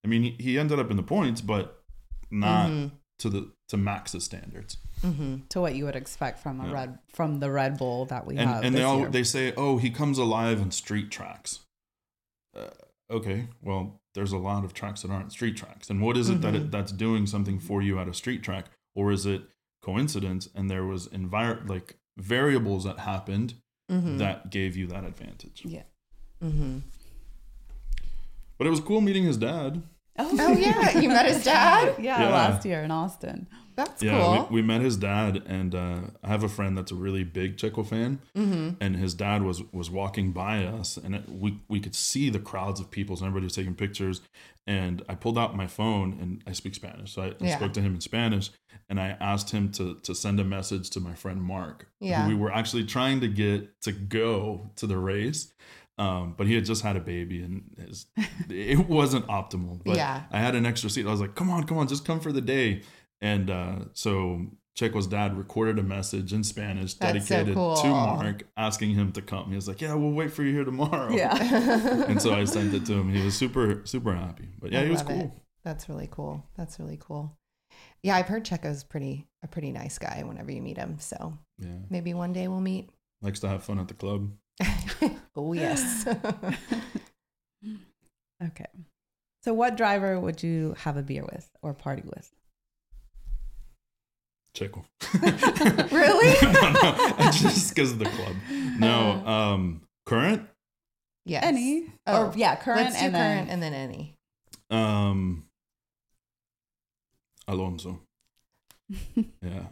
I 0.05 0.09
mean, 0.09 0.23
he, 0.23 0.37
he 0.39 0.59
ended 0.59 0.79
up 0.79 0.91
in 0.91 0.99
the 0.99 1.03
points, 1.03 1.41
but 1.41 1.83
not 2.31 2.69
Mhm. 2.71 2.91
To 3.25 3.31
the 3.31 3.51
to 3.69 3.77
Max's 3.79 4.25
standards. 4.25 4.77
Mhm. 5.03 5.49
to 5.49 5.61
what 5.61 5.75
you 5.75 5.85
would 5.87 5.97
expect 5.97 6.39
from 6.39 6.61
a 6.61 6.67
Yeah. 6.67 6.73
red 6.73 6.99
from 7.13 7.41
the 7.41 7.51
Red 7.51 7.77
Bull 7.79 8.05
that 8.07 8.27
we 8.27 8.37
and 8.37 8.49
have. 8.51 8.65
and 8.65 8.75
they 8.75 8.83
all 8.83 9.01
year. 9.01 9.09
they 9.11 9.25
say, 9.25 9.53
oh, 9.57 9.77
he 9.79 9.91
comes 9.91 10.17
alive 10.19 10.61
in 10.61 10.71
street 10.71 11.11
tracks. 11.11 11.61
Uh, 12.57 12.69
okay, 13.11 13.49
well, 13.63 14.01
there's 14.15 14.33
a 14.33 14.39
lot 14.39 14.65
of 14.65 14.73
tracks 14.75 15.03
that 15.03 15.11
aren't 15.11 15.33
street 15.33 15.57
tracks, 15.57 15.91
and 15.91 16.01
what 16.01 16.17
is 16.17 16.29
it 16.31 16.41
that 16.43 16.55
it, 16.55 16.71
that's 16.71 16.93
doing 16.93 17.27
something 17.27 17.59
for 17.59 17.83
you 17.83 17.99
at 17.99 18.09
a 18.09 18.15
street 18.15 18.43
track, 18.43 18.67
or 18.95 19.11
is 19.13 19.27
it 19.27 19.43
coincidence 19.83 20.49
and 20.55 20.71
there 20.71 20.85
was 20.85 21.09
envir- 21.09 21.69
like 21.69 21.97
variables 22.17 22.85
that 22.85 23.01
happened 23.01 23.55
Mhm. 23.91 24.19
that 24.19 24.51
gave 24.51 24.77
you 24.77 24.87
that 24.87 25.05
advantage? 25.05 25.63
yeah. 25.65 25.83
Mhm. 26.43 26.83
But 28.59 28.67
it 28.67 28.71
was 28.71 28.81
cool 28.81 29.01
meeting 29.01 29.25
his 29.25 29.37
dad. 29.37 29.83
Oh 30.19 30.53
yeah, 30.53 30.99
you 30.99 31.09
met 31.09 31.27
his 31.27 31.43
dad. 31.53 31.97
yeah, 31.99 32.21
Yeah. 32.23 32.31
last 32.31 32.65
year 32.65 32.83
in 32.83 32.91
Austin. 32.91 33.49
That's 33.77 34.01
Yeah, 34.01 34.21
cool. 34.21 34.47
we, 34.51 34.61
we 34.61 34.63
met 34.63 34.83
his 34.83 34.97
dad, 34.97 35.43
and 35.47 35.75
uh, 35.75 36.01
I 36.23 36.29
have 36.29 36.45
a 36.45 36.49
friend 36.49 36.79
that's 36.79 36.93
a 36.93 36.95
really 36.95 37.25
big 37.25 37.57
Checo 37.57 37.85
fan, 37.85 38.21
mm-hmm. 38.37 38.71
and 38.81 38.95
his 38.97 39.15
dad 39.15 39.43
was 39.43 39.63
was 39.73 39.91
walking 39.91 40.31
by 40.31 40.65
us, 40.65 40.97
and 40.97 41.17
it, 41.17 41.29
we 41.29 41.59
we 41.69 41.81
could 41.81 41.97
see 41.97 42.31
the 42.31 42.39
crowds 42.39 42.79
of 42.79 42.91
people, 42.93 43.17
so 43.17 43.25
everybody 43.27 43.47
was 43.47 43.55
taking 43.57 43.75
pictures, 43.75 44.21
and 44.69 45.03
I 45.09 45.17
pulled 45.17 45.37
out 45.37 45.57
my 45.57 45.67
phone 45.67 46.17
and 46.21 46.43
I 46.47 46.53
speak 46.53 46.77
Spanish, 46.77 47.13
so 47.13 47.23
I, 47.23 47.45
I 47.45 47.51
spoke 47.51 47.73
to 47.73 47.81
him 47.81 47.95
in 47.97 48.01
Spanish, 48.01 48.53
and 48.89 49.01
I 49.01 49.17
asked 49.21 49.51
him 49.51 49.73
to 49.73 49.97
to 50.05 50.15
send 50.15 50.39
a 50.39 50.45
message 50.45 50.91
to 50.91 51.01
my 51.01 51.15
friend 51.17 51.43
Mark, 51.43 51.89
who 51.99 52.07
Yeah. 52.07 52.29
we 52.29 52.35
were 52.37 52.53
actually 52.53 52.85
trying 52.85 53.21
to 53.23 53.29
get 53.29 53.81
to 53.83 53.91
go 53.91 54.71
to 54.77 54.87
the 54.87 54.99
race. 54.99 55.53
Um, 55.97 56.35
but 56.37 56.47
he 56.49 56.55
had 56.55 56.65
just 56.65 56.83
had 56.83 56.97
a 56.97 57.01
baby 57.01 57.43
and 57.43 57.63
his, 57.79 58.07
it 58.49 58.89
wasn't 58.89 59.27
optimal. 59.29 59.81
But 59.85 59.97
Yeah. 59.97 60.25
I 60.33 60.41
had 60.41 60.55
an 60.57 60.67
extra 60.67 60.91
seat. 60.91 61.07
I 61.07 61.11
was 61.11 61.21
like, 61.21 61.35
come 61.37 61.51
on, 61.51 61.65
come 61.65 61.79
on, 61.79 61.87
just 61.87 62.05
come 62.05 62.19
for 62.21 62.33
the 62.33 62.41
day. 62.41 62.83
And 63.21 63.49
uh, 63.49 63.77
so 63.93 64.47
Checo's 64.77 65.07
dad 65.07 65.39
recorded 65.39 65.79
a 65.79 65.85
message 65.85 66.33
in 66.33 66.43
Spanish 66.43 66.95
That's 66.95 67.29
so 67.29 67.35
dedicated 67.37 67.55
cool. 67.55 67.77
to 67.77 67.87
Mark, 67.89 68.43
asking 68.57 68.91
him 68.95 69.13
to 69.13 69.23
come. 69.23 69.49
He 69.51 69.55
was 69.55 69.69
like, 69.69 69.81
"Yeah, 69.81 69.95
we'll 69.95 70.11
wait 70.11 70.33
for 70.33 70.43
you 70.43 70.53
here 70.53 70.65
tomorrow." 70.65 71.11
Yeah. 71.15 71.33
and 72.09 72.21
so 72.21 72.35
I 72.35 72.45
sent 72.45 72.75
it 72.75 72.85
to 72.87 72.93
him. 72.95 73.09
He 73.15 73.23
was 73.25 73.35
super, 73.37 73.83
super 73.87 74.13
happy. 74.15 74.49
But 74.61 74.73
yeah, 74.73 74.81
I 74.81 74.85
he 74.87 74.91
was 74.91 74.99
love 75.05 75.11
it. 75.11 75.15
cool. 75.21 75.35
That's 75.63 75.89
really 75.89 76.09
cool. 76.11 76.45
That's 76.57 76.81
really 76.81 76.99
cool. 77.01 77.39
Yeah, 78.03 78.17
I've 78.17 78.27
heard 78.27 78.45
Checo's 78.45 78.83
pretty 78.83 79.29
a 79.45 79.47
pretty 79.49 79.71
nice 79.71 79.97
guy 79.97 80.23
whenever 80.27 80.51
you 80.51 80.61
meet 80.61 80.77
him. 80.77 80.99
So 80.99 81.39
Yeah, 81.59 81.69
maybe 81.89 82.13
one 82.13 82.33
day 82.33 82.49
we'll 82.49 82.61
meet. 82.61 82.91
likes 83.23 83.39
to 83.41 83.49
have 83.49 83.63
fun 83.63 83.79
at 83.79 83.87
the 83.89 83.95
club. 83.95 84.33
oh 85.37 85.53
yes. 85.53 86.07
Okay. 88.43 88.67
So, 89.43 89.55
what 89.55 89.77
driver 89.77 90.19
would 90.21 90.43
you 90.43 90.75
have 90.79 90.97
a 90.97 91.03
beer 91.03 91.25
with 91.25 91.49
or 91.63 91.73
party 91.73 92.03
with? 92.05 92.31
Checo. 94.55 94.85
Really? 95.93 96.37
no, 96.43 96.73
no, 96.73 97.31
just 97.31 97.75
because 97.75 97.93
of 97.93 97.99
the 98.01 98.05
club. 98.07 98.35
No, 98.79 99.27
um, 99.27 99.83
current. 100.05 100.47
yes. 101.25 101.45
Any? 101.45 101.87
Oh, 102.07 102.27
or 102.27 102.33
yeah, 102.37 102.57
current 102.57 102.81
Let's 102.83 102.99
do 102.99 103.07
and 103.07 103.15
current 103.15 103.47
then 103.47 103.49
and 103.49 103.63
then 103.63 103.73
any. 103.73 104.15
Um, 104.71 105.45
Alonso. 107.49 108.01
yeah. 109.41 109.67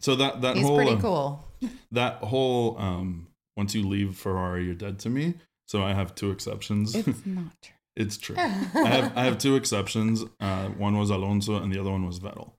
So 0.00 0.16
that 0.16 0.42
that 0.42 0.56
He's 0.56 0.66
whole 0.66 0.76
pretty 0.76 0.92
uh, 0.94 1.00
cool. 1.00 1.44
that 1.92 2.16
whole 2.16 2.76
um 2.78 3.27
once 3.58 3.74
you 3.74 3.86
leave 3.86 4.16
Ferrari, 4.16 4.64
you're 4.64 4.74
dead 4.74 4.98
to 5.00 5.10
me. 5.10 5.34
So 5.66 5.82
I 5.82 5.92
have 5.92 6.14
two 6.14 6.30
exceptions. 6.30 6.94
It's, 6.94 7.08
it's 7.08 7.26
not 7.26 7.52
true. 7.60 7.74
It's 7.96 8.16
true. 8.16 8.36
I 8.38 8.88
have 8.96 9.16
I 9.16 9.24
have 9.24 9.36
two 9.38 9.56
exceptions. 9.56 10.24
Uh, 10.40 10.68
one 10.68 10.96
was 10.96 11.10
Alonso, 11.10 11.56
and 11.56 11.70
the 11.72 11.78
other 11.80 11.90
one 11.90 12.06
was 12.06 12.20
Vettel. 12.20 12.52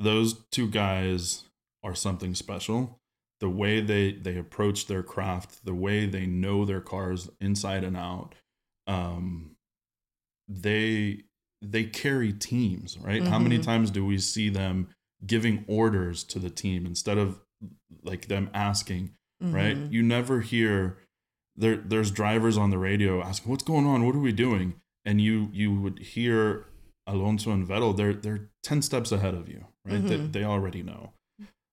Those 0.00 0.34
two 0.50 0.66
guys 0.68 1.44
are 1.84 1.94
something 1.94 2.34
special. 2.34 2.98
The 3.40 3.48
way 3.50 3.80
they 3.80 4.12
they 4.12 4.36
approach 4.38 4.86
their 4.86 5.02
craft, 5.02 5.64
the 5.64 5.74
way 5.74 6.06
they 6.06 6.26
know 6.26 6.64
their 6.64 6.80
cars 6.80 7.28
inside 7.40 7.84
and 7.84 7.96
out, 7.96 8.34
um, 8.86 9.52
they 10.48 11.24
they 11.60 11.84
carry 11.84 12.32
teams, 12.32 12.96
right? 12.98 13.22
How 13.26 13.38
many 13.38 13.58
Mhm. 13.58 13.62
times 13.64 13.90
do 13.90 14.04
we 14.06 14.18
see 14.18 14.48
them 14.48 14.88
giving 15.26 15.64
orders 15.66 16.22
to 16.24 16.38
the 16.38 16.50
team 16.50 16.86
instead 16.86 17.18
of 17.18 17.40
like 18.04 18.26
them 18.28 18.48
asking, 18.54 19.10
right? 19.40 19.76
Mhm. 19.76 19.92
You 19.92 20.02
never 20.02 20.40
hear 20.40 20.98
there 21.56 21.76
there's 21.76 22.10
drivers 22.10 22.56
on 22.56 22.70
the 22.70 22.78
radio 22.78 23.22
asking, 23.22 23.50
"What's 23.50 23.64
going 23.64 23.86
on? 23.86 24.04
What 24.06 24.14
are 24.14 24.20
we 24.20 24.32
doing?" 24.32 24.74
And 25.04 25.20
you 25.20 25.48
you 25.52 25.74
would 25.80 25.98
hear 26.00 26.66
Alonso 27.06 27.50
and 27.52 27.66
Vettel, 27.66 27.96
they're 27.96 28.12
they're 28.14 28.50
10 28.62 28.82
steps 28.82 29.10
ahead 29.12 29.34
of 29.34 29.48
you, 29.48 29.64
right? 29.84 30.04
They, 30.06 30.18
Mhm. 30.18 30.32
they 30.32 30.44
already 30.44 30.82
know. 30.82 31.12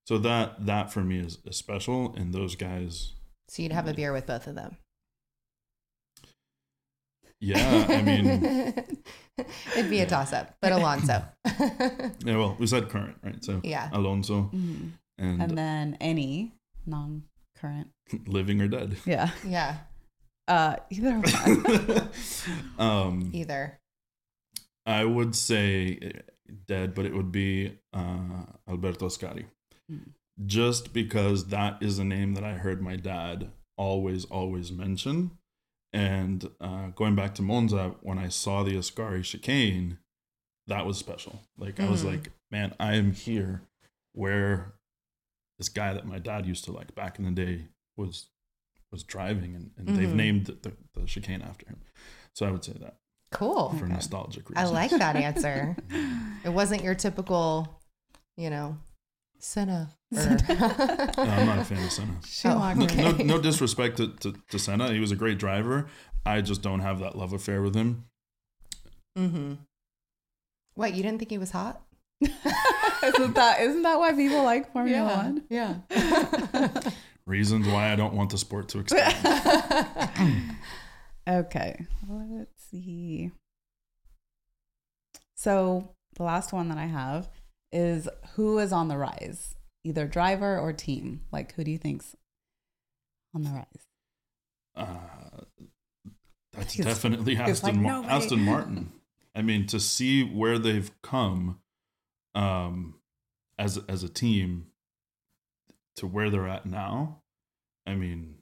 So 0.08 0.18
that 0.20 0.66
that 0.66 0.94
for 0.94 1.04
me 1.04 1.18
is, 1.20 1.40
is 1.46 1.58
special 1.58 2.14
and 2.16 2.34
those 2.34 2.56
guys 2.56 3.14
So 3.50 3.62
you'd 3.64 3.72
have 3.74 3.88
a 3.88 3.94
beer 3.94 4.14
with 4.14 4.26
both 4.28 4.48
of 4.48 4.56
them. 4.56 4.78
yeah, 7.42 7.86
I 7.90 8.02
mean, 8.02 8.28
it'd 9.76 9.90
be 9.90 10.00
a 10.00 10.06
toss 10.08 10.32
up, 10.34 10.56
but 10.62 10.72
Alonso. 10.72 11.24
yeah, 11.60 12.38
well, 12.38 12.56
we 12.60 12.66
said 12.68 12.90
current, 12.90 13.18
right? 13.24 13.44
So 13.44 13.62
yeah. 13.64 13.90
Alonso 13.92 14.50
Mhm. 14.54 14.92
and, 15.18 15.42
And 15.42 15.58
then 15.58 15.98
any 16.00 16.54
non 16.86 17.24
current. 17.66 17.88
living 18.28 18.62
or 18.62 18.68
dead. 18.68 18.98
Yeah. 19.06 19.30
Yeah. 19.46 19.78
Uh, 20.48 20.76
either 20.92 21.20
one. 21.20 22.10
um 22.78 23.32
Either. 23.34 23.80
I 24.86 25.04
would 25.04 25.36
say 25.36 25.98
uh, 26.06 26.20
dead, 26.68 26.94
but 26.94 27.06
it 27.08 27.16
would 27.16 27.32
be 27.32 27.80
uh, 27.94 28.44
Alberto 28.70 29.08
Ascari. 29.08 29.46
Mm. 29.92 30.10
Just 30.46 30.94
because 30.94 31.48
that 31.48 31.82
is 31.82 31.98
a 31.98 32.04
name 32.04 32.36
that 32.36 32.44
I 32.44 32.54
heard 32.54 32.80
my 32.80 32.96
dad 32.96 33.50
always, 33.76 34.26
always 34.26 34.72
mention. 34.72 35.32
And 35.92 36.48
uh, 36.62 36.90
going 36.94 37.16
back 37.16 37.34
to 37.36 37.42
Monza, 37.42 37.96
when 38.02 38.20
I 38.20 38.28
saw 38.30 38.62
the 38.62 38.76
Ascari 38.78 39.24
chicane, 39.24 39.98
that 40.68 40.86
was 40.86 41.00
special. 41.00 41.42
Like, 41.58 41.80
I 41.80 41.90
was 41.90 42.04
Mm. 42.04 42.12
like, 42.12 42.32
man, 42.52 42.76
I 42.80 42.94
am 42.98 43.14
here 43.14 43.64
where 44.14 44.76
this 45.58 45.70
guy 45.70 45.94
that 45.94 46.06
my 46.06 46.20
dad 46.20 46.46
used 46.46 46.64
to 46.66 46.72
like 46.72 46.94
back 46.96 47.18
in 47.20 47.26
the 47.26 47.32
day 47.32 47.68
was 47.98 48.28
was 48.92 49.04
driving, 49.04 49.56
and, 49.56 49.72
and 49.78 49.88
they've 49.98 50.10
Mhm. 50.10 50.16
named 50.16 50.46
the, 50.46 50.54
the, 50.54 50.74
the 50.94 51.06
chicane 51.06 51.42
after 51.42 51.66
him. 51.68 51.82
So 52.34 52.46
I 52.46 52.52
would 52.52 52.64
say 52.64 52.74
that 52.80 52.98
Cool. 53.32 53.70
for 53.72 53.86
Okay. 53.86 53.94
nostalgic 53.94 54.50
reasons 54.50 54.70
I 54.70 54.72
like 54.74 54.92
that 54.92 55.16
answer. 55.28 55.76
It 56.46 56.50
wasn't 56.50 56.84
your 56.84 56.96
typical, 56.96 57.82
you 58.38 58.50
know, 58.50 58.78
Senna. 59.40 59.90
Or... 60.16 60.22
No, 60.48 61.32
I'm 61.32 61.46
not 61.46 61.60
a 61.60 61.66
fan 61.66 61.84
of 61.84 61.92
Senna. 61.92 62.20
Schumacher. 62.26 62.80
No, 62.80 62.86
Okay. 62.86 63.24
no, 63.24 63.36
no 63.36 63.42
disrespect 63.42 63.98
to, 63.98 64.10
to, 64.20 64.34
to 64.50 64.60
Senna. 64.60 64.94
He 64.94 65.00
was 65.00 65.12
a 65.12 65.16
great 65.16 65.40
driver. 65.40 65.88
I 66.26 66.42
just 66.42 66.62
don't 66.62 66.80
have 66.82 67.00
that 67.00 67.18
love 67.18 67.34
affair 67.34 67.62
with 67.62 67.76
him. 67.76 68.06
mm-hmm. 69.18 69.54
What, 70.76 70.94
you 70.94 71.04
didn't 71.04 71.20
think 71.20 71.32
he 71.32 71.38
was 71.38 71.52
hot? 71.52 71.82
isn't 73.04 73.36
that 73.36 73.62
isn't 73.62 73.82
that 73.84 74.00
why 74.00 74.14
people 74.14 74.44
like 74.44 74.72
Formula 74.74 75.06
One? 75.16 75.44
Yeah. 75.50 75.76
Reasons 77.26 77.68
why 77.68 77.92
I 77.92 77.96
don't 77.96 78.14
want 78.14 78.30
the 78.30 78.38
sport 78.38 78.70
to 78.70 78.80
expand. 78.80 80.52
Okay, 81.28 81.88
let's 82.08 82.64
see. 82.70 83.32
So 85.36 85.96
the 86.18 86.24
last 86.24 86.54
one 86.54 86.70
that 86.70 86.78
I 86.78 86.86
have 86.86 87.30
is 87.72 88.08
who 88.36 88.60
is 88.60 88.72
on 88.72 88.90
the 88.90 88.98
rise, 88.98 89.56
either 89.84 90.06
driver 90.06 90.60
or 90.60 90.72
team. 90.72 91.22
Like, 91.32 91.54
who 91.56 91.64
do 91.64 91.72
you 91.72 91.80
think's 91.80 92.16
on 93.34 93.42
the 93.44 93.50
rise? 93.50 93.66
Uh, 94.76 95.42
that's 96.54 96.74
He's- 96.74 96.86
definitely 96.86 97.34
he's 97.36 97.42
Aston, 97.64 97.70
like, 97.70 97.82
Mar- 97.82 97.92
"Nobody." 97.94 98.14
Aston 98.14 98.42
Martin. 98.42 98.92
I 99.36 99.42
mean, 99.42 99.66
to 99.68 99.80
see 99.80 100.24
where 100.24 100.60
they've 100.60 100.92
come 101.02 101.60
um, 102.36 102.96
as 103.58 103.80
as 103.90 104.04
a 104.04 104.10
team 104.10 104.68
to 105.96 106.08
where 106.08 106.30
they're 106.30 106.48
at 106.48 106.66
now. 106.66 107.22
I 107.88 107.96
mean, 107.96 108.36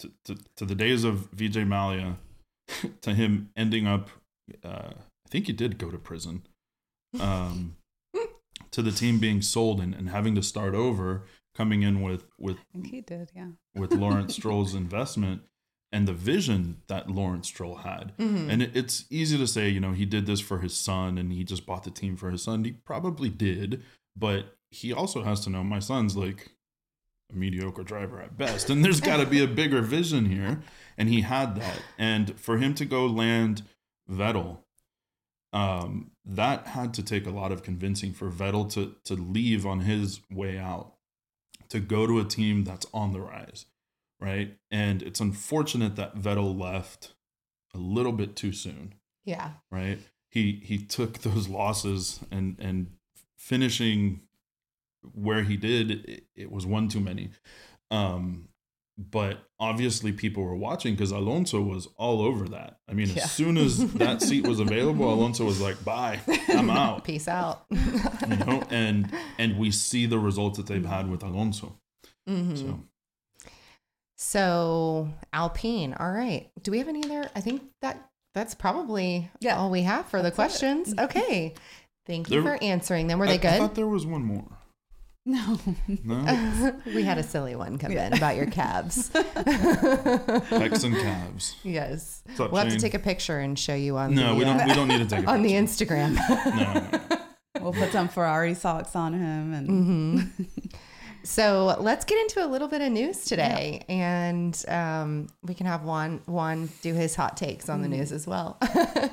to 0.00 0.10
to, 0.24 0.36
to 0.56 0.64
the 0.64 0.74
days 0.74 1.04
of 1.04 1.30
Vijay 1.30 1.66
Mallya, 1.66 2.16
to 3.00 3.14
him 3.14 3.50
ending 3.56 3.86
up, 3.86 4.10
uh, 4.64 4.92
I 4.94 5.28
think 5.30 5.46
he 5.46 5.52
did 5.52 5.78
go 5.78 5.90
to 5.90 5.98
prison. 5.98 6.46
Um, 7.18 7.76
to 8.70 8.82
the 8.82 8.92
team 8.92 9.18
being 9.18 9.40
sold 9.40 9.80
and, 9.80 9.94
and 9.94 10.10
having 10.10 10.34
to 10.34 10.42
start 10.42 10.74
over, 10.74 11.24
coming 11.54 11.82
in 11.82 12.02
with 12.02 12.24
with 12.38 12.56
I 12.58 12.64
think 12.72 12.90
he 12.90 13.00
did, 13.00 13.30
yeah. 13.34 13.50
with 13.74 13.92
Lawrence 13.92 14.34
Stroll's 14.36 14.74
investment 14.74 15.42
and 15.90 16.06
the 16.06 16.12
vision 16.12 16.82
that 16.86 17.10
Lawrence 17.10 17.48
Stroll 17.48 17.76
had. 17.76 18.12
Mhm. 18.18 18.50
And 18.50 18.62
it, 18.62 18.76
it's 18.76 19.04
easy 19.10 19.38
to 19.38 19.46
say, 19.46 19.68
you 19.68 19.80
know, 19.80 19.92
he 19.92 20.04
did 20.04 20.26
this 20.26 20.40
for 20.40 20.58
his 20.58 20.76
son 20.76 21.16
and 21.18 21.32
he 21.32 21.44
just 21.44 21.64
bought 21.66 21.84
the 21.84 21.90
team 21.90 22.16
for 22.16 22.30
his 22.30 22.42
son. 22.42 22.64
He 22.64 22.72
probably 22.72 23.30
did, 23.30 23.82
but 24.16 24.56
he 24.70 24.92
also 24.92 25.22
has 25.22 25.40
to 25.40 25.50
know 25.50 25.64
my 25.64 25.78
son's 25.78 26.14
like 26.16 26.50
a 27.32 27.36
mediocre 27.36 27.82
driver 27.82 28.20
at 28.20 28.36
best. 28.36 28.68
And 28.68 28.84
there's 28.84 29.00
got 29.00 29.16
to 29.18 29.26
be 29.26 29.42
a 29.42 29.46
bigger 29.62 29.80
vision 29.80 30.26
here. 30.26 30.60
And 30.98 31.08
he 31.08 31.22
had 31.22 31.56
that. 31.56 31.80
And 31.96 32.38
for 32.38 32.58
him 32.58 32.74
to 32.74 32.84
go 32.84 33.06
land 33.06 33.62
Vettel, 34.10 34.58
um, 35.52 36.10
that 36.26 36.66
had 36.68 36.92
to 36.94 37.02
take 37.02 37.26
a 37.26 37.30
lot 37.30 37.52
of 37.52 37.62
convincing 37.62 38.12
for 38.12 38.30
Vettel 38.30 38.70
to 38.74 38.94
to 39.04 39.14
leave 39.14 39.64
on 39.64 39.80
his 39.80 40.20
way 40.30 40.58
out, 40.58 40.92
to 41.70 41.80
go 41.80 42.06
to 42.06 42.18
a 42.18 42.24
team 42.24 42.64
that's 42.64 42.86
on 42.92 43.12
the 43.12 43.20
rise, 43.20 43.64
right? 44.20 44.56
And 44.70 45.02
it's 45.02 45.20
unfortunate 45.20 45.96
that 45.96 46.16
Vettel 46.16 46.58
left 46.58 47.14
a 47.74 47.78
little 47.78 48.12
bit 48.12 48.34
too 48.36 48.52
soon, 48.52 48.94
Yeah. 49.24 49.52
right? 49.70 49.98
He 50.30 50.60
he 50.64 50.78
took 50.78 51.18
those 51.22 51.48
losses 51.48 52.20
and 52.30 52.56
and 52.58 52.88
finishing 53.36 54.20
where 55.14 55.42
he 55.42 55.56
did, 55.56 55.90
it, 55.90 56.24
it 56.34 56.50
was 56.52 56.66
one 56.66 56.88
too 56.88 57.00
many. 57.00 57.30
Um, 57.90 58.48
but 58.98 59.44
obviously 59.60 60.10
people 60.10 60.42
were 60.42 60.56
watching 60.56 60.92
because 60.94 61.12
Alonso 61.12 61.60
was 61.62 61.86
all 61.96 62.20
over 62.20 62.48
that. 62.48 62.78
I 62.88 62.94
mean, 62.94 63.08
Yeah. 63.10 63.22
as 63.22 63.30
soon 63.32 63.56
as 63.56 63.92
that 63.94 64.20
seat 64.22 64.46
was 64.46 64.58
available, 64.58 65.12
Alonso 65.14 65.44
was 65.44 65.60
like, 65.60 65.82
"Bye, 65.84 66.18
I'm 66.48 66.68
out." 66.84 67.04
Peace 67.04 67.28
out. 67.28 67.64
You 67.70 68.36
know, 68.36 68.64
and 68.70 69.10
and 69.38 69.56
we 69.56 69.70
see 69.70 70.06
the 70.06 70.18
results 70.18 70.56
that 70.58 70.66
they've 70.66 70.84
had 70.84 71.08
with 71.08 71.22
Alonso. 71.22 71.78
Mm-hmm. 72.28 72.56
So 72.56 72.80
So 74.18 75.08
Alpine. 75.32 75.94
All 75.98 76.10
right. 76.10 76.50
Do 76.62 76.70
we 76.72 76.78
have 76.78 76.88
any 76.88 77.04
other? 77.04 77.30
I 77.36 77.40
think 77.40 77.62
that 77.82 78.10
that's 78.34 78.54
probably 78.54 79.30
Yeah. 79.40 79.56
all 79.56 79.70
we 79.70 79.82
have 79.82 80.06
for 80.06 80.18
the 80.18 80.24
That's 80.24 80.34
it. 80.34 80.36
questions. 80.36 80.94
Okay. 80.98 81.54
Thank 82.06 82.30
you 82.30 82.42
There- 82.42 82.56
for 82.58 82.62
answering 82.64 83.06
them. 83.06 83.18
Were 83.18 83.26
I, 83.26 83.36
they 83.36 83.48
I 83.48 83.52
good? 83.52 83.58
thought 83.58 83.74
there 83.74 83.86
was 83.86 84.04
one 84.06 84.22
more. 84.24 84.44
No. 85.26 85.58
No, 86.04 86.72
we 86.86 87.02
had 87.02 87.18
a 87.18 87.22
silly 87.22 87.54
one 87.54 87.76
come 87.78 87.92
Yeah. 87.92 88.06
in 88.06 88.14
about 88.14 88.34
your 88.34 88.46
calves. 88.46 89.08
Hex 89.14 90.82
and 90.84 90.96
calves. 90.96 91.54
yes. 91.62 92.22
Up, 92.38 92.50
We'll 92.50 92.62
have 92.64 92.72
to 92.72 92.78
take 92.80 92.94
a 92.94 92.98
picture 92.98 93.38
and 93.38 93.58
show 93.58 93.74
you 93.74 93.98
on 93.98 94.14
No, 94.14 94.30
the 94.30 94.34
we 94.36 94.44
uh, 94.46 94.56
don't. 94.56 94.68
We 94.68 94.74
don't 94.74 94.88
need 94.88 94.98
to 95.08 95.16
take 95.16 95.26
a 95.26 95.30
on 95.30 95.42
the. 95.42 95.52
Instagram. 95.52 96.14
No, 96.14 96.50
no, 96.56 97.00
no. 97.10 97.18
We'll 97.60 97.72
put 97.74 97.92
some 97.92 98.08
Ferrari 98.08 98.54
socks 98.54 98.96
on 98.96 99.12
him 99.12 99.52
and 99.52 99.68
hmm 99.68 100.42
So 101.24 101.76
let's 101.80 102.04
get 102.04 102.18
into 102.20 102.44
a 102.44 102.48
little 102.48 102.68
bit 102.68 102.80
of 102.80 102.90
news 102.92 103.24
today, 103.24 103.84
and 103.88 104.64
um, 104.68 105.28
we 105.42 105.54
can 105.54 105.66
have 105.66 105.84
Juan 105.84 106.20
Juan 106.26 106.70
do 106.82 106.94
his 106.94 107.14
hot 107.14 107.36
takes 107.36 107.68
on 107.68 107.82
the 107.82 107.88
news 107.88 108.12
as 108.12 108.26
well. 108.26 108.58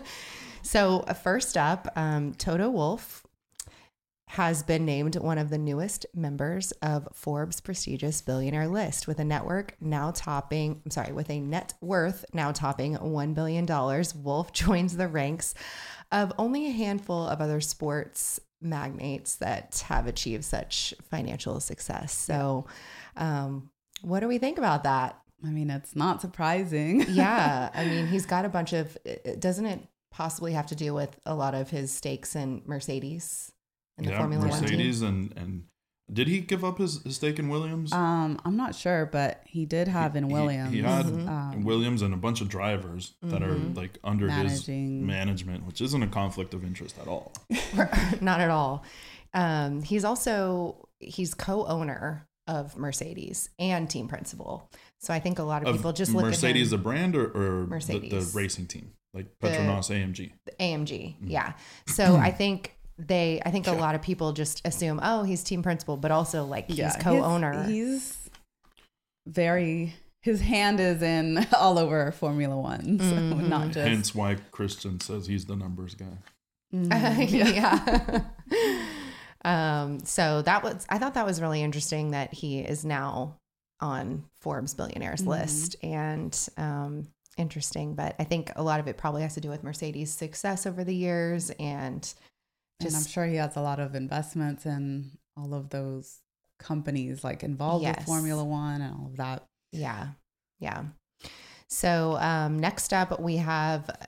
so 0.62 1.00
uh, 1.08 1.14
first 1.14 1.58
up, 1.58 1.88
um, 1.96 2.34
Toto 2.34 2.70
Wolff 2.70 3.26
has 4.28 4.64
been 4.64 4.86
named 4.86 5.16
one 5.16 5.38
of 5.38 5.50
the 5.50 5.58
newest 5.58 6.06
members 6.14 6.72
of 6.82 7.08
Forbes' 7.14 7.62
prestigious 7.62 8.22
billionaire 8.22 8.68
list, 8.68 9.08
with 9.08 9.20
a 9.20 9.26
network 9.26 9.76
now 9.80 10.12
topping. 10.12 10.82
I'm 10.86 10.92
sorry, 10.92 11.12
with 11.12 11.30
a 11.30 11.40
net 11.40 11.74
worth 11.82 12.26
now 12.34 12.52
topping 12.52 12.96
one 12.96 13.34
billion 13.34 13.66
dollars. 13.66 14.16
Wolff 14.16 14.52
joins 14.54 14.98
the 14.98 15.08
ranks 15.08 15.54
of 16.12 16.34
only 16.38 16.68
a 16.68 16.72
handful 16.72 17.28
of 17.28 17.42
other 17.42 17.62
sports 17.62 18.40
magnates 18.66 19.36
that 19.38 19.84
have 19.88 20.08
achieved 20.08 20.44
such 20.44 20.94
financial 21.10 21.60
success. 21.60 22.14
So, 22.14 22.66
um, 23.16 23.70
what 24.02 24.20
do 24.20 24.28
we 24.28 24.38
think 24.38 24.58
about 24.58 24.84
that? 24.84 25.20
I 25.44 25.50
mean 25.50 25.70
it's 25.70 25.96
not 25.96 26.22
surprising. 26.22 27.02
Yeah, 27.10 27.70
I 27.74 27.86
mean, 27.86 28.08
he's 28.08 28.26
got 28.26 28.46
a 28.46 28.50
bunch 28.50 28.74
of. 28.74 28.98
Doesn't 29.40 29.66
it 29.66 29.80
possibly 30.12 30.54
have 30.54 30.68
to 30.68 30.76
do 30.76 30.94
with 30.94 31.20
a 31.26 31.36
lot 31.36 31.56
of 31.56 31.70
his 31.70 31.92
stakes 31.92 32.36
in 32.36 32.62
Mercedes 32.66 33.52
and 33.98 34.08
the 34.08 34.12
yeah, 34.12 34.20
Formula 34.20 34.48
One? 34.48 34.62
Mercedes 34.62 35.02
and 35.02 35.34
and 35.38 35.64
did 36.12 36.28
he 36.28 36.40
give 36.40 36.64
up 36.64 36.78
his, 36.78 37.02
his 37.04 37.16
stake 37.16 37.40
in 37.40 37.50
Williams? 37.50 37.92
Um, 37.92 38.40
I'm 38.46 38.56
not 38.56 38.76
sure, 38.76 39.06
but 39.08 39.42
he 39.46 39.66
did 39.66 39.88
have 39.88 40.16
in 40.16 40.28
Williams. 40.28 40.72
He, 40.74 40.82
had 40.82 41.06
Mhm. 41.08 41.28
um, 41.28 41.64
Williams 41.64 42.02
and 42.02 42.14
a 42.14 42.18
bunch 42.18 42.42
of 42.42 42.48
drivers 42.50 43.16
that 43.24 43.42
are 43.42 43.56
Mhm. 43.56 43.76
like 43.76 43.98
under 44.04 44.30
his 44.30 44.68
managing. 44.68 45.06
management, 45.06 45.66
which 45.66 45.82
isn't 45.82 46.04
a 46.04 46.08
conflict 46.08 46.54
of 46.54 46.64
interest 46.64 46.98
at 47.00 47.08
all. 47.08 47.34
Not 48.22 48.40
at 48.40 48.50
all. 48.52 48.84
Um, 49.34 49.82
he's 49.82 50.06
also 50.06 50.88
he's 51.00 51.34
co-owner 51.34 52.28
of 52.48 52.78
Mercedes 52.78 53.50
and 53.60 53.90
team 53.90 54.08
principal. 54.08 54.70
So 55.00 55.14
I 55.14 55.20
think 55.20 55.40
a 55.40 55.44
lot 55.44 55.64
of 55.64 55.68
Of 55.70 55.76
people 55.78 55.92
just 55.94 56.14
look 56.14 56.26
Mercedes, 56.26 56.72
at 56.72 56.78
the 56.78 56.84
brand, 56.84 57.16
or, 57.16 57.26
or 57.26 57.62
the, 57.62 57.62
the 57.62 57.68
Mercedes. 57.68 58.36
racing 58.36 58.68
team, 58.68 58.92
like 59.14 59.28
The- 59.42 59.48
Petronas 59.50 59.90
AMG. 59.90 60.20
him 60.30 60.32
AMG. 60.60 61.18
Mm. 61.20 61.30
Yeah. 61.32 61.54
So 61.88 62.16
I 62.22 62.32
think 62.32 62.75
they 62.98 63.42
I 63.46 63.52
think 63.52 63.68
a 63.68 63.72
lot 63.74 63.96
of 63.96 64.02
people 64.02 64.32
just 64.34 64.62
assume, 64.66 65.00
oh, 65.04 65.24
he's 65.24 65.44
team 65.44 65.62
principal, 65.64 65.98
but 65.98 66.12
also 66.12 66.46
like 66.46 66.68
he's 66.68 66.78
Yeah, 66.78 66.98
co-owner. 67.00 67.66
He's, 67.68 68.18
very 69.28 69.96
his 70.22 70.42
hand 70.42 70.80
is 70.80 71.02
in 71.02 71.46
all 71.58 71.78
over 71.78 72.12
Formula 72.12 72.58
One, 72.58 73.00
so 73.00 73.16
Mhm. 73.16 73.48
not 73.48 73.66
just 73.68 73.78
Hence 73.88 74.16
why 74.16 74.36
Christian 74.52 75.00
says 75.00 75.28
he's 75.28 75.46
the 75.46 75.56
numbers 75.56 75.96
guy. 75.96 76.18
Mhm. 76.74 77.30
yeah. 77.56 78.22
um, 79.46 80.00
so 80.06 80.42
that 80.44 80.64
was 80.64 80.86
I 80.90 80.98
thought 80.98 81.14
that 81.16 81.26
was 81.26 81.42
really 81.42 81.62
interesting 81.62 82.12
that 82.12 82.34
he 82.34 82.60
is 82.60 82.84
now 82.86 83.38
on 83.82 84.24
Forbes 84.42 84.74
billionaires 84.74 85.22
Mhm. 85.22 85.28
list 85.28 85.76
and 85.84 86.48
um 86.58 87.08
interesting, 87.38 87.96
but 87.96 88.16
I 88.18 88.24
think 88.24 88.52
a 88.56 88.64
lot 88.64 88.80
of 88.80 88.88
it 88.88 88.98
probably 88.98 89.22
has 89.24 89.34
to 89.34 89.42
do 89.42 89.50
with 89.50 89.62
Mercedes' 89.64 90.14
success 90.14 90.66
over 90.66 90.84
the 90.86 90.96
years 90.96 91.50
and 91.60 92.14
and 92.80 92.96
I'm 92.96 93.06
sure 93.06 93.26
he 93.26 93.36
has 93.36 93.56
a 93.56 93.62
lot 93.62 93.80
of 93.80 93.96
investments 93.96 94.66
in 94.66 95.12
all 95.38 95.54
of 95.54 95.70
those 95.70 96.20
companies 96.60 97.24
like 97.24 97.44
involved 97.44 97.84
Yes. 97.84 97.98
with 97.98 98.06
Formula 98.06 98.44
One 98.44 98.82
and 98.82 98.94
all 98.94 99.08
of 99.08 99.18
that. 99.18 99.44
Yeah. 99.72 100.10
Yeah. 100.60 100.84
So 101.68 102.18
um, 102.20 102.60
next 102.60 102.94
up, 102.94 103.20
we 103.20 103.38
have 103.38 103.90
a 103.90 104.08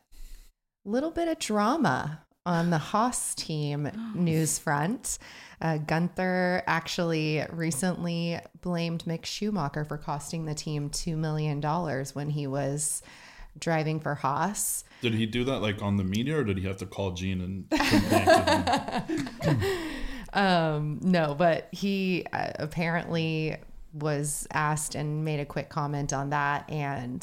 little 0.85 1.11
bit 1.11 1.27
of 1.27 1.39
drama 1.39 2.21
on 2.45 2.69
the 2.69 2.77
Haas 2.77 3.35
team 3.35 3.89
news 4.15 4.57
front. 4.59 5.17
Uh, 5.59 5.77
Gunther 5.79 6.63
actually 6.67 7.43
recently 7.51 8.39
blamed 8.61 9.03
Mick 9.05 9.25
Schumacher 9.25 9.83
for 9.83 9.97
costing 9.97 10.45
the 10.45 10.53
team 10.53 10.89
$2 10.89 11.17
million 11.17 11.61
when 12.13 12.29
he 12.29 12.47
was 12.47 13.01
driving 13.59 13.99
for 13.99 14.15
Haas. 14.15 14.83
Did 15.01 15.13
he 15.13 15.25
do 15.25 15.43
that 15.45 15.59
like 15.61 15.81
on 15.81 15.97
the 15.97 16.03
media, 16.03 16.37
or 16.37 16.43
did 16.43 16.57
he 16.57 16.65
have 16.65 16.77
to 16.77 16.85
call 16.85 17.11
Gene 17.11 17.41
and 17.41 17.69
complain 17.69 19.25
to 19.41 19.53
him? 19.53 19.67
um, 20.33 20.99
no, 21.01 21.35
but 21.35 21.69
he 21.71 22.25
uh, 22.33 22.51
apparently 22.59 23.57
was 23.93 24.47
asked 24.51 24.95
and 24.95 25.23
made 25.25 25.39
a 25.39 25.45
quick 25.45 25.69
comment 25.69 26.13
on 26.13 26.29
that. 26.31 26.69
And 26.69 27.21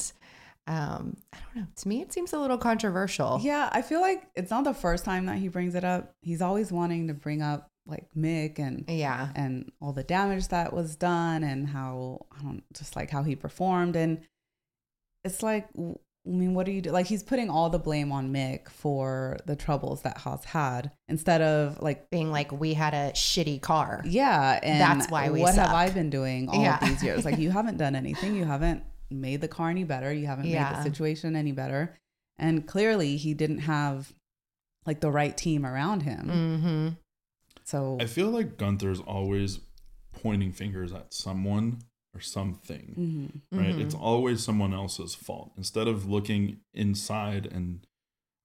um, 0.67 1.15
I 1.33 1.37
don't 1.53 1.55
know. 1.63 1.67
To 1.75 1.87
me, 1.87 2.01
it 2.01 2.11
seems 2.11 2.33
a 2.33 2.39
little 2.39 2.57
controversial. 2.57 3.39
Yeah, 3.41 3.69
I 3.71 3.81
feel 3.81 4.01
like 4.01 4.27
it's 4.35 4.49
not 4.51 4.63
the 4.63 4.73
first 4.73 5.05
time 5.05 5.25
that 5.27 5.37
he 5.37 5.47
brings 5.47 5.75
it 5.75 5.83
up. 5.83 6.13
He's 6.21 6.41
always 6.41 6.71
wanting 6.71 7.07
to 7.07 7.13
bring 7.13 7.41
up 7.41 7.69
like 7.87 8.07
Mick 8.17 8.57
and 8.57 8.83
Yeah. 8.87 9.29
and 9.35 9.71
all 9.79 9.93
the 9.93 10.03
damage 10.03 10.47
that 10.47 10.73
was 10.73 10.95
done 10.95 11.43
and 11.43 11.69
how 11.69 12.25
I 12.35 12.41
don't 12.41 12.63
just 12.73 12.95
like 12.95 13.11
how 13.11 13.21
he 13.21 13.35
performed 13.35 13.95
and 13.95 14.21
it's 15.23 15.43
like 15.43 15.71
w- 15.73 15.99
I 16.27 16.29
mean 16.31 16.53
what 16.55 16.65
do 16.65 16.71
you 16.71 16.81
do 16.81 16.91
like 16.91 17.05
he's 17.05 17.21
putting 17.23 17.49
all 17.49 17.69
the 17.69 17.77
blame 17.79 18.11
on 18.11 18.33
Mick 18.33 18.69
for 18.69 19.37
the 19.45 19.55
troubles 19.55 20.01
that 20.01 20.17
Haas 20.17 20.43
had 20.45 20.91
instead 21.07 21.41
of 21.41 21.81
like 21.81 22.09
Being 22.09 22.31
like, 22.31 22.51
we 22.51 22.73
had 22.73 22.93
a 22.93 23.11
shitty 23.11 23.61
car. 23.61 24.01
yeah 24.05 24.59
and 24.63 24.81
That's 24.81 25.09
why 25.11 25.29
we 25.29 25.41
what 25.41 25.55
have. 25.55 25.71
I 25.71 25.89
been 25.89 26.09
doing 26.09 26.49
all 26.49 26.61
Yeah. 26.61 26.79
of 26.81 26.89
these 26.89 27.03
years 27.03 27.25
like 27.25 27.37
you 27.37 27.51
haven't 27.59 27.77
done 27.77 27.95
anything 27.95 28.35
you 28.35 28.45
haven't 28.45 28.83
made 29.11 29.41
the 29.41 29.47
car 29.47 29.69
any 29.69 29.83
better 29.83 30.11
you 30.11 30.25
haven't 30.25 30.45
made 30.45 30.55
the 30.57 30.81
situation 30.83 31.35
any 31.35 31.51
better 31.51 31.95
and 32.39 32.65
clearly 32.65 33.17
he 33.17 33.33
didn't 33.35 33.59
have 33.59 34.11
like 34.87 34.99
the 35.01 35.11
right 35.11 35.37
team 35.37 35.63
around 35.65 36.01
him 36.03 36.25
Mm-hmm. 36.27 36.87
so 37.63 37.97
I 38.01 38.05
feel 38.07 38.29
like 38.29 38.57
Gunther's 38.57 38.99
always 38.99 39.59
pointing 40.13 40.51
fingers 40.51 40.91
at 40.91 41.13
someone 41.13 41.79
or 42.15 42.21
something. 42.21 42.93
mhm. 43.51 43.59
right? 43.59 43.75
Mhm. 43.75 43.81
It's 43.81 43.93
always 43.95 44.41
someone 44.43 44.73
else's 44.73 45.13
fault 45.13 45.51
instead 45.57 45.87
of 45.87 46.09
looking 46.09 46.61
inside 46.73 47.45
and 47.45 47.85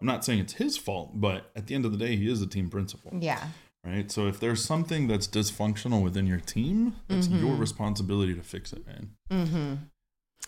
I'm 0.01 0.07
not 0.07 0.25
saying 0.25 0.39
it's 0.41 0.55
his 0.55 0.77
fault, 0.79 1.21
but 1.21 1.51
at 1.55 1.66
the 1.66 1.75
end 1.75 1.85
of 1.85 1.93
the 1.93 1.99
day, 1.99 2.16
he 2.16 2.31
is 2.31 2.41
a 2.41 2.47
team 2.47 2.71
principal, 2.71 3.12
Yeah. 3.23 3.49
right? 3.85 4.11
So 4.11 4.27
if 4.29 4.41
there's 4.41 4.64
something 4.64 5.09
that's 5.09 5.29
dysfunctional 5.29 6.03
within 6.03 6.27
your 6.27 6.41
team, 6.41 6.97
it's 7.11 7.29
your 7.29 7.55
responsibility 7.55 8.35
to 8.35 8.43
fix 8.43 8.73
it, 8.73 8.87
man. 8.87 9.11
Mm-hmm. 9.31 9.75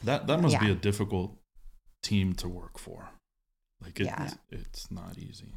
That 0.04 0.26
that 0.26 0.40
must 0.40 0.58
be 0.58 0.70
a 0.70 0.74
difficult 0.74 1.36
team 2.02 2.32
to 2.36 2.48
work 2.48 2.78
for. 2.78 3.10
Like 3.82 4.00
it, 4.00 4.06
Yeah. 4.06 4.30
it's 4.50 4.90
not 4.90 5.18
easy. 5.18 5.52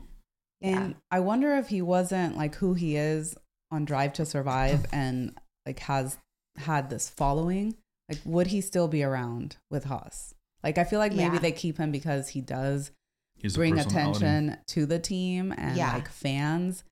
And 0.62 0.96
I 1.10 1.20
wonder 1.22 1.56
if 1.56 1.70
he 1.70 1.82
wasn't 1.82 2.36
like 2.38 2.56
who 2.56 2.74
he 2.74 2.96
is 2.98 3.36
on 3.72 3.86
Drive 3.86 4.12
to 4.14 4.26
Survive 4.26 4.86
and 4.92 5.38
like 5.66 5.80
has 5.80 6.18
had 6.58 6.90
this 6.90 7.10
following, 7.10 7.76
like 8.10 8.20
would 8.26 8.48
he 8.48 8.62
still 8.62 8.88
be 8.88 9.04
around 9.04 9.58
with 9.70 9.86
Haas? 9.86 10.34
Like 10.64 10.78
I 10.78 10.84
feel 10.84 11.00
like 11.00 11.14
maybe 11.14 11.36
Yeah. 11.36 11.40
they 11.42 11.52
keep 11.52 11.78
him 11.78 11.92
because 11.92 12.30
he 12.30 12.42
does 12.42 12.92
He's 13.38 13.56
bring 13.56 13.78
attention 13.78 14.58
to 14.68 14.86
the 14.86 15.00
team 15.00 15.54
and 15.58 15.78
Yeah. 15.78 15.94
like 15.94 16.10
fans. 16.10 16.84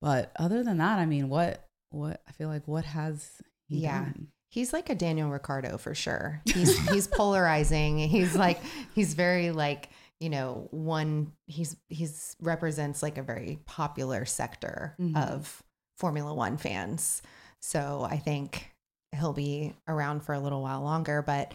But 0.00 0.32
other 0.36 0.62
than 0.62 0.78
that, 0.78 0.98
I 0.98 1.06
mean, 1.06 1.28
what 1.28 1.66
what 1.90 2.22
I 2.26 2.32
feel 2.32 2.48
like 2.48 2.66
what 2.66 2.84
has 2.86 3.30
he 3.68 3.78
Yeah. 3.80 4.04
done? 4.04 4.28
He's 4.50 4.72
like 4.72 4.90
a 4.90 4.94
Daniel 4.94 5.30
Ricciardo 5.30 5.78
for 5.78 5.94
sure. 5.94 6.40
He's 6.46 6.76
he's 6.90 7.06
polarizing. 7.06 7.98
He's 7.98 8.34
like 8.36 8.60
he's 8.94 9.14
very 9.14 9.50
like 9.50 9.88
you 10.20 10.30
know 10.30 10.68
one 10.70 11.32
he's 11.46 11.76
he's 11.88 12.36
represents 12.40 13.02
like 13.02 13.18
a 13.18 13.22
very 13.22 13.58
popular 13.66 14.24
sector 14.24 14.94
Mhm. 15.00 15.16
of 15.16 15.62
Formula 15.98 16.32
One 16.34 16.56
fans. 16.56 17.22
So 17.60 18.06
I 18.08 18.18
think 18.18 18.71
he'll 19.12 19.32
be 19.32 19.74
around 19.88 20.24
for 20.24 20.34
a 20.34 20.40
little 20.40 20.62
while 20.62 20.82
longer. 20.82 21.22
But 21.22 21.52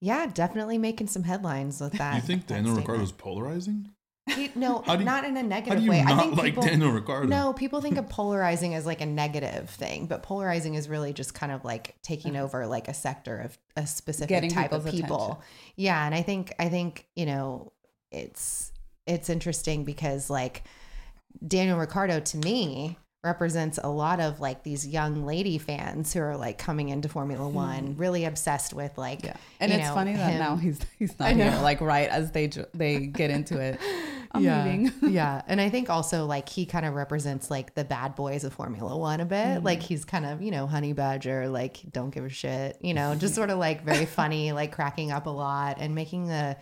yeah, 0.00 0.26
definitely 0.26 0.78
making 0.78 1.08
some 1.08 1.22
headlines 1.22 1.80
with 1.80 1.92
that. 1.98 2.16
you 2.16 2.20
think 2.22 2.46
that 2.46 2.54
Daniel 2.54 2.74
statement. 2.74 2.88
Ricciardo's 2.88 3.12
polarizing? 3.12 3.90
He, 4.28 4.50
no, 4.56 4.82
you- 4.88 5.04
not 5.04 5.24
in 5.24 5.36
a 5.36 5.42
How 5.42 5.46
negative 5.46 5.78
do 5.78 5.84
you 5.84 5.90
way. 5.90 6.02
I 6.04 6.16
think 6.16 6.36
like 6.36 6.46
people, 6.46 6.64
Daniel 6.64 6.90
Ricciardo? 6.90 7.28
No, 7.28 7.52
people 7.52 7.80
think 7.80 7.96
of 7.96 8.08
polarizing 8.08 8.74
as 8.74 8.84
like 8.84 9.00
a 9.00 9.06
negative 9.06 9.70
thing, 9.70 10.06
but 10.06 10.24
polarizing 10.24 10.74
is 10.74 10.88
really 10.88 11.12
just 11.12 11.32
kind 11.32 11.52
of 11.52 11.64
like 11.64 11.94
taking 12.02 12.32
mm-hmm. 12.32 12.42
over 12.42 12.66
like 12.66 12.88
a 12.88 12.94
sector 12.94 13.38
of 13.38 13.56
a 13.76 13.86
specific 13.86 14.28
Getting 14.28 14.50
type 14.50 14.72
of 14.72 14.84
people. 14.86 15.16
attention. 15.16 15.44
Yeah, 15.76 16.04
and 16.04 16.14
I 16.14 16.22
think 16.22 16.52
I 16.58 16.68
think, 16.68 17.06
you 17.14 17.26
know, 17.26 17.72
it's 18.10 18.72
it's 19.06 19.30
interesting 19.30 19.84
because 19.84 20.28
like 20.28 20.64
Daniel 21.46 21.78
Ricciardo 21.78 22.18
to 22.18 22.38
me 22.38 22.98
represents 23.26 23.78
a 23.82 23.88
lot 23.88 24.20
of 24.20 24.40
like 24.40 24.62
these 24.62 24.86
young 24.86 25.26
lady 25.26 25.58
fans 25.58 26.12
who 26.14 26.20
are 26.20 26.36
like 26.36 26.56
coming 26.56 26.88
into 26.88 27.08
Formula 27.08 27.46
1 27.48 27.96
really 27.96 28.24
obsessed 28.24 28.72
with 28.72 28.96
like 28.96 29.20
Hmm. 29.20 29.26
Yeah. 29.26 29.36
And 29.60 29.72
it's 29.72 29.88
know, 29.88 29.94
funny 29.94 30.12
that 30.14 30.30
him- 30.32 30.38
now 30.38 30.56
he's 30.56 30.78
he's 30.98 31.18
not 31.18 31.32
here 31.32 31.58
like 31.62 31.80
right 31.80 32.08
as 32.08 32.30
they 32.30 32.50
they 32.74 33.06
get 33.06 33.30
into 33.30 33.58
it. 33.60 33.80
I'm 34.32 34.42
yeah. 34.44 34.64
leaving. 34.64 34.92
yeah. 35.12 35.42
And 35.46 35.60
I 35.60 35.68
think 35.68 35.90
also 35.90 36.26
like 36.26 36.48
he 36.48 36.66
kind 36.66 36.86
of 36.86 36.94
represents 36.94 37.50
like 37.50 37.74
the 37.74 37.84
bad 37.84 38.14
boys 38.14 38.44
of 38.44 38.52
Formula 38.52 38.96
One 38.96 39.20
a 39.20 39.24
bit. 39.24 39.62
Like 39.62 39.82
he's 39.82 40.04
kind 40.04 40.24
of, 40.26 40.40
you 40.42 40.50
know, 40.50 40.66
honey 40.66 40.92
badger, 40.92 41.48
like 41.48 41.80
don't 41.90 42.10
give 42.10 42.24
a 42.24 42.28
shit, 42.28 42.78
you 42.80 42.94
know, 42.94 43.14
just 43.14 43.34
sort 43.34 43.50
of 43.50 43.58
like 43.58 43.84
very 43.84 44.06
funny, 44.18 44.52
like 44.52 44.72
cracking 44.72 45.10
up 45.10 45.26
a 45.26 45.30
lot 45.30 45.78
and 45.80 45.94
making 45.94 46.28
the 46.28 46.56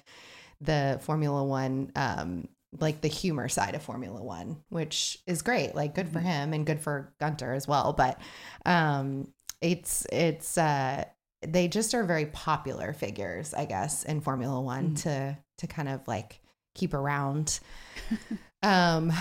the 0.60 0.98
Formula 1.02 1.44
One 1.44 1.90
um 1.96 2.48
like 2.80 3.00
the 3.00 3.08
humor 3.08 3.48
side 3.48 3.74
of 3.74 3.82
Formula 3.82 4.22
One, 4.22 4.62
which 4.68 5.18
is 5.26 5.42
great. 5.42 5.74
Like 5.74 5.94
good 5.94 6.08
for 6.08 6.20
him 6.20 6.52
and 6.52 6.66
good 6.66 6.80
for 6.80 7.12
Gunter 7.20 7.52
as 7.52 7.68
well. 7.68 7.92
But 7.92 8.20
um 8.64 9.32
it's 9.60 10.06
it's 10.12 10.58
uh 10.58 11.04
they 11.46 11.68
just 11.68 11.94
are 11.94 12.04
very 12.04 12.26
popular 12.26 12.92
figures, 12.92 13.54
I 13.54 13.64
guess, 13.66 14.04
in 14.04 14.20
Formula 14.20 14.60
One 14.60 14.94
to 14.96 15.36
to 15.58 15.66
kind 15.66 15.88
of 15.88 16.06
like 16.08 16.40
keep 16.74 16.94
around. 16.94 17.60
um, 18.62 19.12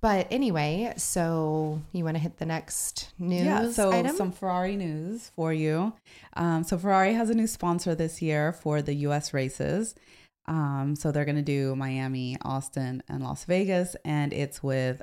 but 0.00 0.26
anyway, 0.30 0.92
so 0.96 1.80
you 1.92 2.04
want 2.04 2.16
to 2.16 2.22
hit 2.22 2.38
the 2.38 2.46
next 2.46 3.12
news 3.18 3.44
Yeah, 3.44 3.70
so 3.70 3.92
item? 3.92 4.16
some 4.16 4.32
Ferrari 4.32 4.76
news 4.76 5.30
for 5.36 5.52
you. 5.52 5.92
Um, 6.34 6.64
so 6.64 6.76
Ferrari 6.76 7.14
has 7.14 7.30
a 7.30 7.34
new 7.34 7.46
sponsor 7.46 7.94
this 7.94 8.20
year 8.20 8.52
for 8.52 8.82
the 8.82 8.94
U.S. 8.94 9.32
races. 9.32 9.94
Um, 10.46 10.96
so 10.96 11.12
they're 11.12 11.24
going 11.24 11.36
to 11.36 11.42
do 11.42 11.76
Miami, 11.76 12.36
Austin, 12.42 13.02
and 13.08 13.22
Las 13.22 13.44
Vegas, 13.44 13.94
and 14.04 14.32
it's 14.32 14.62
with 14.62 15.00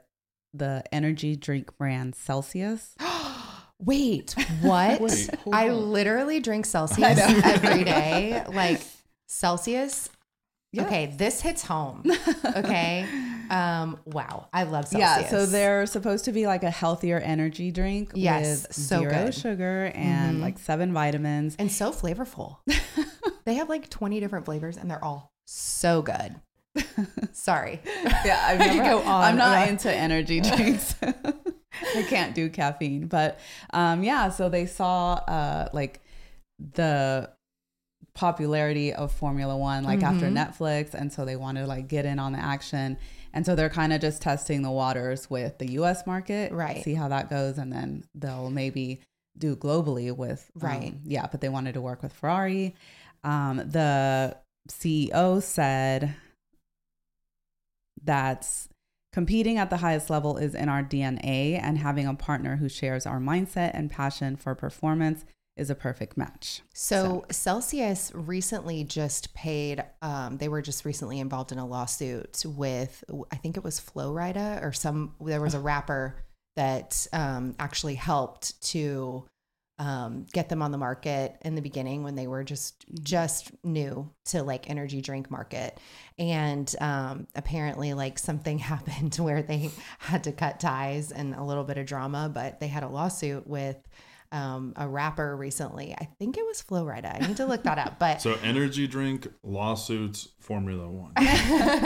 the 0.54 0.84
energy 0.92 1.36
drink 1.36 1.78
brand 1.78 2.16
Celsius. 2.16 2.96
Wait, 3.82 4.36
what? 4.62 5.00
Wait, 5.00 5.30
I 5.54 5.70
literally 5.70 6.42
drink 6.42 6.66
Celsius 6.66 7.18
every 7.44 7.84
day. 7.86 8.44
Like 8.54 8.82
Celsius. 9.28 10.10
Yeah. 10.72 10.84
Okay, 10.86 11.14
this 11.18 11.40
hits 11.42 11.64
home. 11.64 12.04
Okay. 12.46 13.06
um, 13.50 13.98
wow. 14.06 14.50
I 14.54 14.64
love 14.64 14.88
Celsius. 14.88 15.00
Yeah, 15.24 15.30
so 15.30 15.46
they're 15.46 15.86
supposed 15.86 16.26
to 16.26 16.32
be 16.32 16.46
like 16.46 16.64
a 16.64 16.70
healthier 16.70 17.20
energy 17.20 17.72
drink 17.72 18.12
Yes, 18.14 18.68
with 18.68 18.76
so 18.76 19.00
zero 19.00 19.26
good. 19.26 19.34
sugar 19.34 19.92
and 19.96 20.38
Mhm. 20.38 20.42
like 20.42 20.60
seven 20.60 20.92
vitamins. 20.94 21.56
and 21.58 21.72
so 21.72 21.92
flavorful. 21.92 22.58
They 23.50 23.56
have 23.56 23.68
like 23.70 23.90
20 23.90 24.20
different 24.20 24.46
flavors 24.46 24.78
and 24.78 24.90
they're 24.90 25.04
all 25.04 25.32
so 25.46 26.02
good. 26.02 26.36
Sorry. 27.34 27.82
yeah, 28.26 28.44
I've 28.48 28.60
never, 28.60 28.84
go 28.84 29.00
on 29.00 29.24
I'm 29.24 29.36
not 29.38 29.68
into 29.68 29.92
energy 29.94 30.40
drinks. 30.42 30.96
I 31.02 32.04
can't 32.04 32.36
do 32.36 32.50
caffeine, 32.50 33.08
but 33.08 33.40
um, 33.74 34.04
yeah. 34.04 34.30
So 34.30 34.50
they 34.50 34.66
saw 34.66 35.14
uh, 35.16 35.70
like 35.74 36.02
the 36.74 37.32
popularity 38.14 38.94
of 38.94 39.12
Formula 39.12 39.56
One, 39.58 39.84
like 39.84 40.04
after 40.04 40.26
Mhm. 40.28 40.34
Netflix, 40.36 40.94
and 40.94 41.12
so 41.12 41.26
they 41.26 41.36
wanted 41.36 41.62
to 41.62 41.68
like 41.68 41.88
get 41.88 42.06
in 42.06 42.20
on 42.20 42.34
the 42.34 42.40
action, 42.40 42.98
and 43.34 43.46
so 43.46 43.56
they're 43.56 43.70
kind 43.70 43.94
of 43.94 44.02
just 44.02 44.22
testing 44.22 44.62
the 44.62 44.72
waters 44.72 45.30
with 45.30 45.58
the 45.58 45.72
U.S. 45.74 46.06
market, 46.06 46.52
Right. 46.52 46.84
See 46.84 46.96
how 46.96 47.08
that 47.08 47.30
goes, 47.30 47.58
and 47.58 47.72
then 47.72 48.04
they'll 48.14 48.50
maybe 48.50 49.00
do 49.38 49.56
globally 49.56 50.14
with 50.16 50.52
um, 50.62 50.68
Right. 50.68 50.94
yeah, 51.06 51.28
but 51.32 51.40
they 51.40 51.50
wanted 51.50 51.74
to 51.76 51.82
work 51.82 52.04
with 52.04 52.12
Ferrari. 52.12 52.76
Um, 53.24 53.58
the 53.58 54.38
CEO 54.70 55.42
said 55.42 56.16
that's 58.04 58.70
competing 59.12 59.58
at 59.58 59.70
the 59.70 59.78
highest 59.78 60.10
level 60.10 60.38
is 60.38 60.56
in 60.56 60.70
our 60.70 60.84
DNA, 60.84 61.60
and 61.62 61.78
having 61.78 62.08
a 62.08 62.14
partner 62.14 62.58
who 62.58 62.70
shares 62.70 63.06
our 63.06 63.20
mindset 63.20 63.72
and 63.74 63.90
passion 63.90 64.36
for 64.36 64.56
performance 64.56 65.26
is 65.58 65.70
a 65.70 65.76
perfect 65.76 66.16
match. 66.16 66.62
So, 66.74 67.26
Celsius 67.30 68.12
recently 68.16 68.86
just 68.86 69.34
paid, 69.34 69.84
um, 70.02 70.38
they 70.38 70.48
were 70.48 70.62
just 70.62 70.86
recently 70.86 71.20
involved 71.20 71.52
in 71.52 71.58
a 71.58 71.68
lawsuit 71.68 72.44
with, 72.46 73.04
I 73.32 73.36
think 73.36 73.58
it 73.58 73.64
was 73.64 73.80
Flo 73.80 74.14
Rida 74.14 74.64
or 74.64 74.72
some, 74.72 75.16
there 75.20 75.42
was 75.42 75.56
a 75.56 75.60
rapper 75.60 76.16
that 76.56 77.08
um, 77.12 77.56
actually 77.60 77.96
helped 77.96 78.62
to 78.62 79.26
um, 79.80 80.26
get 80.34 80.50
them 80.50 80.62
on 80.62 80.72
the 80.72 80.78
market 80.78 81.38
in 81.42 81.56
the 81.56 81.62
beginning 81.62 82.04
when 82.04 82.16
they 82.16 82.28
were 82.28 82.44
just 82.44 82.86
just 83.02 83.52
new 83.64 84.10
to 84.26 84.44
like 84.44 84.70
energy 84.70 85.02
drink 85.02 85.32
market 85.32 85.80
and 86.20 86.76
um, 86.82 87.28
apparently 87.36 87.94
like 87.94 88.20
something 88.20 88.60
happened 88.74 89.16
where 89.20 89.42
they 89.42 89.72
had 90.00 90.24
to 90.26 90.32
cut 90.34 90.60
ties 90.60 91.12
and 91.12 91.34
a 91.34 91.44
little 91.44 91.64
bit 91.64 91.78
of 91.78 91.86
drama 91.86 92.30
but 92.32 92.60
they 92.60 92.68
had 92.68 92.84
a 92.84 92.88
lawsuit 92.90 93.48
with 93.48 93.78
um, 94.32 94.74
a 94.76 94.88
rapper 94.88 95.36
recently 95.36 95.96
i 96.00 96.08
think 96.20 96.38
it 96.38 96.46
was 96.46 96.62
Flo 96.62 96.84
Rida. 96.86 97.16
i 97.16 97.26
need 97.26 97.38
to 97.38 97.46
look 97.46 97.64
that 97.64 97.78
up 97.80 97.98
but 98.00 98.22
So 98.22 98.38
energy 98.44 98.86
drink 98.86 99.28
lawsuits 99.44 100.28
Formula 100.40 100.90
One. 100.90 101.14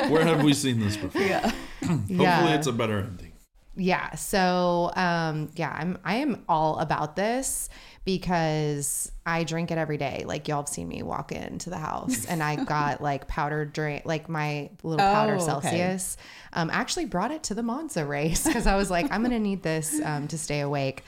Where 0.10 0.26
have 0.26 0.42
we 0.44 0.54
seen 0.54 0.80
this 0.80 0.96
before? 0.98 1.22
Yeah. 1.22 1.52
Hopefully, 1.86 2.24
Yeah. 2.24 2.56
it's 2.56 2.66
a 2.68 2.72
better 2.72 3.00
ending. 3.00 3.33
Yeah 3.76 4.14
so 4.16 4.92
um 4.96 5.50
yeah 5.56 5.76
i'm 5.80 5.98
i 6.04 6.16
am 6.16 6.44
all 6.48 6.78
about 6.80 7.16
this 7.16 7.70
because 8.06 9.12
i 9.26 9.44
drink 9.44 9.72
it 9.72 9.78
every 9.78 9.98
day. 9.98 10.24
Like 10.28 10.48
y'all 10.48 10.62
have 10.62 10.68
seen 10.68 10.88
me 10.90 11.02
walk 11.04 11.32
into 11.32 11.70
the 11.70 11.78
house 11.78 12.26
and 12.26 12.44
i 12.44 12.56
got 12.66 13.02
like 13.02 13.28
powdered 13.28 13.74
drink 13.74 14.04
like 14.06 14.28
my 14.30 14.70
little 14.84 15.00
powder 15.04 15.34
Oh, 15.34 15.36
okay. 15.58 15.70
celsius. 15.70 16.18
Um 16.52 16.70
I 16.70 16.74
actually 16.74 17.06
brought 17.06 17.32
it 17.32 17.44
to 17.44 17.54
the 17.54 17.64
monza 17.64 18.06
race 18.06 18.46
because 18.46 18.68
i 18.68 18.76
was 18.76 18.92
like 18.92 19.12
i'm 19.12 19.24
gonna 19.24 19.40
need 19.40 19.64
this 19.64 20.00
um 20.04 20.28
to 20.28 20.38
stay 20.38 20.60
awake 20.60 21.04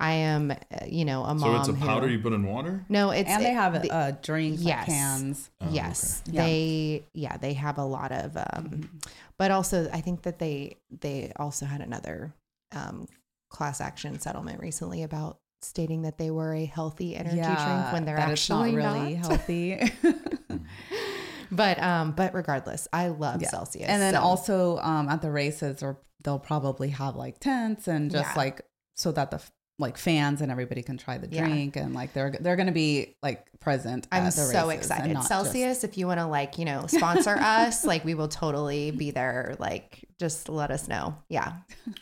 i 0.00 0.12
am 0.12 0.50
uh, 0.50 0.56
you 0.86 1.04
know 1.04 1.22
a 1.24 1.34
mom 1.34 1.38
So 1.40 1.56
it's 1.56 1.68
a 1.68 1.72
who- 1.72 1.86
powder 1.86 2.08
you 2.08 2.18
put 2.18 2.32
in 2.32 2.44
water. 2.46 2.84
no 2.88 3.10
it's 3.10 3.28
and 3.30 3.42
they 3.44 3.50
it- 3.50 3.54
have 3.54 3.82
the- 3.82 3.92
uh, 3.92 4.12
drinks, 4.22 4.62
yes. 4.62 4.86
cans. 4.86 5.50
Oh, 5.60 5.68
yes 5.70 6.22
Yeah. 6.26 6.44
they 6.44 7.04
yeah 7.14 7.36
they 7.36 7.52
have 7.54 7.78
a 7.78 7.84
lot 7.84 8.10
of 8.12 8.36
um 8.36 9.00
but 9.38 9.50
also 9.50 9.88
i 9.92 10.00
think 10.00 10.22
that 10.22 10.38
they 10.38 10.76
they 11.00 11.32
also 11.36 11.66
had 11.66 11.80
another 11.80 12.32
um 12.72 13.06
class 13.50 13.80
action 13.80 14.18
settlement 14.20 14.60
recently 14.60 15.02
about 15.02 15.38
stating 15.62 16.02
that 16.02 16.16
they 16.16 16.30
were 16.30 16.54
a 16.54 16.64
healthy 16.64 17.14
energy 17.14 17.36
drink 17.36 17.92
when 17.92 18.04
they're 18.06 18.16
actually 18.18 18.72
not 18.72 18.76
really 18.94 19.14
not. 19.16 19.26
healthy. 19.26 19.92
but 21.52 21.82
um 21.82 22.12
but 22.12 22.32
regardless 22.34 22.86
i 22.92 23.08
love 23.08 23.42
Yeah. 23.42 23.48
celsius 23.50 23.88
and 23.88 24.00
then 24.00 24.14
so- 24.14 24.20
also 24.20 24.78
um, 24.78 25.08
at 25.08 25.20
the 25.22 25.30
races, 25.30 25.82
or 25.82 25.98
they'll 26.22 26.38
probably 26.38 26.90
have 26.90 27.16
like 27.16 27.40
tents 27.40 27.88
and 27.88 28.10
just 28.10 28.30
Yeah. 28.30 28.38
like 28.42 28.62
so 28.96 29.10
that 29.12 29.30
the 29.30 29.36
f- 29.38 29.50
like 29.80 29.96
fans 29.96 30.40
and 30.40 30.52
everybody 30.52 30.82
can 30.82 30.96
try 30.98 31.18
the 31.18 31.26
Yeah. 31.28 31.46
drink 31.46 31.74
and 31.76 31.94
like 31.94 32.12
they're 32.12 32.30
they're 32.40 32.56
going 32.56 32.66
to 32.68 32.72
be 32.72 33.16
like 33.22 33.44
present. 33.60 34.06
I'm 34.12 34.22
at 34.24 34.34
the 34.34 34.42
so 34.42 34.68
races 34.68 34.86
excited. 34.86 35.08
not 35.12 35.20
just- 35.20 35.28
Celsius, 35.28 35.82
if 35.84 35.98
you 35.98 36.06
want 36.06 36.20
to 36.20 36.26
like, 36.26 36.58
you 36.58 36.64
know, 36.64 36.86
sponsor 36.88 37.30
us, 37.38 37.84
like 37.84 38.04
we 38.04 38.14
will 38.14 38.28
totally 38.28 38.90
be 38.92 39.10
there. 39.10 39.56
Like 39.58 40.04
just 40.18 40.48
let 40.48 40.70
us 40.70 40.86
know. 40.86 41.16
Yeah. 41.28 41.54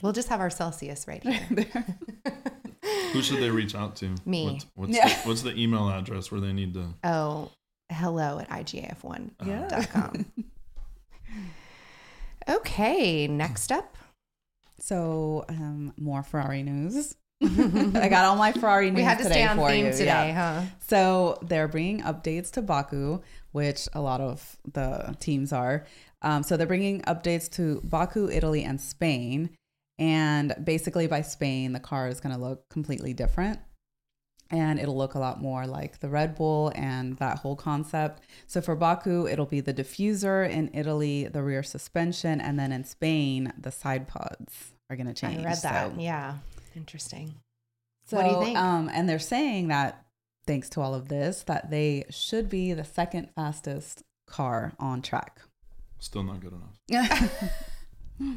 We'll 0.03 0.13
just 0.13 0.29
have 0.29 0.41
our 0.41 0.51
Celsius 0.51 1.07
right 1.09 1.23
here. 1.23 1.41
Who 3.13 3.23
should 3.23 3.39
they 3.41 3.51
reach 3.51 3.75
out 3.75 3.97
to? 3.97 4.15
Me. 4.27 4.53
What's, 4.53 4.67
what's, 4.75 4.97
Yeah. 4.97 5.09
the, 5.09 5.15
what's 5.29 5.43
the 5.43 5.55
email 5.59 5.89
address 5.89 6.31
where 6.31 6.41
they 6.41 6.53
need 6.53 6.75
to? 6.75 6.95
Oh, 7.05 7.51
hello 7.91 8.39
at 8.39 8.49
igaf1.com. 8.51 9.47
yeah. 9.47 9.85
Okay, 12.49 13.27
next 13.29 13.71
up. 13.71 13.97
So 14.81 15.45
um, 15.49 15.93
more 15.99 16.23
Ferrari 16.23 16.63
news. 16.63 17.15
I 17.41 18.09
got 18.09 18.25
all 18.25 18.37
my 18.37 18.53
Ferrari 18.53 18.91
news 18.91 18.97
We 18.97 19.03
had 19.03 19.19
to 19.19 19.25
today 19.25 19.35
stay 19.37 19.45
on 19.47 19.57
theme 19.69 19.87
you. 19.87 19.93
today, 19.93 20.05
yeah. 20.05 20.61
huh? 20.61 20.67
So 20.81 21.39
they're 21.43 21.69
bringing 21.69 22.01
updates 22.03 22.51
to 22.53 22.63
Baku, 22.63 23.21
which 23.53 23.89
a 23.93 24.01
lot 24.01 24.21
of 24.21 24.57
the 24.73 25.17
teams 25.21 25.53
are. 25.53 25.87
Um, 26.23 26.43
so 26.43 26.57
they're 26.57 26.67
bringing 26.67 27.01
updates 27.03 27.49
to 27.53 27.81
Baku, 27.85 28.29
Italy, 28.29 28.65
and 28.65 28.81
Spain. 28.81 29.51
And 30.01 30.55
basically, 30.65 31.07
by 31.07 31.23
Spain, 31.23 31.73
the 31.73 31.81
car 31.81 32.09
is 32.09 32.21
going 32.21 32.35
to 32.35 32.41
look 32.41 32.69
completely 32.71 33.13
different. 33.13 33.61
And 34.51 34.81
it'll 34.81 34.97
look 34.97 35.15
a 35.15 35.19
lot 35.19 35.43
more 35.43 35.67
like 35.67 36.01
the 36.01 36.09
Red 36.09 36.35
Bull 36.35 36.73
and 36.75 37.19
that 37.19 37.39
whole 37.39 37.55
concept. 37.55 38.23
So 38.47 38.61
for 38.63 38.75
Baku, 38.75 39.29
it'll 39.29 39.47
be 39.47 39.61
the 39.61 39.75
diffuser. 39.75 40.49
In 40.49 40.71
Italy, 40.73 41.29
the 41.29 41.43
rear 41.43 41.63
suspension. 41.63 42.41
And 42.41 42.59
then 42.59 42.73
in 42.73 42.85
Spain, 42.85 43.53
the 43.61 43.71
side 43.71 44.09
pods 44.09 44.73
are 44.89 44.97
going 44.97 45.07
to 45.07 45.13
change. 45.13 45.43
I 45.43 45.45
read 45.45 45.59
that. 45.63 45.93
So- 45.93 46.01
yeah. 46.01 46.35
Interesting. 46.79 47.35
so, 48.07 48.17
What 48.17 48.25
do 48.25 48.31
you 48.31 48.45
think? 48.45 48.57
Um, 48.59 48.89
and 48.93 49.09
they're 49.09 49.19
saying 49.19 49.69
that 49.69 50.05
thanks 50.47 50.69
to 50.71 50.81
all 50.81 50.95
of 50.95 51.09
this, 51.09 51.43
that 51.43 51.71
they 51.71 52.05
should 52.11 52.49
be 52.49 52.73
the 52.73 52.85
second 52.85 53.29
fastest 53.35 54.03
car 54.27 54.73
on 54.79 55.03
track. 55.03 55.41
Still 55.99 56.23
not 56.23 56.41
good 56.41 56.53
enough. 56.53 56.79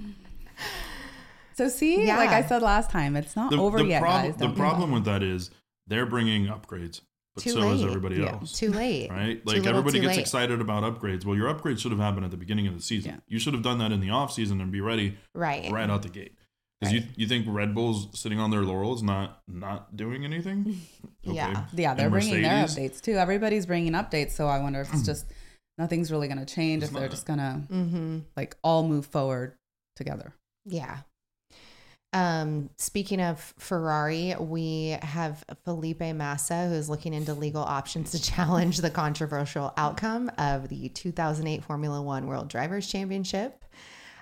so 1.54 1.68
see, 1.70 2.06
Yeah. 2.06 2.18
like 2.18 2.30
I 2.32 2.44
said 2.44 2.62
last 2.62 2.89
time, 2.89 3.16
it's 3.16 3.36
not 3.36 3.54
over 3.54 3.84
yet, 3.84 4.02
prob- 4.02 4.24
guys. 4.24 4.34
the 4.36 4.39
Don't 4.46 4.50
give 4.50 4.58
problem 4.58 4.92
with 4.92 5.06
that 5.06 5.22
is 5.24 5.52
they're 5.88 6.06
bringing 6.06 6.48
upgrades, 6.48 7.02
but 7.36 7.44
Too 7.44 7.52
so 7.52 7.72
is 7.72 7.82
late. 7.82 7.88
everybody 7.88 8.16
Yeah. 8.18 8.32
else. 8.34 8.54
Too 8.58 8.72
late. 8.72 9.10
Right? 9.12 9.46
Like 9.46 9.58
little, 9.58 9.70
everybody 9.78 10.00
gets 10.00 10.16
late. 10.16 10.22
excited 10.22 10.60
about 10.62 10.84
upgrades. 10.84 11.24
Well, 11.26 11.36
your 11.38 11.54
upgrades 11.54 11.80
should 11.80 11.92
have 11.92 12.00
happened 12.02 12.26
at 12.26 12.32
the 12.32 12.38
beginning 12.38 12.68
of 12.68 12.76
the 12.76 12.82
season. 12.82 13.12
Yeah. 13.12 13.20
You 13.28 13.39
should 13.39 13.54
have 13.54 13.64
done 13.64 13.78
that 13.80 13.92
in 13.92 14.00
the 14.00 14.10
off 14.10 14.34
season 14.34 14.60
and 14.62 14.72
be 14.72 14.82
ready 14.82 15.18
Right. 15.34 15.72
right 15.72 15.89
out 15.89 16.02
the 16.02 16.10
gate. 16.10 16.36
Because 16.82 16.93
you, 16.95 17.03
you 17.15 17.27
think 17.27 17.45
Red 17.47 17.73
Bull's 17.75 18.07
sitting 18.19 18.39
on 18.39 18.49
their 18.51 18.63
laurels, 18.63 19.01
not 19.03 19.41
not 19.47 19.95
doing 19.95 20.25
anything? 20.25 20.82
Yeah. 21.23 21.65
Yeah, 21.75 21.93
they're 21.93 22.07
And 22.07 22.11
bringing 22.13 22.41
their 22.41 22.65
updates 22.65 22.99
too. 22.99 23.11
Everybody's 23.13 23.67
bringing 23.67 23.93
updates, 23.93 24.32
so 24.32 24.47
I 24.47 24.59
wonder 24.59 24.82
if 24.82 24.91
it's 24.91 25.05
just 25.05 25.27
nothing's 25.77 26.11
really 26.11 26.27
going 26.27 26.43
to 26.43 26.51
change. 26.51 26.82
It's 26.82 26.89
if 26.89 26.93
they're 26.95 27.03
not. 27.03 27.11
just 27.11 27.27
going 27.27 27.38
to 27.38 27.61
Mm-hmm. 27.71 28.19
like 28.36 28.57
all 28.63 28.88
move 28.88 29.05
forward 29.05 29.53
together. 29.95 30.34
Yeah. 30.65 30.97
Um, 32.13 32.69
speaking 32.77 33.21
of 33.21 33.53
Ferrari, 33.57 34.36
we 34.39 34.97
have 35.01 35.45
Felipe 35.63 36.01
Massa, 36.01 36.67
who 36.67 36.73
is 36.73 36.89
looking 36.89 37.13
into 37.13 37.34
legal 37.34 37.61
options 37.63 38.11
to 38.11 38.21
challenge 38.21 38.79
the 38.79 38.89
controversial 38.89 39.73
outcome 39.77 40.29
of 40.38 40.67
the 40.67 40.89
2008 40.89 41.63
Formula 41.63 42.01
One 42.01 42.27
World 42.27 42.49
Drivers' 42.49 42.88
Championship. 42.88 43.63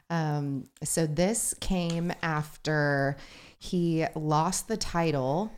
Um, 0.10 0.68
so 0.84 1.06
this 1.06 1.54
came 1.60 2.12
after 2.22 3.18
he 3.60 4.06
lost 4.16 4.68
the 4.68 4.78
title 4.78 5.52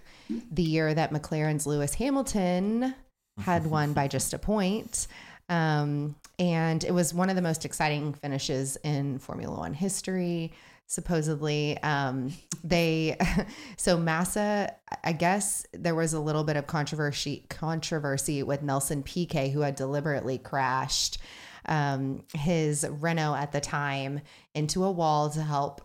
the 0.51 0.63
year 0.63 0.93
that 0.93 1.11
McLaren's 1.11 1.67
Lewis 1.67 1.93
Hamilton 1.95 2.95
had 3.39 3.65
won 3.65 3.93
by 3.93 4.07
just 4.09 4.33
a 4.33 4.39
point. 4.39 5.07
Um, 5.49 6.15
and 6.39 6.83
it 6.83 6.93
was 6.93 7.13
one 7.13 7.29
of 7.29 7.35
the 7.35 7.41
most 7.41 7.65
exciting 7.65 8.13
finishes 8.13 8.77
in 8.83 9.19
Formula 9.19 9.57
One 9.57 9.73
history. 9.73 10.53
Supposedly, 10.87 11.77
um, 11.83 12.33
they 12.63 13.17
so 13.77 13.97
Massa. 13.97 14.73
I 15.03 15.13
guess 15.13 15.65
there 15.73 15.95
was 15.95 16.13
a 16.13 16.19
little 16.19 16.43
bit 16.43 16.57
of 16.57 16.67
controversy 16.67 17.45
controversy 17.49 18.43
with 18.43 18.61
Nelson 18.61 19.03
Piquet, 19.03 19.49
who 19.49 19.61
had 19.61 19.75
deliberately 19.75 20.37
crashed 20.37 21.17
um, 21.65 22.23
his 22.33 22.85
Renault 22.87 23.35
at 23.35 23.51
the 23.51 23.61
time 23.61 24.21
into 24.55 24.83
a 24.83 24.91
wall 24.91 25.29
to 25.29 25.41
help 25.41 25.81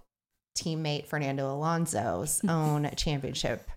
teammate 0.56 1.06
Fernando 1.06 1.52
Alonso's 1.52 2.40
own 2.48 2.90
championship 2.96 3.68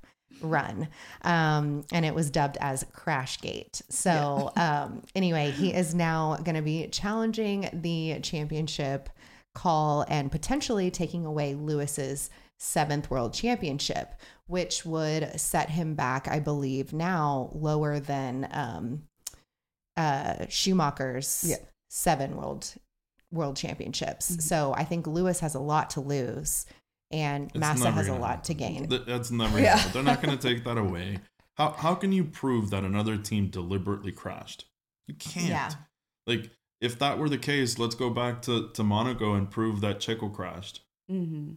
run. 0.42 0.88
Um, 1.24 1.86
and 1.92 2.06
it 2.06 2.16
was 2.16 2.30
dubbed 2.30 2.58
as 2.62 2.84
Crashgate. 2.94 3.82
So, 3.90 4.52
um, 4.56 5.04
anyway, 5.16 5.52
he 5.52 5.74
is 5.74 5.94
now 5.94 6.38
going 6.44 6.56
to 6.56 6.62
be 6.62 6.88
challenging 6.88 7.70
the 7.74 8.20
championship 8.22 9.10
call 9.56 10.06
and 10.08 10.32
potentially 10.32 10.92
taking 10.92 11.26
away 11.26 11.56
Lewis's 11.56 12.30
seventh 12.60 13.10
world 13.10 13.34
championship, 13.34 14.14
which 14.48 14.86
would 14.86 15.40
set 15.40 15.70
him 15.70 15.96
back, 15.96 16.28
I 16.28 16.40
believe, 16.40 16.94
now 16.94 17.50
lower 17.54 18.00
than 18.00 18.48
um, 18.52 19.04
uh, 19.98 20.46
Schumacher's 20.50 21.46
Yeah. 21.48 21.58
Seven 21.90 22.36
world 22.38 22.74
world 23.32 23.56
championships. 23.58 24.32
Mhm. 24.32 24.42
So 24.42 24.74
I 24.76 24.84
think 24.84 25.06
Lewis 25.06 25.40
has 25.42 25.56
a 25.56 25.60
lot 25.60 25.92
to 25.92 26.02
lose, 26.02 26.66
and 27.12 27.46
It's 27.50 27.60
Massa 27.60 27.92
has 27.92 28.08
a 28.08 28.12
gonna 28.12 28.22
lot 28.22 28.44
to 28.46 28.54
gain. 28.54 28.88
That's 28.90 29.32
never. 29.32 29.60
Yeah. 29.60 29.78
Yeah. 29.78 29.92
They're 29.92 30.04
not 30.04 30.22
going 30.22 30.38
to 30.38 30.48
take 30.48 30.64
that 30.64 30.78
away. 30.78 31.20
How 31.56 31.74
how 31.74 31.96
can 31.96 32.12
you 32.12 32.24
prove 32.24 32.70
that 32.70 32.84
another 32.84 33.18
team 33.18 33.50
deliberately 33.50 34.12
crashed? 34.12 34.66
You 35.08 35.16
can't. 35.16 35.48
Yeah. 35.48 35.70
Like 36.26 36.52
if 36.82 36.98
that 37.00 37.20
were 37.20 37.30
the 37.30 37.38
case, 37.38 37.78
let's 37.78 37.96
go 37.96 38.10
back 38.10 38.42
to 38.44 38.70
to 38.70 38.84
Monaco 38.84 39.34
and 39.34 39.50
prove 39.50 39.82
that 39.82 40.00
Checo 40.00 40.34
crashed. 40.34 40.82
Mm-hmm. 41.12 41.54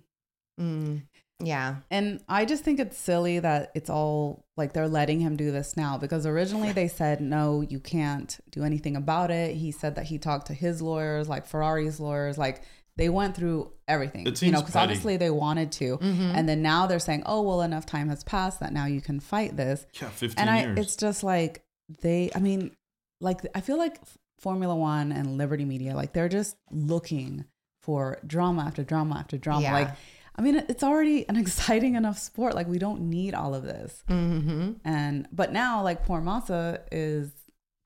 Mm, 0.61 1.03
yeah, 1.43 1.77
And 1.91 2.21
I 2.29 2.45
just 2.45 2.65
think 2.65 2.79
it's 2.81 2.97
silly 2.97 3.39
that 3.41 3.71
it's 3.75 3.91
all 3.91 4.45
like 4.57 4.73
they're 4.73 4.89
letting 4.89 5.21
him 5.21 5.37
do 5.37 5.51
this 5.51 5.77
now 5.77 5.99
because 5.99 6.27
originally 6.27 6.73
they 6.73 6.89
said, 6.89 7.21
no, 7.21 7.61
you 7.61 7.81
can't 7.81 8.39
do 8.51 8.65
anything 8.65 8.97
about 8.97 9.31
it. 9.31 9.57
He 9.57 9.71
said 9.73 9.95
that 9.97 10.05
he 10.07 10.19
talked 10.19 10.47
to 10.49 10.55
his 10.55 10.81
lawyers, 10.83 11.29
like 11.29 11.47
Ferrari's 11.47 11.99
lawyers, 12.01 12.39
like 12.39 12.63
they 12.97 13.09
went 13.09 13.35
through 13.35 13.73
everything, 13.89 14.27
It 14.27 14.41
you 14.43 14.53
know, 14.53 14.61
because 14.61 14.77
obviously 14.77 15.17
they 15.17 15.31
wanted 15.31 15.73
to. 15.73 15.97
Mhm. 15.99 16.35
And 16.35 16.49
then 16.49 16.61
now 16.63 16.87
they're 16.87 16.99
saying, 16.99 17.23
oh, 17.27 17.41
well, 17.43 17.63
enough 17.63 17.87
time 17.87 18.09
has 18.11 18.23
passed 18.23 18.61
that 18.61 18.73
now 18.73 18.85
you 18.87 19.01
can 19.01 19.19
fight 19.19 19.57
this. 19.57 19.87
Yeah, 20.01 20.11
fifteen 20.11 20.41
And 20.43 20.51
I, 20.51 20.61
years. 20.63 20.79
it's 20.79 20.97
just 20.97 21.23
like 21.25 21.63
they, 22.03 22.31
I 22.35 22.39
mean, 22.39 22.73
like 23.21 23.41
I 23.55 23.61
feel 23.63 23.79
like 23.79 23.99
Formula 24.39 24.75
One 24.77 25.11
and 25.13 25.39
Liberty 25.39 25.65
Media, 25.65 25.95
like 25.95 26.13
they're 26.13 26.29
just 26.29 26.57
looking 26.71 27.45
for 27.83 28.19
drama 28.27 28.63
after 28.63 28.85
drama 28.85 29.17
after 29.17 29.39
drama. 29.39 29.63
Yeah. 29.63 29.73
Like, 29.73 29.89
I 30.37 30.43
mean, 30.43 30.57
it's 30.69 30.83
already 30.83 31.29
an 31.29 31.37
exciting 31.45 31.95
enough 31.95 32.19
sport. 32.19 32.55
Like, 32.55 32.69
we 32.69 32.79
don't 32.79 33.03
need 33.11 33.35
all 33.35 33.55
of 33.55 33.65
this. 33.65 34.03
hmm 34.09 34.73
And 34.85 35.29
but 35.33 35.53
now, 35.53 35.83
like, 35.83 36.05
poor 36.07 36.21
Massa 36.21 36.81
is 36.91 37.31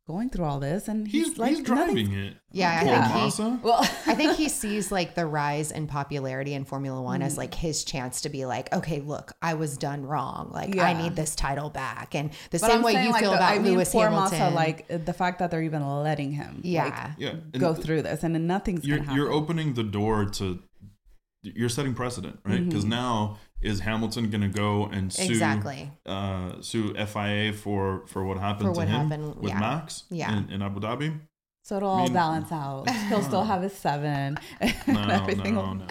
going 0.07 0.31
through 0.31 0.45
all 0.45 0.61
this, 0.61 0.87
and 0.87 1.09
he's, 1.09 1.27
he's 1.31 1.39
like 1.39 1.51
he's 1.57 1.63
driving 1.65 2.13
it. 2.13 2.37
Yeah, 2.53 2.71
I 2.81 2.85
Poor 2.85 2.93
think 2.95 3.35
he- 3.35 3.67
Well, 3.67 3.81
I 4.07 4.15
think 4.15 4.37
he 4.43 4.49
sees 4.49 4.93
like 4.93 5.17
the 5.17 5.27
rise 5.27 5.73
in 5.73 5.89
popularity 5.89 6.55
in 6.55 6.65
Formula 6.65 7.03
One 7.03 7.23
as 7.23 7.37
like 7.37 7.53
his 7.53 7.83
chance 7.83 8.21
to 8.21 8.29
be 8.29 8.47
like, 8.47 8.73
okay, 8.73 9.01
look, 9.01 9.33
I 9.43 9.55
was 9.55 9.77
done 9.77 10.07
wrong. 10.07 10.51
Like 10.53 10.79
I 10.79 10.93
need 10.93 11.17
this 11.17 11.35
title 11.35 11.71
back, 11.71 12.15
and 12.15 12.31
the 12.31 12.37
but 12.53 12.61
same 12.61 12.71
I'm 12.79 12.83
way 12.85 13.03
you 13.05 13.11
like, 13.11 13.21
feel 13.23 13.33
the- 13.33 13.37
about 13.39 13.53
I 13.55 13.59
mean, 13.59 13.73
Lewis 13.73 13.91
poor 13.91 14.05
Hamilton. 14.09 14.39
Massa, 14.39 14.55
like 14.55 14.87
the 15.05 15.13
fact 15.13 15.41
that 15.41 15.51
they're 15.51 15.65
even 15.65 15.85
letting 15.85 16.31
him, 16.31 16.61
yeah, 16.63 16.85
like, 16.85 16.95
Yeah, 17.19 17.31
and 17.31 17.59
go 17.59 17.75
th- 17.75 17.85
through 17.85 18.03
this, 18.03 18.23
and 18.23 18.33
then 18.33 18.47
nothing's 18.47 18.85
You're 18.87 18.99
gonna 18.99 19.09
happen. 19.09 19.21
you're 19.21 19.33
opening 19.33 19.75
the 19.75 19.83
door 19.83 20.25
to. 20.25 20.61
You're 21.55 21.69
setting 21.69 21.95
precedent, 21.95 22.39
right? 22.45 22.65
Because 22.65 22.83
Mm-hmm. 22.85 22.91
now 22.91 23.39
is 23.63 23.81
Hamilton 23.81 24.31
going 24.31 24.43
to 24.43 24.49
go 24.49 24.87
and 24.87 25.13
sue 25.13 25.25
exactly. 25.33 25.91
uh, 26.05 26.61
sue 26.61 26.95
FIA 26.95 27.53
for 27.53 28.05
for 28.07 28.25
what 28.25 28.39
happened 28.39 28.69
For 28.69 28.75
to 28.75 28.79
what 28.81 28.89
him 28.89 29.09
happened, 29.09 29.37
with 29.37 29.51
yeah. 29.53 29.61
Max 29.61 30.05
Yeah. 30.11 30.37
in, 30.37 30.51
in 30.51 30.63
Abu 30.63 30.81
Dhabi? 30.81 31.19
So 31.63 31.77
it'll 31.79 31.89
all 31.89 32.05
mean- 32.05 32.13
balance 32.13 32.53
out. 32.53 32.89
He'll 33.09 33.23
still 33.23 33.45
have 33.45 33.63
his 33.63 33.73
seven, 33.73 34.39
and 34.61 34.75
No, 34.87 35.09
everything. 35.09 35.55
no, 35.55 35.61
will- 35.63 35.75
no. 35.75 35.87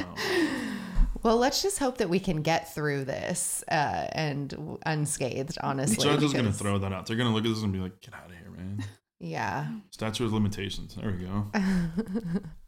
Well, 1.24 1.38
let's 1.38 1.64
just 1.64 1.80
hope 1.80 1.98
that 1.98 2.08
we 2.10 2.20
can 2.20 2.44
get 2.44 2.72
through 2.76 3.06
this 3.06 3.64
uh, 3.72 4.08
and 4.14 4.50
w- 4.50 4.78
unscathed. 4.86 5.56
The 5.56 5.66
Honestly, 5.66 6.04
judge 6.04 6.22
is 6.22 6.32
going 6.34 6.46
to 6.46 6.52
throw 6.54 6.78
that 6.78 6.94
out. 6.94 7.08
They're 7.08 7.16
going 7.18 7.30
to 7.30 7.34
look 7.34 7.44
at 7.46 7.50
this 7.50 7.64
and 7.64 7.74
be 7.74 7.80
like, 7.80 8.00
"Get 8.00 8.14
out 8.14 8.28
of 8.30 8.38
here, 8.38 8.52
man." 8.52 8.84
Yeah. 9.20 9.68
Statute 9.90 10.26
of 10.26 10.34
limitations. 10.34 10.94
There 10.94 11.10
we 11.12 11.26
go. 11.26 11.48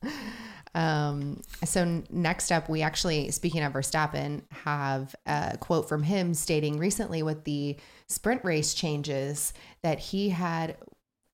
um, 0.78 1.42
so 1.66 2.04
next 2.12 2.52
up, 2.52 2.70
we 2.70 2.84
actually, 2.84 3.32
speaking 3.32 3.64
of 3.64 3.74
Verstappen, 3.74 4.44
have 4.52 5.16
a 5.26 5.58
quote 5.60 5.90
from 5.90 6.04
him 6.04 6.36
stating 6.36 6.78
recently 6.78 7.24
with 7.24 7.44
the 7.46 7.78
sprint 8.08 8.46
race 8.46 8.76
changes 8.76 9.54
that 9.82 9.98
he 9.98 10.30
had 10.30 10.78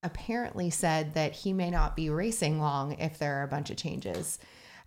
apparently 0.01 0.69
said 0.69 1.13
that 1.15 1.33
he 1.33 1.51
may 1.51 1.69
not 1.69 1.95
be 1.97 2.09
racing 2.09 2.57
long 2.59 2.93
if 2.99 3.17
there 3.19 3.39
are 3.39 3.43
a 3.43 3.47
bunch 3.49 3.69
of 3.69 3.75
changes. 3.75 4.39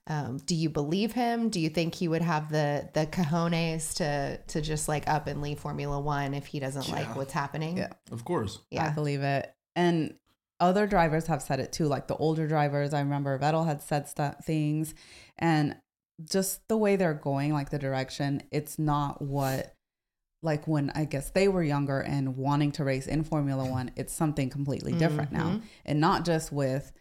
Um, 0.06 0.38
do 0.46 0.54
you 0.54 0.70
believe 0.70 1.12
him? 1.12 1.50
Do 1.50 1.60
you 1.60 1.68
think 1.68 1.94
he 1.94 2.08
would 2.08 2.22
have 2.22 2.48
the 2.50 2.88
the 2.94 3.06
cojones 3.06 3.94
to 3.96 4.38
to 4.38 4.62
just 4.62 4.88
like 4.88 5.06
up 5.06 5.26
and 5.26 5.42
leave 5.42 5.58
Formula 5.58 6.00
One 6.00 6.32
if 6.32 6.46
he 6.46 6.60
doesn't 6.60 6.88
Yeah. 6.88 6.94
like 6.94 7.14
what's 7.16 7.32
happening? 7.32 7.76
Yeah. 7.76 7.92
Of 8.10 8.24
course. 8.24 8.60
I 8.78 8.88
believe 8.90 9.20
it. 9.22 9.52
And 9.74 10.14
other 10.60 10.86
drivers 10.86 11.26
have 11.26 11.42
said 11.42 11.60
it 11.60 11.72
too. 11.72 11.86
Like 11.86 12.06
the 12.08 12.16
older 12.16 12.46
drivers, 12.46 12.94
I 12.94 13.00
remember 13.00 13.38
Vettel 13.38 13.66
had 13.66 13.82
said 13.82 14.08
stu- 14.08 14.32
things, 14.42 14.94
and 15.38 15.76
just 16.24 16.66
the 16.68 16.76
way 16.76 16.96
they're 16.96 17.12
going, 17.14 17.52
like 17.52 17.70
the 17.70 17.78
direction, 17.78 18.42
it's 18.50 18.78
not 18.78 19.20
what. 19.22 19.72
Like 20.42 20.68
when 20.68 20.90
I 20.94 21.06
guess 21.06 21.30
they 21.30 21.48
were 21.48 21.62
younger 21.62 21.98
and 22.00 22.36
wanting 22.36 22.70
to 22.72 22.84
race 22.84 23.06
in 23.06 23.24
Formula 23.24 23.68
One, 23.68 23.90
it's 23.96 24.12
something 24.12 24.48
completely 24.50 24.92
different 24.92 25.32
now. 25.32 25.48
Mhm. 25.48 25.62
And 25.86 26.00
not 26.00 26.24
just 26.24 26.52
with 26.52 26.92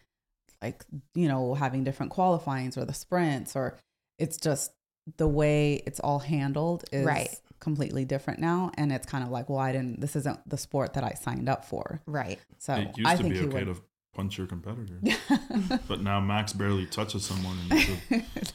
like, 0.62 0.84
you 1.14 1.28
know, 1.28 1.54
having 1.54 1.84
different 1.84 2.10
qualifyings 2.12 2.76
or 2.76 2.84
the 2.86 2.94
sprints, 2.94 3.54
or 3.54 3.78
it's 4.18 4.38
just 4.38 4.72
the 5.18 5.28
way 5.28 5.74
it's 5.86 6.00
all 6.00 6.18
handled 6.20 6.84
is 6.90 7.06
Right. 7.06 7.28
Completely 7.60 8.04
different 8.04 8.40
now. 8.40 8.70
And 8.76 8.92
it's 8.92 9.06
kind 9.06 9.24
of 9.24 9.30
like, 9.30 9.48
well, 9.48 9.58
I 9.58 9.72
didn't, 9.72 10.00
this 10.00 10.14
isn't 10.16 10.38
the 10.48 10.56
sport 10.58 10.94
that 10.94 11.04
I 11.04 11.12
signed 11.14 11.48
up 11.48 11.64
for. 11.64 12.00
Right. 12.06 12.38
So 12.58 12.74
it 12.74 12.96
used 12.96 13.08
I 13.08 13.16
to 13.16 13.22
think 13.22 13.34
be 13.34 13.40
okay 13.40 13.64
would. 13.64 13.74
to 13.76 13.82
punch 14.14 14.38
your 14.38 14.46
competitor, 14.46 14.98
but 15.88 16.00
now 16.02 16.20
Max 16.20 16.52
barely 16.52 16.86
touches 16.86 17.24
someone. 17.24 17.58
And 17.70 17.72
you 17.80 17.80
should- 17.80 18.52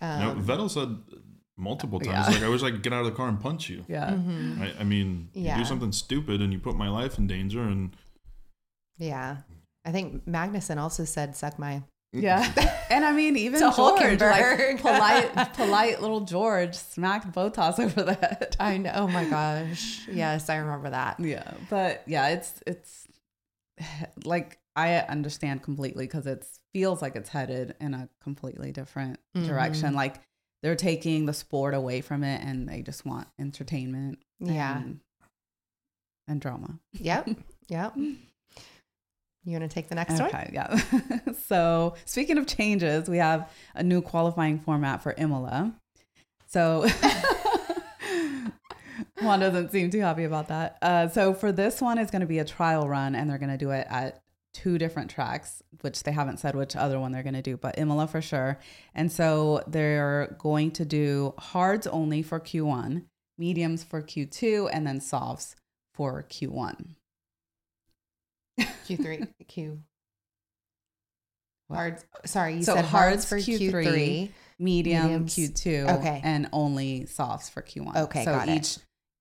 Um, 0.00 0.20
no, 0.20 0.34
Vettel 0.42 0.68
said 0.70 0.96
multiple 1.56 2.00
times, 2.00 2.26
Yeah. 2.28 2.34
like, 2.34 2.42
I 2.42 2.48
wish 2.48 2.62
I 2.62 2.70
could 2.72 2.82
get 2.82 2.92
out 2.92 3.00
of 3.00 3.06
the 3.06 3.12
car 3.12 3.28
and 3.28 3.40
punch 3.40 3.68
you. 3.70 3.84
yeah. 3.88 4.10
mhm. 4.10 4.60
I, 4.60 4.80
I 4.80 4.84
mean, 4.84 5.28
you 5.34 5.54
do 5.54 5.64
something 5.64 5.92
stupid 5.92 6.42
and 6.42 6.52
you 6.52 6.58
put 6.58 6.74
my 6.76 6.88
life 6.88 7.16
in 7.16 7.26
danger, 7.28 7.62
and 7.62 7.94
Yeah. 8.98 9.38
I 9.84 9.92
think 9.92 10.24
Magnussen 10.26 10.78
also 10.78 11.04
said 11.04 11.36
suck 11.36 11.58
my 11.58 11.82
Yeah. 12.14 12.50
And 12.90 13.04
I 13.04 13.12
mean, 13.12 13.36
even 13.36 13.58
George, 13.58 14.20
like 14.20 14.80
polite, 14.80 15.52
polite 15.54 16.00
little 16.02 16.20
George 16.20 16.74
smacked 16.76 17.32
Bottas 17.32 17.80
over 17.80 18.02
the 18.04 18.14
head. 18.14 18.56
I 18.60 18.76
know. 18.76 18.92
Oh 18.94 19.08
my 19.08 19.24
gosh. 19.24 20.06
Yes, 20.06 20.48
I 20.48 20.56
remember 20.56 20.90
that. 20.90 21.18
Yeah. 21.18 21.54
But 21.70 22.02
yeah, 22.06 22.28
it's, 22.28 22.62
it's 22.66 23.08
like, 24.24 24.58
I 24.76 24.98
understand 24.98 25.62
completely 25.62 26.04
because 26.04 26.26
it 26.26 26.46
feels 26.72 27.00
like 27.02 27.16
it's 27.16 27.30
headed 27.30 27.74
in 27.80 27.94
a 27.94 28.08
completely 28.22 28.70
different 28.70 29.18
direction. 29.34 29.92
Mhm. 29.92 29.96
Like 29.96 30.20
they're 30.62 30.76
taking 30.76 31.26
the 31.26 31.32
sport 31.34 31.74
away 31.74 32.00
from 32.00 32.22
it 32.22 32.42
and 32.44 32.68
they 32.68 32.82
just 32.82 33.04
want 33.06 33.26
entertainment. 33.40 34.18
Yeah. 34.40 34.76
And, 34.78 35.00
and 36.28 36.40
drama. 36.40 36.78
Yep. 36.92 37.30
Yep. 37.68 37.94
You 39.44 39.58
want 39.58 39.70
to 39.70 39.74
take 39.74 39.88
the 39.88 39.94
next 39.94 40.18
one? 40.18 40.28
Okay, 40.28 40.50
yeah. 40.52 40.80
so 41.46 41.94
speaking 42.06 42.38
of 42.38 42.46
changes, 42.46 43.08
we 43.08 43.18
have 43.18 43.50
a 43.74 43.82
new 43.82 44.00
qualifying 44.00 44.58
format 44.58 45.02
for 45.02 45.14
Imola. 45.18 45.74
So 46.46 46.86
Juan 49.20 49.40
doesn't 49.40 49.70
seem 49.70 49.90
too 49.90 50.00
happy 50.00 50.24
about 50.24 50.48
that. 50.48 50.78
Uh, 50.80 51.08
so 51.08 51.34
for 51.34 51.52
this 51.52 51.80
one, 51.80 51.98
it's 51.98 52.10
going 52.10 52.20
to 52.20 52.26
be 52.26 52.38
a 52.38 52.44
trial 52.44 52.88
run, 52.88 53.14
and 53.14 53.28
they're 53.28 53.38
going 53.38 53.50
to 53.50 53.58
do 53.58 53.70
it 53.70 53.86
at 53.90 54.22
two 54.54 54.78
different 54.78 55.10
tracks, 55.10 55.62
which 55.82 56.04
they 56.04 56.12
haven't 56.12 56.38
said 56.38 56.54
which 56.54 56.76
other 56.76 56.98
one 56.98 57.12
they're 57.12 57.22
going 57.22 57.34
to 57.34 57.42
do, 57.42 57.56
but 57.56 57.78
Imola 57.78 58.06
for 58.06 58.22
sure. 58.22 58.58
And 58.94 59.12
so 59.12 59.62
they're 59.66 60.34
going 60.38 60.70
to 60.72 60.84
do 60.84 61.34
hards 61.38 61.86
only 61.86 62.22
for 62.22 62.40
Q1, 62.40 63.04
mediums 63.36 63.84
for 63.84 64.00
Q2, 64.00 64.70
and 64.72 64.86
then 64.86 65.00
softs 65.00 65.56
for 65.92 66.22
Q1. 66.22 66.94
Q3. 68.60 69.28
Q. 69.48 69.80
What? 71.68 71.76
Hard. 71.76 72.02
Sorry, 72.26 72.54
you 72.56 72.62
So 72.62 72.74
said 72.74 72.84
hards 72.84 73.24
hards 73.24 73.28
for 73.28 73.36
Q3, 73.38 73.70
Q3. 73.70 74.30
medium 74.58 75.24
Mediums. 75.24 75.34
Q2 75.34 75.98
Okay. 75.98 76.20
and 76.22 76.48
only 76.52 77.06
softs 77.06 77.48
for 77.48 77.62
Q1. 77.62 77.96
Okay, 77.96 78.24
so 78.24 78.32
got 78.32 78.48
it. 78.48 78.56
each 78.56 78.78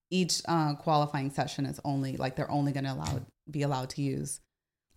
each 0.10 0.42
uh, 0.48 0.76
qualifying 0.76 1.32
session 1.32 1.66
is 1.66 1.80
only 1.84 2.18
like 2.18 2.36
they're 2.36 2.52
only 2.52 2.72
going 2.72 2.84
to 2.84 2.94
allow 2.94 3.22
be 3.50 3.62
allowed 3.64 3.90
to 3.92 4.02
use 4.02 4.42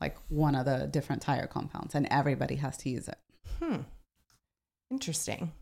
like 0.01 0.17
one 0.29 0.55
of 0.55 0.67
the 0.67 0.87
different 0.89 1.23
tire 1.23 1.47
compounds 1.47 1.95
and 1.95 2.07
everybody 2.11 2.57
has 2.57 2.77
to 2.79 2.91
use 2.91 3.09
it. 3.09 3.19
Hmm. 3.63 3.77
Interesting. 4.91 5.53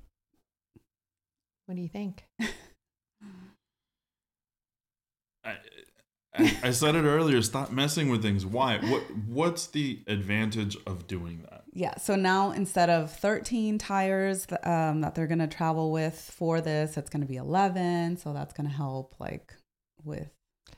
What 1.67 1.77
do 1.77 1.83
you 1.83 1.89
think? 1.89 2.25
I, 5.45 5.57
I, 6.37 6.57
I 6.65 6.71
said 6.71 6.95
it 6.97 7.05
earlier. 7.05 7.41
Stop 7.43 7.71
messing 7.71 8.09
with 8.11 8.23
things. 8.23 8.45
Why? 8.45 8.79
What? 8.79 9.03
What's 9.27 9.67
the 9.69 10.01
advantage 10.07 10.77
of 10.87 11.07
doing 11.07 11.43
that? 11.51 11.63
Yeah, 11.73 11.97
so 11.97 12.15
now 12.17 12.53
instead 12.53 12.89
of 12.89 13.11
13 13.11 13.79
tires 13.79 14.47
um, 14.63 15.01
that 15.01 15.15
they're 15.17 15.27
going 15.27 15.41
to 15.41 15.49
travel 15.49 15.91
with 15.91 16.19
for 16.37 16.61
this, 16.61 16.97
it's 16.97 17.11
going 17.11 17.23
to 17.23 17.27
be 17.29 17.37
11, 17.37 18.17
so 18.19 18.33
that's 18.33 18.53
going 18.55 18.69
to 18.69 18.75
help 18.75 19.17
like 19.19 19.53
with 20.05 20.29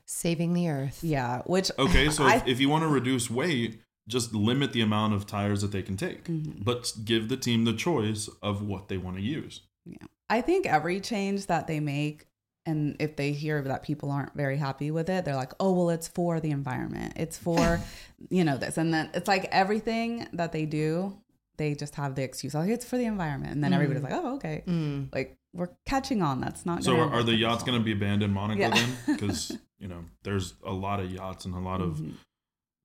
Saving 0.07 0.55
the 0.55 0.69
earth. 0.71 1.01
yeah, 1.03 1.43
which 1.47 1.71
Okay, 1.79 2.09
so 2.11 2.25
I- 2.25 2.37
if, 2.37 2.47
if 2.47 2.61
you 2.61 2.69
want 2.71 2.83
to 2.85 2.89
reduce 2.89 3.29
weight, 3.31 3.81
just 4.09 4.35
limit 4.35 4.73
the 4.73 4.81
amount 4.81 5.13
of 5.15 5.27
tires 5.27 5.61
that 5.63 5.73
they 5.73 5.83
can 5.83 5.97
take, 5.99 6.25
Mhm. 6.25 6.65
but 6.65 6.93
give 7.05 7.29
the 7.29 7.37
team 7.37 7.65
the 7.65 7.73
choice 7.75 8.29
of 8.43 8.63
what 8.63 8.89
they 8.89 8.97
want 8.97 9.17
to 9.17 9.23
use. 9.23 9.63
Yeah. 9.85 9.99
I 10.31 10.41
think 10.41 10.65
every 10.65 11.01
change 11.01 11.47
that 11.47 11.67
they 11.67 11.79
make, 11.81 12.27
and 12.67 12.97
if 12.99 13.17
they 13.17 13.33
hear 13.33 13.63
that 13.63 13.83
people 13.85 14.11
aren't 14.11 14.35
very 14.35 14.57
happy 14.57 14.91
with 14.91 15.09
it, 15.09 15.25
they're 15.25 15.37
like, 15.37 15.53
oh, 15.61 15.73
well, 15.73 15.91
it's 15.91 16.09
for 16.09 16.41
the 16.41 16.51
environment. 16.51 17.13
It's 17.17 17.39
for, 17.39 17.81
you 18.31 18.45
know, 18.45 18.57
this. 18.59 18.77
And 18.77 18.93
then 18.93 19.09
it's 19.15 19.29
like 19.29 19.47
everything 19.53 20.27
that 20.33 20.51
they 20.53 20.67
do, 20.67 21.17
they 21.57 21.75
just 21.75 21.95
have 21.95 22.15
the 22.17 22.23
excuse, 22.23 22.55
like, 22.55 22.69
it's 22.71 22.85
for 22.85 22.99
the 22.99 23.05
environment. 23.07 23.53
And 23.55 23.63
then 23.65 23.73
everybody's 23.73 24.03
like, 24.03 24.13
oh, 24.13 24.35
okay. 24.37 24.65
Mm. 24.67 25.15
Like, 25.15 25.39
we're 25.55 25.71
catching 25.87 26.21
on. 26.23 26.41
That's 26.41 26.67
not 26.67 26.83
So 26.85 26.97
gonna 26.97 27.09
are, 27.09 27.21
are 27.21 27.23
the 27.23 27.35
yachts 27.35 27.63
going 27.63 27.79
to 27.79 27.85
be 27.85 27.93
abandoned 27.93 28.35
Monaco 28.35 28.61
Yeah. 28.61 28.71
then? 28.75 28.91
Because 29.07 29.57
you 29.79 29.89
know, 29.89 30.05
there's 30.23 30.55
a 30.65 30.73
lot 30.73 31.01
of 31.01 31.11
yachts 31.11 31.45
and 31.45 31.55
a 31.55 31.61
lot 31.61 31.81
of 31.81 31.99
Mhm. 31.99 32.15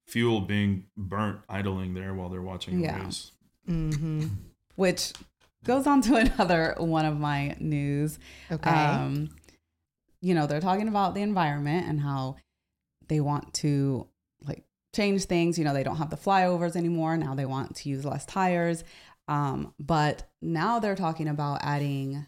fuel 0.08 0.42
being 0.42 0.86
burnt 0.98 1.40
idling 1.50 1.94
there 1.94 2.14
while 2.14 2.30
they're 2.30 2.42
watching 2.42 2.78
a 2.78 2.82
Yeah. 2.82 3.04
race. 3.06 3.32
hmm 3.66 4.28
Which 4.76 5.14
goes 5.64 5.86
on 5.88 6.02
to 6.04 6.16
another 6.26 6.76
one 6.80 7.06
of 7.06 7.20
my 7.20 7.56
news. 7.60 8.20
Okay. 8.52 8.70
Um, 8.70 9.30
you 10.22 10.34
know, 10.34 10.48
they're 10.48 10.62
talking 10.62 10.88
about 10.88 11.16
the 11.16 11.22
environment 11.22 11.88
and 11.88 12.00
how 12.00 12.36
they 13.08 13.20
want 13.20 13.54
to 13.56 14.08
like 14.46 14.64
change 14.96 15.26
things. 15.26 15.58
You 15.58 15.66
know, 15.66 15.74
they 15.74 15.84
don't 15.84 15.98
have 15.98 16.10
the 16.10 16.16
flyovers 16.18 16.76
anymore. 16.76 17.18
Now 17.18 17.36
they 17.36 17.46
want 17.46 17.76
to 17.78 17.90
use 17.90 18.06
less 18.06 18.26
tires. 18.26 18.84
Um, 19.28 19.74
but 19.80 20.30
now 20.42 20.80
they're 20.80 20.96
talking 20.96 21.28
about 21.28 21.60
adding 21.64 22.26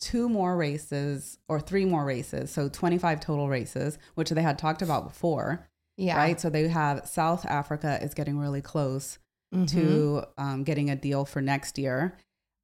two 0.00 0.28
more 0.28 0.56
races 0.56 1.38
or 1.48 1.58
three 1.60 1.84
more 1.84 2.04
races. 2.04 2.50
So 2.50 2.68
25 2.68 3.20
total 3.20 3.48
races, 3.48 3.98
which 4.14 4.30
they 4.30 4.42
had 4.42 4.58
talked 4.58 4.82
about 4.82 5.04
before, 5.08 5.66
yeah. 5.96 6.16
right? 6.16 6.40
So 6.40 6.50
they 6.50 6.68
have 6.68 7.06
South 7.08 7.46
Africa 7.46 7.98
is 8.02 8.12
getting 8.14 8.38
really 8.38 8.60
close 8.62 9.18
Mhm. 9.54 9.68
to 9.68 10.24
um, 10.36 10.64
getting 10.64 10.90
a 10.90 10.96
deal 10.96 11.24
for 11.24 11.40
next 11.40 11.78
year. 11.78 12.18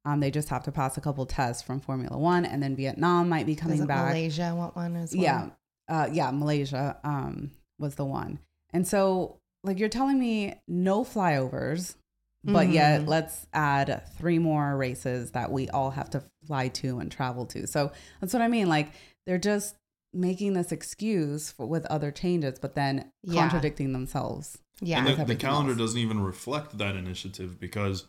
Um, 0.05 0.19
they 0.19 0.31
just 0.31 0.49
have 0.49 0.63
to 0.63 0.71
pass 0.71 0.97
a 0.97 1.01
couple 1.01 1.25
tests 1.25 1.63
from 1.63 1.79
Formula 1.79 2.17
One, 2.17 2.45
and 2.45 2.61
then 2.61 2.75
Vietnam 2.75 3.29
might 3.29 3.45
be 3.45 3.55
coming 3.55 3.77
Doesn't 3.77 3.87
back. 3.87 4.07
Malaysia 4.09 4.53
want 4.55 4.75
one 4.75 4.95
as 4.97 5.13
well? 5.15 5.23
Yeah, 5.23 5.49
uh, 5.87 6.09
yeah, 6.11 6.29
Malaysia 6.31 6.97
um, 7.03 7.51
was 7.79 7.95
the 7.95 8.05
one, 8.05 8.39
and 8.73 8.87
so 8.87 9.37
like 9.63 9.79
you're 9.79 9.87
telling 9.89 10.19
me 10.19 10.55
no 10.67 11.03
flyovers, 11.05 11.95
but 12.43 12.67
yet 12.69 13.01
Mhm. 13.03 13.07
let's 13.07 13.47
add 13.53 14.03
three 14.17 14.39
more 14.39 14.75
races 14.75 15.31
that 15.31 15.51
we 15.53 15.69
all 15.69 15.91
have 15.91 16.09
to 16.09 16.23
fly 16.45 16.67
to 16.67 16.99
and 16.99 17.09
travel 17.09 17.45
to. 17.47 17.65
So 17.67 17.93
that's 18.19 18.33
what 18.33 18.41
I 18.41 18.49
mean. 18.49 18.67
Like 18.67 18.91
they're 19.25 19.37
just 19.37 19.75
making 20.11 20.53
this 20.53 20.73
excuse 20.73 21.49
for, 21.49 21.65
with 21.65 21.85
other 21.85 22.11
changes, 22.11 22.59
but 22.59 22.75
then 22.75 23.09
Yeah. 23.23 23.39
contradicting 23.39 23.93
themselves. 23.93 24.57
Yeah. 24.81 25.05
and 25.05 25.17
the, 25.17 25.25
the 25.25 25.35
calendar 25.35 25.71
else. 25.71 25.79
doesn't 25.79 25.99
even 25.99 26.19
reflect 26.21 26.77
that 26.79 26.95
initiative 26.97 27.57
because 27.59 28.07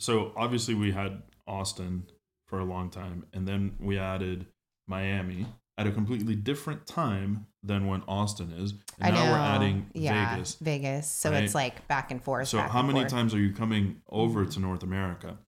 so 0.00 0.32
obviously 0.36 0.74
we 0.74 0.92
had 0.92 1.22
austin 1.46 2.04
for 2.46 2.58
a 2.58 2.64
long 2.64 2.90
time 2.90 3.24
and 3.32 3.46
then 3.46 3.76
we 3.78 3.98
added 3.98 4.46
miami 4.88 5.46
at 5.78 5.86
a 5.86 5.92
completely 5.92 6.34
different 6.34 6.86
time 6.86 7.46
than 7.62 7.86
when 7.86 8.02
austin 8.08 8.52
is 8.52 8.74
and 9.00 9.16
I 9.16 9.24
know. 9.24 9.30
we're 9.30 9.38
adding 9.38 9.86
yeah, 9.94 10.34
vegas 10.34 10.56
Vegas. 10.60 11.08
So 11.08 11.30
right? 11.30 11.44
it's 11.44 11.54
like 11.54 11.86
back 11.88 12.10
and 12.10 12.22
forth. 12.22 12.48
so 12.48 12.58
how 12.58 12.82
many 12.82 13.00
forth. 13.00 13.10
times 13.10 13.34
are 13.34 13.38
you 13.38 13.52
coming 13.52 14.00
over 14.08 14.44
to 14.44 14.60
north 14.60 14.82
america 14.82 15.38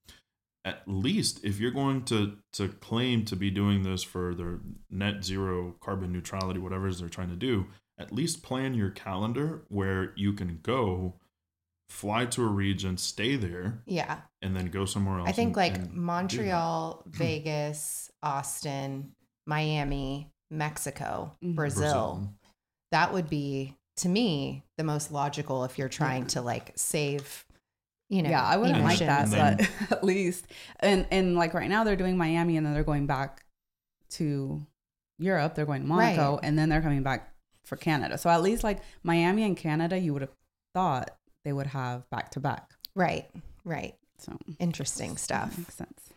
at 0.64 0.82
least 0.86 1.44
if 1.44 1.59
you're 1.59 1.72
going 1.72 2.05
to 2.05 2.36
to 2.53 2.68
claim 2.68 3.24
to 3.24 3.36
be 3.36 3.50
doing 3.50 3.82
this 3.82 4.03
for 4.03 4.34
their 4.34 4.61
net 4.90 5.24
zero 5.24 5.74
carbon 5.80 6.12
neutrality 6.12 6.61
whatever 6.61 6.86
it 6.86 6.90
is 6.90 7.00
they're 7.00 7.09
trying 7.09 7.30
to 7.30 7.36
do 7.36 7.66
at 7.98 8.12
least 8.12 8.42
plan 8.42 8.74
your 8.74 8.90
calendar 8.90 9.62
where 9.68 10.12
you 10.16 10.32
can 10.32 10.59
go 10.62 11.14
fly 11.93 12.24
to 12.26 12.43
a 12.43 12.47
region 12.49 12.97
stay 12.97 13.36
there 13.36 13.82
Yeah. 13.86 14.20
and 14.40 14.57
then 14.57 14.66
go 14.66 14.84
somewhere 14.84 15.18
else 15.20 15.28
I 15.28 15.32
think 15.32 15.49
and- 15.49 15.57
like 15.57 15.74
and. 15.76 15.93
Montreal, 15.95 17.03
Vegas, 17.07 18.11
Austin, 18.22 19.12
Miami, 19.47 20.30
Mexico, 20.51 21.36
Mhm. 21.45 21.55
Brazil. 21.55 22.32
That 22.90 23.12
would 23.12 23.28
be 23.28 23.76
to 23.97 24.09
me 24.09 24.64
the 24.78 24.84
most 24.84 25.12
logical 25.12 25.64
if 25.64 25.78
you're 25.78 25.88
trying 25.88 26.26
to 26.28 26.40
like 26.43 26.72
save, 26.76 27.45
you 28.09 28.22
know, 28.22 28.30
yeah, 28.30 28.43
I 28.45 28.57
wouldn't 28.57 28.82
like 28.84 28.99
that, 28.99 29.28
emotions. 29.28 29.34
And 29.34 29.70
but 29.88 29.90
at 29.99 30.05
least, 30.05 30.47
and 30.80 31.07
and 31.11 31.34
like 31.36 31.55
right 31.55 31.68
now 31.68 31.84
they're 31.84 31.97
doing 31.97 32.16
Miami, 32.16 32.57
and 32.57 32.64
then 32.66 32.74
they're 32.74 32.84
going 32.84 33.07
back 33.07 33.45
to 34.11 34.66
Europe. 35.18 35.55
They're 35.55 35.66
going 35.66 35.82
to 35.82 35.88
Monaco, 35.88 36.32
Right. 36.36 36.40
and 36.43 36.59
then 36.59 36.68
they're 36.68 36.82
coming 36.82 37.03
back 37.03 37.32
for 37.64 37.76
Canada. 37.76 38.18
So 38.18 38.28
at 38.30 38.43
least 38.43 38.64
like 38.64 38.80
Miami 39.03 39.45
and 39.45 39.57
Canada, 39.57 39.99
you 39.99 40.12
would 40.12 40.22
have 40.22 40.32
thought 40.74 41.11
they 41.45 41.53
would 41.53 41.66
have 41.68 42.09
back 42.11 42.30
to 42.32 42.40
back. 42.40 42.70
right, 42.95 43.28
right. 43.64 43.95
So 44.18 44.38
Interesting 44.61 45.16
stuff. 45.16 45.57
makes 45.59 45.74
sense. 45.74 46.12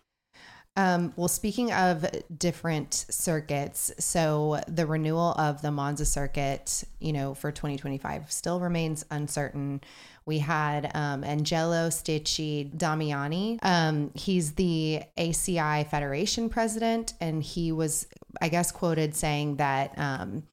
Um, 0.77 1.13
well, 1.15 1.29
speaking 1.29 1.71
of 1.71 2.05
different 2.37 2.93
circuits, 3.09 3.93
so 3.97 4.59
the 4.67 4.85
renewal 4.85 5.31
of 5.37 5.61
the 5.61 5.71
Monza 5.71 6.05
circuit, 6.05 6.83
you 6.99 7.13
know, 7.13 7.33
for 7.33 7.51
2025 7.51 8.29
still 8.29 8.59
remains 8.59 9.05
uncertain. 9.09 9.79
We 10.25 10.39
had 10.39 10.91
um, 10.93 11.23
Angelo 11.23 11.87
Sticchi 11.89 12.75
Damiani. 12.75 13.57
Um, 13.61 14.11
he's 14.15 14.53
the 14.53 15.03
ACI 15.17 15.87
Federation 15.87 16.49
president, 16.49 17.13
and 17.21 17.41
he 17.41 17.71
was, 17.71 18.07
I 18.41 18.49
guess, 18.49 18.71
quoted 18.71 19.15
saying 19.15 19.55
that, 19.57 19.97
um, 19.97 20.43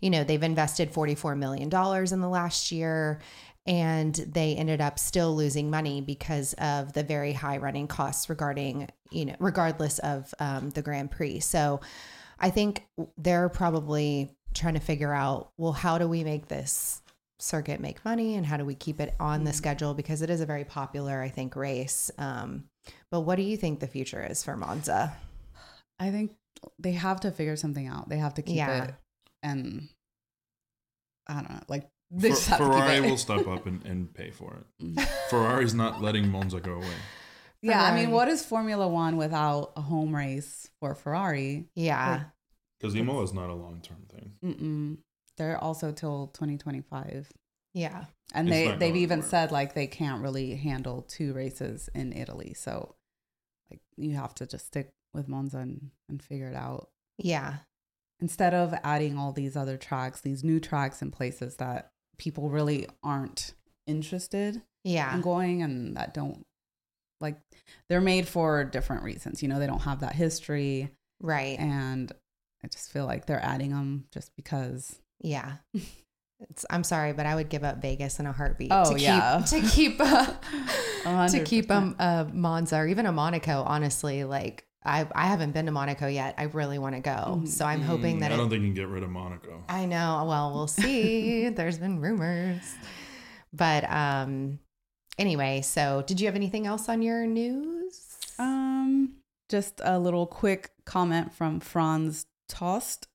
you 0.00 0.08
know, 0.08 0.24
they've 0.24 0.42
invested 0.42 0.90
$44 0.92 1.36
million 1.36 1.64
in 1.64 2.20
the 2.20 2.28
last 2.28 2.72
year 2.72 3.20
and 3.66 4.14
they 4.14 4.54
ended 4.56 4.80
up 4.80 4.98
still 4.98 5.34
losing 5.34 5.70
money 5.70 6.00
because 6.00 6.54
of 6.54 6.92
the 6.92 7.02
very 7.02 7.32
high 7.32 7.56
running 7.58 7.86
costs 7.88 8.28
regarding 8.28 8.88
you 9.10 9.24
know 9.24 9.36
regardless 9.38 9.98
of 10.00 10.32
um, 10.40 10.70
the 10.70 10.82
grand 10.82 11.10
prix. 11.10 11.40
So 11.40 11.80
i 12.38 12.50
think 12.50 12.86
they're 13.16 13.48
probably 13.48 14.30
trying 14.52 14.74
to 14.74 14.80
figure 14.80 15.12
out 15.14 15.52
well 15.56 15.72
how 15.72 15.96
do 15.96 16.06
we 16.06 16.22
make 16.22 16.48
this 16.48 17.00
circuit 17.38 17.80
make 17.80 18.04
money 18.04 18.34
and 18.34 18.44
how 18.44 18.56
do 18.58 18.64
we 18.64 18.74
keep 18.74 18.98
it 19.00 19.14
on 19.20 19.44
the 19.44 19.52
schedule? 19.52 19.92
Because 19.94 20.22
it 20.22 20.30
is 20.30 20.40
a 20.40 20.46
very 20.46 20.64
popular 20.64 21.20
i 21.20 21.28
think 21.28 21.54
race. 21.56 22.10
Um, 22.18 22.64
but 23.10 23.20
what 23.22 23.36
do 23.36 23.42
you 23.42 23.56
think 23.56 23.80
the 23.80 23.86
future 23.86 24.22
is 24.24 24.42
for 24.44 24.56
monza? 24.56 25.16
I 25.98 26.10
think 26.10 26.34
they 26.78 26.92
have 26.92 27.20
to 27.20 27.30
figure 27.30 27.56
something 27.56 27.86
out. 27.86 28.08
They 28.08 28.18
have 28.18 28.34
to 28.34 28.42
keep 28.42 28.56
Yeah. 28.56 28.84
it, 28.84 28.94
and 29.42 29.88
I 31.26 31.34
don't 31.34 31.50
know, 31.50 31.60
like 31.68 31.88
they 32.10 32.28
Fer- 32.30 32.34
just 32.34 32.48
have 32.48 32.58
to 32.58 32.64
keep 32.64 32.72
Ferrari 32.74 32.96
it. 32.96 33.00
will 33.02 33.16
step 33.16 33.46
up 33.48 33.66
and, 33.66 33.84
and 33.84 34.12
pay 34.14 34.30
for 34.30 34.64
it. 34.80 35.08
Ferrari's 35.30 35.74
not 35.74 36.00
letting 36.02 36.28
Monza 36.30 36.60
go 36.60 36.74
away. 36.74 36.94
Yeah, 37.62 37.82
I 37.82 37.94
mean, 37.94 38.10
what 38.12 38.28
is 38.28 38.44
Formula 38.44 38.86
One 38.86 39.16
without 39.16 39.72
a 39.76 39.80
home 39.80 40.14
race 40.14 40.68
for 40.80 40.94
Ferrari? 40.94 41.64
yeah 41.74 42.24
Because 42.78 42.94
Imola 42.94 43.22
is 43.24 43.32
not 43.32 43.50
a 43.50 43.54
long 43.54 43.80
term 43.80 44.04
thing. 44.08 44.32
Mm-mm. 44.44 44.98
They're 45.36 45.58
also 45.58 45.90
till 45.92 46.28
2025. 46.28 47.32
yeah 47.74 48.04
And 48.34 48.48
It's 48.48 48.54
they 48.54 48.76
they've 48.76 48.96
even 48.96 49.18
anywhere. 49.18 49.28
said 49.30 49.52
like 49.52 49.74
they 49.74 49.86
can't 49.86 50.22
really 50.22 50.54
handle 50.54 51.02
two 51.02 51.32
races 51.32 51.88
in 51.94 52.12
Italy. 52.12 52.54
So 52.54 52.94
like 53.70 53.80
you 53.96 54.14
have 54.14 54.34
to 54.36 54.46
just 54.46 54.66
stick 54.66 54.92
with 55.12 55.26
Monza 55.28 55.58
and, 55.58 55.90
and 56.08 56.22
figure 56.22 56.48
it 56.50 56.54
out. 56.56 56.88
yeah 57.18 57.56
Instead 58.20 58.54
of 58.54 58.72
adding 58.84 59.18
all 59.18 59.32
these 59.32 59.56
other 59.56 59.76
tracks, 59.76 60.20
these 60.22 60.42
new 60.44 60.58
tracks 60.60 61.02
in 61.02 61.10
places 61.10 61.56
that 61.56 61.90
people 62.18 62.48
really 62.48 62.86
aren't 63.02 63.54
interested 63.86 64.62
yeah 64.84 65.14
in 65.14 65.20
going 65.20 65.62
and 65.62 65.96
that 65.96 66.12
don't 66.14 66.44
like 67.20 67.36
they're 67.88 68.00
made 68.00 68.28
for 68.28 68.62
different 68.64 69.02
reasons. 69.02 69.42
You 69.42 69.48
know, 69.48 69.58
they 69.58 69.66
don't 69.66 69.80
have 69.82 70.00
that 70.00 70.14
history 70.14 70.90
right 71.20 71.58
and 71.58 72.12
I 72.62 72.68
just 72.68 72.92
feel 72.92 73.06
like 73.06 73.26
they're 73.26 73.42
adding 73.44 73.70
them 73.70 74.04
just 74.12 74.34
because 74.36 75.00
Yeah. 75.20 75.56
It's, 76.50 76.66
I'm 76.68 76.84
sorry, 76.84 77.14
but 77.14 77.24
I 77.24 77.34
would 77.34 77.48
give 77.48 77.64
up 77.64 77.80
Vegas 77.80 78.20
in 78.20 78.26
a 78.26 78.32
heartbeat 78.32 78.68
Oh, 78.70 78.92
to 78.92 79.00
yeah. 79.00 79.42
keep 79.48 79.62
to 79.62 79.68
keep 79.74 79.96
uh, 80.00 80.26
to 81.28 81.42
keep 81.44 81.68
100%. 81.68 81.70
um 81.70 81.96
a 81.98 82.28
Monza 82.32 82.76
or 82.76 82.86
even 82.86 83.06
a 83.06 83.12
Monaco. 83.12 83.62
Honestly, 83.66 84.24
like 84.24 84.65
I 84.86 85.06
I 85.14 85.26
haven't 85.26 85.52
been 85.52 85.66
to 85.66 85.72
Monaco 85.72 86.06
yet. 86.06 86.34
I 86.38 86.44
really 86.44 86.78
want 86.78 86.94
to 86.94 87.00
go, 87.00 87.42
so 87.44 87.64
I'm 87.64 87.82
hoping 87.82 88.16
Mm, 88.16 88.20
that 88.20 88.32
I 88.32 88.36
don't 88.36 88.48
think 88.48 88.62
you 88.62 88.68
can 88.68 88.74
get 88.74 88.88
rid 88.88 89.02
of 89.02 89.10
Monaco. 89.10 89.62
I 89.68 89.84
know. 89.86 90.24
Well, 90.28 90.52
we'll 90.54 90.66
see. 90.66 91.48
There's 91.58 91.78
been 91.78 92.00
rumors, 92.00 92.74
but 93.52 93.90
um, 93.90 94.58
anyway. 95.18 95.60
So, 95.62 96.02
did 96.06 96.20
you 96.20 96.26
have 96.26 96.36
anything 96.36 96.66
else 96.66 96.88
on 96.88 97.02
your 97.02 97.26
news? 97.26 98.00
Um, 98.38 99.14
just 99.48 99.80
a 99.84 99.98
little 99.98 100.26
quick 100.26 100.70
comment 100.84 101.34
from 101.34 101.60
Franz 101.60 102.26
Tost, 102.48 103.08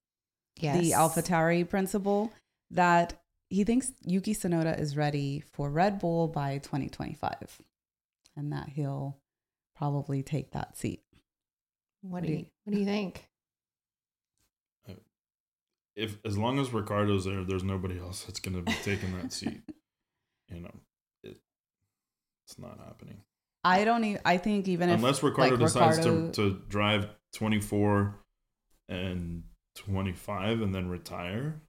yes, 0.59 0.77
the 0.81 0.91
AlphaTauri 0.91 1.67
principal, 1.69 2.31
that 2.69 3.13
he 3.49 3.63
thinks 3.63 3.91
Yuki 4.05 4.33
Tsunoda 4.33 4.79
is 4.79 4.95
ready 4.97 5.43
for 5.53 5.69
Red 5.69 5.99
Bull 5.99 6.27
by 6.27 6.57
2025, 6.59 7.61
and 8.35 8.51
that 8.51 8.69
he'll 8.69 9.17
probably 9.75 10.23
take 10.23 10.51
that 10.51 10.77
seat. 10.77 11.01
What 12.01 12.09
do 12.09 12.11
what 12.11 12.23
do 12.23 12.31
you 12.31 12.37
you- 12.39 12.45
What 12.63 12.73
do 12.73 12.79
you 12.79 12.85
think? 12.85 13.27
Uh, 14.89 14.93
if 15.95 16.17
as 16.25 16.37
long 16.37 16.59
as 16.59 16.73
Ricciardo's 16.73 17.25
there, 17.25 17.43
there's 17.43 17.63
nobody 17.63 17.99
else 17.99 18.23
that's 18.23 18.39
going 18.39 18.55
to 18.55 18.61
be 18.63 18.73
taking 18.83 19.15
that 19.17 19.31
seat. 19.33 19.61
You 20.53 20.59
know, 20.59 20.73
it, 21.23 21.37
it's 22.45 22.59
not 22.59 22.77
happening 22.85 23.21
I 23.63 23.85
don't 23.85 24.03
even. 24.03 24.21
I 24.25 24.35
think 24.37 24.67
even 24.67 24.89
if 24.89 24.95
unless 24.97 25.23
Ricciardo 25.23 25.55
like, 25.55 25.59
decides 25.63 25.97
Ricciardo- 25.99 26.31
to 26.31 26.49
to 26.51 26.61
drive 26.67 27.07
24 27.33 28.15
and 28.89 29.43
25 29.75 30.61
and 30.61 30.75
then 30.75 30.89
retire, 30.89 31.61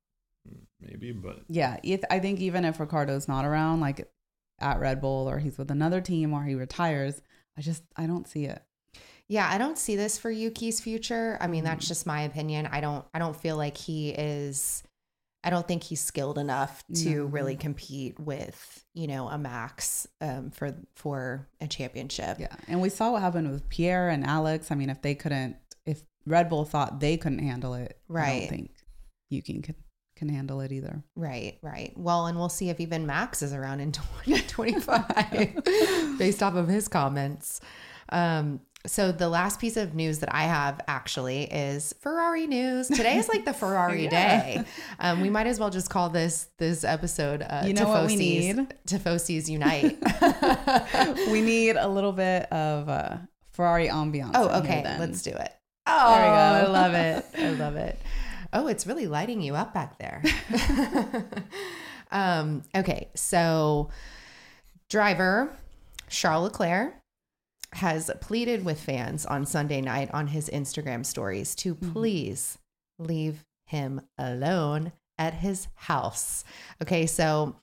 maybe. 0.81 1.13
But 1.13 1.43
Yeah, 1.49 1.79
if, 1.85 2.01
I 2.11 2.19
think 2.19 2.41
even 2.41 2.65
if 2.65 2.81
Ricciardo's 2.81 3.29
not 3.29 3.45
around, 3.45 3.81
like 3.81 4.11
at 4.59 4.81
Red 4.81 5.01
Bull 5.01 5.29
or 5.29 5.39
he's 5.39 5.59
with 5.59 5.71
another 5.71 6.01
team 6.01 6.33
or 6.33 6.43
he 6.45 6.55
retires, 6.55 7.21
I 7.57 7.61
just 7.61 7.85
I 7.97 8.07
don't 8.07 8.27
see 8.27 8.47
it. 8.47 8.63
Yeah, 9.33 9.49
I 9.51 9.57
don't 9.57 9.79
see 9.79 9.97
this 9.97 10.19
for 10.19 10.31
Yuki's 10.31 10.79
future. 10.81 11.39
I 11.41 11.47
mean, 11.47 11.65
that's 11.65 11.89
just 11.89 12.05
my 12.07 12.21
opinion. 12.23 12.67
I 12.71 12.81
don't 12.83 13.03
I 13.15 13.19
don't 13.19 13.35
feel 13.35 13.57
like 13.57 13.79
he 13.79 14.11
is 14.11 14.83
I 15.43 15.49
don't 15.51 15.67
think 15.67 15.83
he's 15.83 16.01
skilled 16.03 16.37
enough 16.39 16.85
to 16.97 17.11
No. 17.21 17.25
really 17.25 17.57
compete 17.57 18.21
with, 18.21 18.85
you 18.95 19.07
know, 19.07 19.29
a 19.29 19.39
Max 19.39 20.07
um, 20.21 20.51
for 20.51 20.77
for 20.95 21.49
a 21.63 21.67
championship. 21.67 22.37
Yeah, 22.39 22.55
and 22.69 22.81
we 22.83 22.91
saw 22.91 23.13
what 23.13 23.23
happened 23.23 23.51
with 23.51 23.69
Pierre 23.71 24.11
and 24.11 24.25
Alex. 24.27 24.71
I 24.71 24.75
mean, 24.75 24.91
if 24.91 25.01
they 25.01 25.15
couldn't, 25.15 25.57
if 25.87 26.03
Red 26.27 26.51
Bull 26.51 26.65
thought 26.67 27.01
they 27.01 27.17
couldn't 27.17 27.39
handle 27.41 27.73
it, 27.75 27.99
I 28.11 28.13
Right. 28.13 28.41
don't 28.41 28.49
think 28.51 28.71
Yuki 29.31 29.61
can 29.63 29.75
can 30.15 30.29
handle 30.29 30.61
it 30.61 30.73
either. 30.73 31.03
Right, 31.17 31.59
right. 31.63 31.93
Well, 31.97 32.27
and 32.27 32.37
we'll 32.39 32.51
see 32.51 32.69
if 32.69 32.79
even 32.81 33.07
Max 33.07 33.41
is 33.41 33.55
around 33.55 33.81
in 33.81 33.93
2025 34.27 36.19
based 36.19 36.43
off 36.43 36.55
of 36.55 36.69
his 36.69 36.87
comments. 36.87 37.61
Um, 38.11 38.61
so 38.87 39.13
the 39.13 39.29
last 39.29 39.61
piece 39.61 39.77
of 39.77 39.95
news 39.95 40.19
that 40.21 40.35
I 40.35 40.43
have 40.45 40.81
actually 40.89 41.45
is 41.45 41.95
Ferrari 42.01 42.47
news. 42.47 42.89
Today 42.89 43.17
is 43.19 43.29
like 43.29 43.45
the 43.45 43.53
Ferrari 43.63 44.05
Yeah. 44.05 44.11
day. 44.11 44.65
Um, 44.99 45.21
we 45.21 45.31
might 45.31 45.47
as 45.47 45.61
well 45.61 45.71
just 45.71 45.89
call 45.91 46.09
this 46.11 46.49
this 46.59 46.83
episode 46.85 47.43
uh, 47.43 47.63
You 47.67 47.75
know 47.75 47.89
what 47.89 48.07
we 48.07 48.17
need? 48.17 48.75
Tifosi's 48.89 49.49
Unite. 49.49 49.99
we 51.31 51.41
need 51.43 51.77
a 51.77 51.87
little 51.89 52.13
bit 52.13 52.51
of 52.53 52.89
uh, 52.89 53.17
Ferrari 53.53 53.89
ambiance. 53.89 54.33
oh, 54.35 54.49
okay. 54.61 54.83
then. 54.83 54.99
Let's 54.99 55.23
do 55.23 55.31
it. 55.31 55.53
Oh, 55.87 56.15
There 56.15 56.23
we 56.23 56.29
go. 56.29 56.35
I 56.35 56.67
love 56.67 56.95
it. 56.95 57.25
I 57.39 57.51
love 57.63 57.77
it. 57.77 57.99
Oh, 58.53 58.67
it's 58.67 58.87
really 58.87 59.07
lighting 59.07 59.41
you 59.41 59.55
up 59.55 59.73
back 59.73 59.99
there. 59.99 60.23
um, 62.11 62.63
okay, 62.75 63.09
so 63.15 63.91
driver 64.89 65.51
Charles 66.09 66.45
Leclerc 66.45 66.95
has 67.75 68.11
pleaded 68.21 68.65
with 68.65 68.81
fans 68.81 69.25
on 69.27 69.47
Sunday 69.47 69.81
night 69.81 70.11
on 70.13 70.29
his 70.29 70.49
Instagram 70.51 71.05
stories 71.07 71.55
to 71.57 71.75
Mhm. 71.75 71.93
please 71.93 72.59
leave 72.99 73.45
him 73.67 74.01
alone 74.19 74.93
at 75.19 75.35
his 75.35 75.69
house. 75.77 76.45
Okay, 76.83 77.07
so 77.07 77.57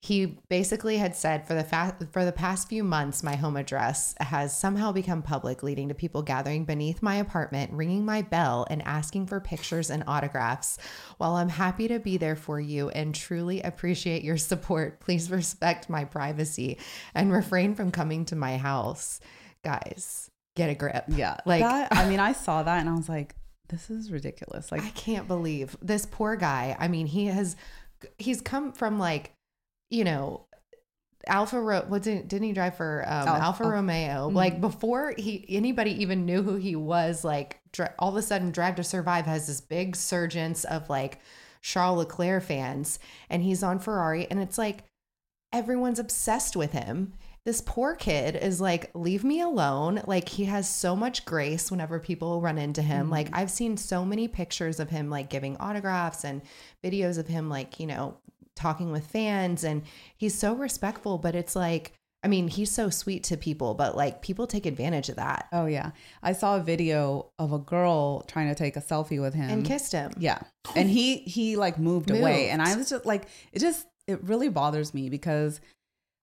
he 0.00 0.36
basically 0.48 0.96
had 0.96 1.14
said 1.14 1.46
for 1.46 1.54
the 1.54 1.62
fa- 1.62 1.96
for 2.10 2.24
the 2.24 2.32
past 2.32 2.68
few 2.68 2.82
months 2.82 3.22
my 3.22 3.36
home 3.36 3.56
address 3.56 4.16
has 4.18 4.56
somehow 4.56 4.90
become 4.90 5.22
public 5.22 5.62
leading 5.62 5.88
to 5.88 5.94
people 5.94 6.22
gathering 6.22 6.64
beneath 6.64 7.00
my 7.02 7.14
apartment 7.16 7.70
ringing 7.72 8.04
my 8.04 8.20
bell 8.20 8.66
and 8.68 8.82
asking 8.82 9.24
for 9.28 9.38
pictures 9.38 9.90
and 9.90 10.02
autographs 10.08 10.76
while 11.18 11.36
i'm 11.36 11.50
happy 11.50 11.86
to 11.86 12.00
be 12.00 12.16
there 12.16 12.34
for 12.34 12.58
you 12.58 12.88
and 12.88 13.14
truly 13.14 13.62
appreciate 13.62 14.24
your 14.24 14.36
support 14.36 14.98
please 14.98 15.30
respect 15.30 15.88
my 15.88 16.04
privacy 16.04 16.76
and 17.14 17.32
refrain 17.32 17.72
from 17.72 17.92
coming 17.92 18.24
to 18.24 18.34
my 18.34 18.56
house 18.56 19.20
guys 19.64 20.30
get 20.56 20.68
a 20.70 20.74
grip 20.74 21.04
Yeah, 21.08 21.36
Like- 21.46 21.62
that. 21.62 21.88
I 21.92 22.08
mean, 22.08 22.20
I 22.28 22.32
saw 22.32 22.62
that 22.62 22.80
and 22.80 22.88
I 22.88 22.94
was 22.94 23.08
like, 23.08 23.34
this 23.68 23.88
is 23.90 24.10
ridiculous. 24.12 24.70
Like, 24.70 24.82
I 24.82 24.90
can't 24.90 25.26
believe 25.26 25.76
this 25.80 26.04
poor 26.04 26.36
guy. 26.36 26.76
I 26.78 26.88
mean, 26.88 27.06
he 27.06 27.26
has 27.26 27.56
he's 28.18 28.40
come 28.42 28.72
from 28.72 28.98
like, 28.98 29.32
you 29.90 30.04
know, 30.04 30.46
Alpha 31.26 31.60
Ro- 31.60 31.84
what 31.88 32.02
did, 32.02 32.26
didn't 32.28 32.48
he 32.48 32.52
drive 32.52 32.76
for 32.76 33.04
um, 33.06 33.28
Alfa 33.28 33.62
Al- 33.64 33.70
Romeo? 33.70 34.28
Mhm. 34.28 34.34
Like 34.34 34.60
before 34.60 35.14
he 35.16 35.46
anybody 35.48 36.02
even 36.02 36.26
knew 36.26 36.42
who 36.42 36.56
he 36.56 36.74
was, 36.76 37.24
like 37.24 37.60
dri- 37.72 37.86
all 37.98 38.10
of 38.10 38.16
a 38.16 38.22
sudden 38.22 38.50
Drive 38.50 38.74
to 38.76 38.84
Survive 38.84 39.24
has 39.26 39.46
this 39.46 39.60
big 39.60 39.94
surgence 39.96 40.64
of 40.64 40.90
like 40.90 41.20
Charles 41.62 41.98
Leclerc 41.98 42.42
fans 42.42 42.98
and 43.30 43.42
he's 43.42 43.62
on 43.62 43.78
Ferrari 43.78 44.26
and 44.30 44.40
it's 44.40 44.58
like 44.58 44.82
everyone's 45.52 46.00
obsessed 46.00 46.56
with 46.56 46.72
him 46.72 47.12
this 47.44 47.60
poor 47.60 47.94
kid 47.94 48.36
is 48.36 48.60
like, 48.60 48.90
leave 48.94 49.24
me 49.24 49.40
alone. 49.40 50.02
Like 50.06 50.28
he 50.28 50.44
has 50.44 50.68
so 50.68 50.94
much 50.94 51.24
grace 51.24 51.70
whenever 51.70 51.98
people 51.98 52.40
run 52.40 52.58
into 52.58 52.82
him. 52.82 53.10
Like 53.10 53.26
mm-hmm. 53.26 53.36
I've 53.36 53.50
seen 53.50 53.76
so 53.76 54.04
many 54.04 54.28
pictures 54.28 54.78
of 54.78 54.90
him 54.90 55.10
like 55.10 55.28
giving 55.28 55.56
autographs 55.56 56.24
and 56.24 56.42
videos 56.84 57.18
of 57.18 57.26
him 57.26 57.48
like, 57.48 57.80
you 57.80 57.86
know, 57.86 58.16
talking 58.54 58.92
with 58.92 59.06
fans 59.06 59.64
and 59.64 59.82
he's 60.16 60.38
so 60.38 60.54
respectful, 60.54 61.18
but 61.18 61.34
it's 61.34 61.56
like 61.56 61.92
I 62.24 62.28
mean, 62.28 62.46
he's 62.46 62.70
so 62.70 62.88
sweet 62.88 63.24
to 63.24 63.36
people, 63.36 63.74
but 63.74 63.96
like 63.96 64.22
people 64.22 64.46
take 64.46 64.64
advantage 64.64 65.08
of 65.08 65.16
that. 65.16 65.48
Oh 65.52 65.66
yeah, 65.66 65.90
I 66.22 66.34
saw 66.34 66.56
a 66.56 66.60
video 66.60 67.32
of 67.38 67.52
a 67.52 67.58
girl 67.58 68.22
trying 68.22 68.48
to 68.48 68.54
take 68.54 68.76
a 68.76 68.80
selfie 68.80 69.20
with 69.20 69.34
him. 69.34 69.50
And 69.50 69.66
kissed 69.66 69.90
him. 69.90 70.12
Yeah, 70.16 70.38
and 70.76 70.88
he 70.88 71.16
he 71.18 71.56
like 71.56 71.80
moved, 71.80 72.10
away, 72.10 72.50
and 72.50 72.62
I 72.62 72.76
was 72.76 72.90
just 72.90 73.04
like, 73.04 73.24
it 73.52 73.58
just 73.58 73.88
it 74.06 74.22
really 74.22 74.48
bothers 74.48 74.94
me 74.94 75.10
because 75.10 75.60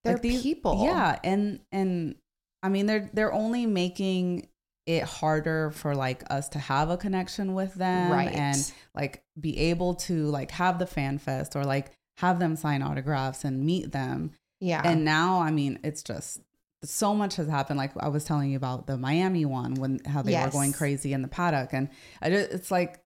They're 0.09 0.15
like, 0.15 0.21
these- 0.21 0.41
people. 0.43 0.83
Yeah, 0.85 1.17
and 1.23 1.59
and 1.71 2.15
I 2.63 2.69
mean 2.69 2.85
they're 2.85 3.09
they're 3.13 3.33
only 3.33 3.65
making 3.65 4.47
it 4.85 5.03
harder 5.03 5.69
for 5.71 5.93
like 5.95 6.23
us 6.31 6.49
to 6.49 6.59
have 6.59 6.89
a 6.89 6.97
connection 6.97 7.53
with 7.53 7.75
them 7.75 8.11
Right. 8.11 8.33
and 8.33 8.73
like 8.95 9.23
be 9.39 9.55
able 9.57 9.93
to 9.95 10.25
like 10.27 10.49
have 10.51 10.79
the 10.79 10.87
fan 10.87 11.19
fest 11.19 11.55
or 11.55 11.63
like 11.63 11.91
have 12.17 12.39
them 12.39 12.55
sign 12.55 12.81
autographs 12.81 13.45
and 13.45 13.63
meet 13.63 13.91
them 13.91 14.31
Yeah. 14.59 14.81
and 14.83 15.05
now 15.05 15.41
i 15.41 15.51
mean 15.51 15.77
it's 15.83 16.01
just 16.01 16.39
so 16.83 17.13
much 17.13 17.35
has 17.35 17.47
happened 17.47 17.77
like 17.77 17.91
i 17.99 18.07
was 18.07 18.23
telling 18.23 18.49
you 18.49 18.57
about 18.57 18.87
the 18.87 18.97
miami 18.97 19.45
one 19.45 19.75
when 19.75 19.99
how 20.07 20.23
they 20.23 20.33
were 20.33 20.49
going 20.49 20.73
crazy 20.73 21.13
in 21.13 21.21
the 21.21 21.27
paddock 21.27 21.71
and 21.71 21.89
I 22.21 22.31
just, 22.31 22.49
it's 22.51 22.71
like 22.71 22.99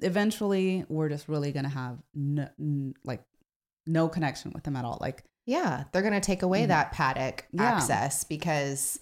eventually 0.00 0.84
we're 0.88 1.08
just 1.08 1.28
really 1.28 1.52
gonna 1.52 1.68
have 1.68 1.98
no, 2.14 2.48
n- 2.58 2.94
like 3.04 3.22
no 3.86 4.08
connection 4.08 4.50
with 4.52 4.64
them 4.64 4.76
at 4.76 4.84
all 4.84 4.98
like 5.00 5.24
yeah. 5.46 5.84
They're 5.92 6.02
going 6.02 6.14
to 6.14 6.20
take 6.20 6.42
away 6.42 6.64
Mhm. 6.64 6.68
that 6.68 6.92
paddock 6.92 7.46
Yeah. 7.52 7.62
access 7.62 8.24
because 8.24 8.98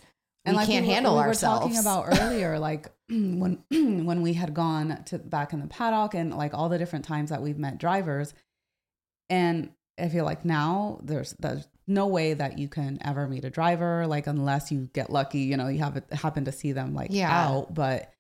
we 0.46 0.52
like 0.52 0.66
can't 0.66 0.86
we 0.86 0.92
handle 0.92 1.14
we 1.16 1.20
ourselves. 1.20 1.64
were 1.64 1.70
talking 1.70 1.78
about 1.80 2.06
earlier 2.22 2.58
like 2.58 2.90
when 3.10 3.62
when 3.70 4.22
we 4.22 4.32
had 4.32 4.54
gone 4.54 5.02
to 5.06 5.18
back 5.18 5.52
in 5.52 5.60
the 5.60 5.66
paddock 5.66 6.14
and 6.14 6.34
like 6.34 6.54
all 6.54 6.68
the 6.68 6.78
different 6.78 7.04
times 7.04 7.28
that 7.30 7.42
we've 7.42 7.58
met 7.58 7.76
drivers 7.78 8.32
and 9.28 9.70
i 10.00 10.08
feel 10.08 10.24
like 10.24 10.44
now 10.44 11.00
there's 11.02 11.34
there's 11.38 11.66
no 11.86 12.06
way 12.06 12.32
that 12.34 12.58
you 12.58 12.68
can 12.68 12.98
ever 13.02 13.26
meet 13.28 13.44
a 13.44 13.50
driver 13.50 14.06
like 14.06 14.26
unless 14.26 14.70
you 14.72 14.88
get 14.94 15.10
lucky 15.10 15.40
you 15.40 15.56
know 15.56 15.68
you 15.68 15.78
have 15.80 15.96
it 15.96 16.04
happen 16.12 16.44
to 16.46 16.52
see 16.52 16.72
them 16.72 16.94
like 16.94 17.10
Yeah. 17.10 17.30
out 17.48 17.74
but 17.74 18.10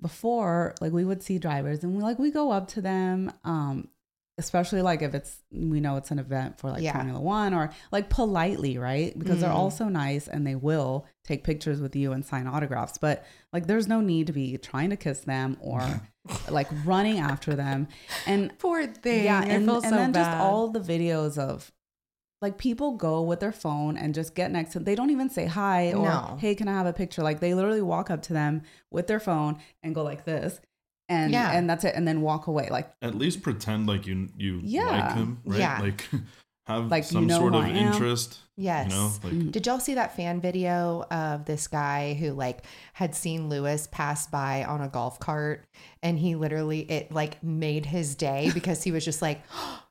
before 0.00 0.74
like 0.80 0.92
we 0.92 1.04
would 1.04 1.22
see 1.22 1.38
drivers 1.38 1.82
and 1.84 1.94
we 1.96 2.02
like 2.02 2.18
we 2.18 2.30
go 2.30 2.50
up 2.50 2.68
to 2.68 2.80
them 2.80 3.30
um 3.44 3.88
especially 4.38 4.82
like 4.82 5.00
if 5.00 5.14
it's 5.14 5.38
we 5.52 5.78
know 5.80 5.96
it's 5.96 6.10
an 6.10 6.18
event 6.18 6.58
for 6.58 6.70
like 6.70 6.82
Yeah. 6.82 6.92
Formula 6.92 7.20
One 7.20 7.54
or 7.54 7.70
like 7.92 8.10
politely, 8.10 8.78
right? 8.78 9.16
Because 9.18 9.40
they're 9.40 9.50
Mhm. 9.50 9.54
all 9.54 9.70
so 9.70 9.88
nice 9.88 10.26
and 10.26 10.44
they 10.46 10.56
will 10.56 11.06
take 11.22 11.44
pictures 11.44 11.80
with 11.80 11.94
you 11.94 12.12
and 12.12 12.24
sign 12.24 12.46
autographs. 12.48 12.98
But 12.98 13.24
like 13.52 13.66
there's 13.68 13.86
no 13.86 14.00
need 14.00 14.26
to 14.26 14.32
be 14.32 14.58
trying 14.58 14.90
to 14.90 14.96
kiss 14.96 15.20
them 15.20 15.56
or 15.60 15.80
like 16.50 16.66
running 16.84 17.18
after 17.20 17.54
them. 17.54 17.86
And 18.26 18.58
Poor 18.58 18.86
thing. 18.86 19.24
yeah, 19.24 19.42
and, 19.42 19.70
and 19.70 19.82
so 19.84 19.90
then 19.90 20.12
just 20.12 20.30
all 20.32 20.68
the 20.68 20.80
videos 20.80 21.38
of 21.38 21.70
like 22.42 22.58
people 22.58 22.92
go 22.96 23.22
with 23.22 23.38
their 23.40 23.52
phone 23.52 23.96
and 23.96 24.14
just 24.14 24.34
get 24.34 24.50
next 24.50 24.72
to 24.72 24.78
they 24.80 24.94
don't 24.94 25.10
even 25.10 25.30
say 25.30 25.46
hi 25.46 25.92
or 25.94 26.04
No. 26.04 26.36
hey 26.40 26.54
can 26.54 26.68
i 26.68 26.72
have 26.72 26.84
a 26.86 26.92
picture 26.92 27.22
like 27.22 27.40
they 27.40 27.54
literally 27.54 27.80
walk 27.80 28.10
up 28.10 28.20
to 28.22 28.34
them 28.34 28.60
with 28.90 29.06
their 29.06 29.20
phone 29.20 29.56
and 29.82 29.94
go 29.94 30.02
like 30.02 30.26
this 30.26 30.60
and 31.08 31.32
Yeah. 31.32 31.52
and 31.52 31.68
that's 31.68 31.84
it 31.84 31.94
and 31.94 32.06
then 32.08 32.20
walk 32.22 32.46
away 32.46 32.68
like 32.70 32.92
At 33.02 33.14
least 33.14 33.42
pretend 33.42 33.86
like 33.86 34.06
you 34.06 34.28
you 34.36 34.60
Yeah. 34.64 34.84
like 34.86 35.14
him, 35.14 35.40
right? 35.44 35.58
Yeah. 35.60 35.80
Like 35.80 36.08
have 36.66 36.90
Like, 36.90 37.02
you 37.04 37.08
some 37.10 37.26
know 37.26 37.38
sort 37.40 37.54
of 37.54 37.64
I 37.64 37.68
am. 37.68 37.92
interest. 37.92 38.38
Yes. 38.56 38.90
You 38.90 38.96
know, 38.96 39.12
like 39.22 39.32
Mhm. 39.34 39.52
Did 39.52 39.66
y'all 39.66 39.80
see 39.80 39.94
that 39.94 40.16
fan 40.16 40.40
video 40.40 41.02
of 41.10 41.44
this 41.44 41.66
guy 41.68 42.14
who 42.14 42.32
like 42.32 42.64
had 42.94 43.14
seen 43.14 43.48
Lewis 43.50 43.86
pass 43.90 44.26
by 44.26 44.64
on 44.64 44.80
a 44.80 44.88
golf 44.88 45.18
cart 45.20 45.66
and 46.02 46.18
he 46.18 46.34
literally 46.36 46.80
it 46.90 47.12
like 47.12 47.42
made 47.42 47.84
his 47.86 48.14
day 48.14 48.50
because 48.54 48.82
he 48.82 48.90
was 48.92 49.04
just 49.04 49.20
like, 49.20 49.42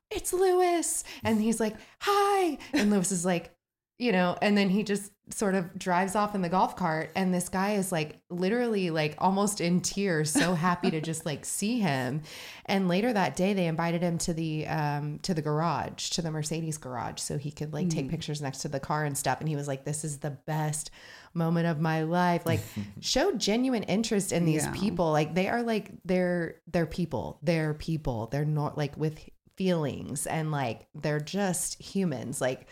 "It's 0.09 0.33
Lewis." 0.33 1.03
And 1.23 1.39
he's 1.41 1.59
like, 1.59 1.75
"Hi." 2.01 2.57
And 2.73 2.89
Lewis 2.89 3.11
is 3.11 3.23
like, 3.25 3.51
you 3.99 4.11
know, 4.11 4.37
and 4.41 4.57
then 4.57 4.69
he 4.69 4.83
just 4.83 5.11
sort 5.29 5.55
of 5.55 5.79
drives 5.79 6.15
off 6.15 6.35
in 6.35 6.41
the 6.41 6.49
golf 6.49 6.75
cart 6.75 7.09
and 7.15 7.33
this 7.33 7.47
guy 7.47 7.75
is 7.75 7.93
like 7.93 8.19
literally 8.29 8.89
like 8.89 9.15
almost 9.19 9.61
in 9.61 9.79
tears 9.79 10.29
so 10.29 10.53
happy 10.53 10.91
to 10.91 10.99
just 10.99 11.25
like 11.25 11.45
see 11.45 11.79
him. 11.79 12.21
And 12.65 12.89
later 12.89 13.13
that 13.13 13.37
day 13.37 13.53
they 13.53 13.67
invited 13.67 14.01
him 14.01 14.17
to 14.19 14.33
the 14.33 14.67
um 14.67 15.19
to 15.19 15.33
the 15.33 15.41
garage 15.41 16.09
to 16.09 16.21
the 16.21 16.29
mercedes 16.29 16.77
garage 16.77 17.21
so 17.21 17.37
he 17.37 17.51
could 17.51 17.71
like 17.71 17.89
take 17.89 18.09
pictures 18.09 18.41
next 18.41 18.59
to 18.59 18.67
the 18.67 18.81
car 18.81 19.05
and 19.05 19.17
stuff. 19.17 19.39
And 19.39 19.47
he 19.47 19.55
was 19.55 19.67
like 19.67 19.85
this 19.85 20.03
is 20.03 20.17
the 20.17 20.31
best 20.31 20.91
moment 21.33 21.67
of 21.67 21.79
my 21.79 22.03
life. 22.03 22.45
Like 22.45 22.59
show 22.99 23.31
genuine 23.31 23.83
interest 23.83 24.33
in 24.33 24.43
these 24.43 24.65
Yeah. 24.65 24.73
people. 24.75 25.11
Like 25.11 25.33
they 25.35 25.47
are 25.47 25.63
like 25.63 25.91
they're 26.03 26.55
they're 26.69 26.85
people. 26.85 27.39
They're 27.41 27.73
people. 27.73 28.27
They're 28.27 28.43
not 28.43 28.77
like 28.77 28.97
with 28.97 29.19
feelings 29.55 30.25
and 30.27 30.51
like 30.51 30.87
they're 30.95 31.19
just 31.21 31.81
humans. 31.81 32.41
Like 32.41 32.67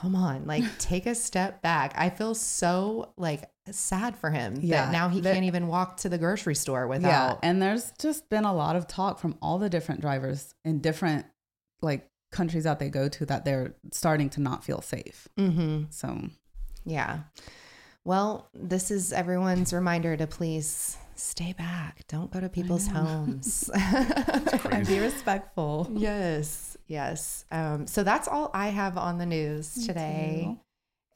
come 0.00 0.14
on 0.16 0.46
like 0.46 0.64
take 0.78 1.06
a 1.06 1.14
step 1.14 1.62
back 1.62 1.94
i 1.96 2.08
feel 2.10 2.34
so 2.34 3.12
like 3.16 3.48
sad 3.70 4.16
for 4.16 4.30
him 4.30 4.56
Yeah, 4.60 4.86
that 4.86 4.92
now 4.92 5.08
he 5.08 5.20
there- 5.20 5.32
can't 5.34 5.46
even 5.46 5.68
walk 5.68 5.96
to 5.98 6.08
the 6.08 6.18
grocery 6.18 6.54
store 6.54 6.86
without. 6.86 7.08
yeah 7.08 7.36
and 7.42 7.62
there's 7.62 7.92
just 7.98 8.28
been 8.28 8.44
a 8.44 8.52
lot 8.54 8.76
of 8.76 8.86
talk 8.86 9.18
from 9.18 9.36
all 9.40 9.58
the 9.58 9.70
different 9.70 10.00
drivers 10.00 10.54
in 10.64 10.80
different 10.80 11.26
like 11.80 12.08
countries 12.32 12.64
that 12.64 12.78
they 12.78 12.88
go 12.90 13.08
to 13.08 13.24
that 13.26 13.44
they're 13.44 13.74
starting 13.92 14.28
to 14.30 14.40
not 14.40 14.64
feel 14.64 14.80
safe 14.82 15.28
mm-hmm. 15.38 15.84
so 15.90 16.20
yeah 16.84 17.20
well 18.04 18.48
this 18.52 18.90
is 18.90 19.12
everyone's 19.12 19.72
reminder 19.72 20.16
to 20.16 20.26
please 20.26 20.96
stay 21.16 21.52
back. 21.52 22.06
Don't 22.08 22.30
go 22.30 22.40
to 22.40 22.48
people's 22.48 22.86
homes. 22.96 23.70
And 23.74 24.86
be 24.86 24.98
respectful. 24.98 25.88
Yes 25.92 26.74
yes. 26.86 27.44
Um, 27.50 27.86
so 27.86 28.02
that's 28.02 28.28
all 28.28 28.50
i 28.54 28.68
have 28.68 28.96
on 28.98 29.18
the 29.18 29.26
news 29.26 29.86
today. 29.86 30.56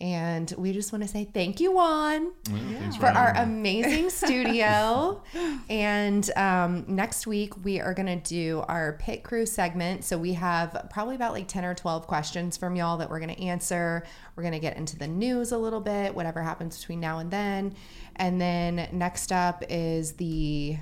And 0.01 0.55
we 0.57 0.73
just 0.73 0.93
want 0.93 1.03
to 1.03 1.09
say 1.09 1.25
thank 1.25 1.59
you 1.59 1.73
juan 1.73 2.33
yeah, 2.49 2.79
thanks 2.79 2.97
for 2.97 3.07
our 3.07 3.35
me. 3.35 3.41
amazing 3.41 4.11
studio. 4.29 5.23
and 5.69 6.31
um, 6.37 6.85
next 6.87 7.27
week, 7.27 7.53
we 7.65 7.81
are 7.81 7.95
going 7.95 8.07
to 8.07 8.29
do 8.29 8.65
our 8.69 8.95
pit 9.01 9.23
crew 9.25 9.45
segment. 9.45 10.05
So 10.05 10.17
we 10.17 10.35
have 10.35 10.89
probably 10.91 11.17
about 11.17 11.33
like 11.33 11.49
10 11.49 11.65
or 11.65 11.75
12 11.75 12.07
questions 12.07 12.57
from 12.57 12.77
y'all 12.77 12.97
that 12.99 13.11
we're 13.11 13.21
going 13.21 13.35
to 13.35 13.43
answer. 13.43 14.07
We're 14.37 14.43
going 14.43 14.55
to 14.55 14.61
get 14.61 14.77
into 14.77 14.97
the 14.97 15.09
news 15.09 15.53
a 15.53 15.59
little 15.59 15.81
bit, 15.81 16.15
whatever 16.15 16.43
happens 16.43 16.79
between 16.79 17.01
now 17.01 17.19
and 17.19 17.31
then. 17.31 17.75
And 18.17 18.41
then 18.41 18.89
next 18.93 19.33
up 19.33 19.65
is 19.69 20.13
the 20.13 20.79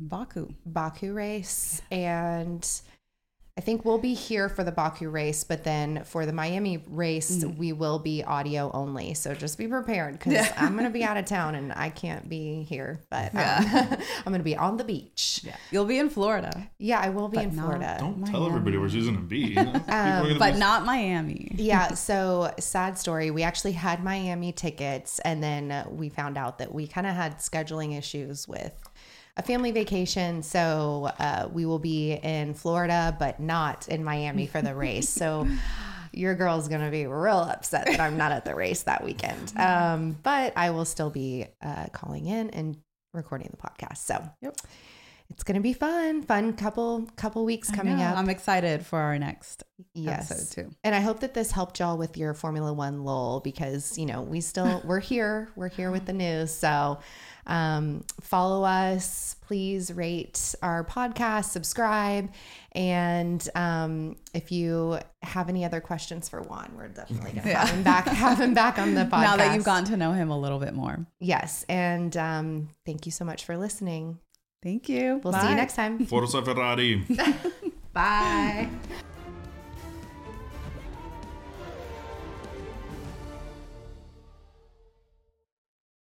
baku 0.00 0.48
Baku 0.66 1.12
race. 1.12 1.82
And 1.90 2.68
I 3.56 3.60
think 3.60 3.84
we'll 3.84 3.98
be 3.98 4.14
here 4.14 4.48
for 4.48 4.64
the 4.64 4.72
Baku 4.72 5.08
race, 5.10 5.44
but 5.44 5.62
then 5.62 6.02
for 6.02 6.26
the 6.26 6.32
Miami 6.32 6.82
race, 6.88 7.44
we 7.56 7.72
will 7.72 8.00
be 8.00 8.24
audio 8.24 8.68
only. 8.74 9.14
So 9.14 9.32
just 9.32 9.58
be 9.58 9.68
prepared 9.68 10.14
because 10.14 10.32
Yeah. 10.32 10.52
I'm 10.56 10.72
going 10.72 10.86
to 10.86 10.90
be 10.90 11.04
out 11.04 11.16
of 11.16 11.24
town 11.26 11.54
and 11.54 11.72
I 11.72 11.90
can't 11.90 12.28
be 12.28 12.64
here, 12.64 12.98
but 13.10 13.32
um, 13.32 13.38
I'm 14.18 14.24
going 14.32 14.38
to 14.38 14.42
be 14.42 14.56
on 14.56 14.76
the 14.76 14.82
beach. 14.82 15.42
Yeah, 15.44 15.50
yeah 15.52 15.56
you'll 15.70 15.84
be 15.84 15.98
in 15.98 16.10
florida 16.10 16.68
Yeah, 16.78 16.98
I 16.98 17.10
will 17.10 17.28
be 17.28 17.36
But 17.36 17.44
in 17.44 17.54
not- 17.56 17.62
Florida. 17.64 17.96
Don't 18.00 18.26
tell 18.26 18.44
everybody 18.44 18.76
where 18.76 18.88
she's 18.88 19.06
gonna 19.06 19.20
be. 19.20 19.38
You 19.38 19.54
know? 19.54 19.72
People 19.72 19.94
are 19.94 20.22
gonna 20.22 20.38
but 20.40 20.54
be- 20.54 20.58
not 20.58 20.84
miami 20.84 21.52
yeah, 21.56 21.94
so 21.94 22.52
sad 22.58 22.98
story. 22.98 23.30
We 23.30 23.44
actually 23.44 23.72
had 23.72 24.02
Miami 24.02 24.50
tickets, 24.50 25.20
and 25.20 25.40
then 25.40 25.86
we 25.90 26.08
found 26.08 26.36
out 26.36 26.58
that 26.58 26.74
we 26.74 26.88
kind 26.88 27.06
of 27.06 27.14
had 27.14 27.38
scheduling 27.38 27.96
issues 27.96 28.48
with 28.48 28.72
a 29.36 29.42
family 29.42 29.72
vacation. 29.72 30.42
So 30.42 31.10
uh, 31.18 31.48
we 31.52 31.66
will 31.66 31.78
be 31.78 32.12
in 32.12 32.54
Florida, 32.54 33.16
but 33.18 33.40
not 33.40 33.88
in 33.88 34.04
Miami 34.04 34.46
for 34.46 34.62
the 34.62 34.74
race. 34.74 35.08
So 35.08 35.46
your 36.12 36.34
girl's 36.34 36.68
gonna 36.68 36.90
be 36.90 37.06
real 37.06 37.38
upset 37.38 37.86
that 37.86 37.98
I'm 38.00 38.16
not 38.16 38.30
at 38.30 38.44
the 38.44 38.54
race 38.54 38.84
that 38.84 39.04
weekend. 39.04 39.52
Um, 39.64 40.16
but 40.22 40.52
I 40.56 40.70
will 40.70 40.84
still 40.84 41.10
be 41.10 41.46
uh, 41.62 41.86
calling 41.92 42.26
in 42.26 42.50
and 42.50 42.76
recording 43.12 43.48
the 43.50 43.56
podcast. 43.56 43.98
So 43.98 44.22
Yep. 44.42 44.56
it's 45.30 45.42
gonna 45.42 45.60
be 45.60 45.72
fun. 45.72 46.22
Fun 46.22 46.52
couple 46.52 47.08
couple 47.16 47.44
weeks 47.44 47.70
coming 47.70 48.00
up. 48.00 48.16
I'm 48.16 48.28
excited 48.28 48.84
for 48.86 48.98
our 48.98 49.18
next 49.18 49.64
yes. 49.94 50.30
episode 50.30 50.62
too. 50.62 50.70
And 50.84 50.94
I 50.94 51.00
hope 51.00 51.20
that 51.20 51.34
this 51.34 51.50
helped 51.50 51.80
y'all 51.80 51.96
with 51.96 52.16
your 52.16 52.34
Formula 52.34 52.72
One 52.72 53.04
lull 53.04 53.40
because, 53.40 53.96
you 53.98 54.06
know, 54.06 54.22
we 54.22 54.40
still, 54.40 54.82
we're 54.84 55.00
here. 55.00 55.48
We're 55.56 55.68
here 55.70 55.90
with 55.90 56.04
the 56.06 56.12
news. 56.12 56.52
So 56.52 56.98
um, 57.46 58.04
follow 58.20 58.64
us. 58.64 59.36
Please 59.46 59.92
rate 59.92 60.54
our 60.62 60.84
podcast, 60.84 61.46
subscribe. 61.50 62.30
And 62.72 63.46
um, 63.54 64.16
if 64.32 64.50
you 64.50 64.98
have 65.22 65.48
any 65.48 65.64
other 65.64 65.80
questions 65.80 66.28
for 66.28 66.40
Juan, 66.42 66.72
we're 66.76 66.88
definitely 66.88 67.32
going 67.32 67.42
to 67.44 67.48
Yeah. 67.50 67.60
have 67.66 67.70
him 67.74 67.82
back, 67.82 68.06
have 68.08 68.40
him 68.40 68.54
back 68.54 68.78
on 68.78 68.94
the 68.94 69.02
podcast. 69.04 69.10
Now 69.22 69.36
that 69.36 69.54
you've 69.54 69.64
gotten 69.64 69.84
to 69.86 69.96
know 69.96 70.12
him 70.12 70.30
a 70.30 70.38
little 70.38 70.58
bit 70.58 70.74
more. 70.74 71.06
Yes. 71.20 71.64
And 71.68 72.16
um, 72.16 72.68
thank 72.86 73.06
you 73.06 73.12
so 73.12 73.24
much 73.24 73.44
for 73.44 73.56
listening. 73.56 74.18
Thank 74.62 74.88
you. 74.88 75.20
We'll 75.22 75.34
see 75.34 75.48
you 75.50 75.54
next 75.56 75.76
time. 75.76 76.06
Forza 76.06 76.40
Ferrari. 76.42 77.04
Bye. 77.92 78.68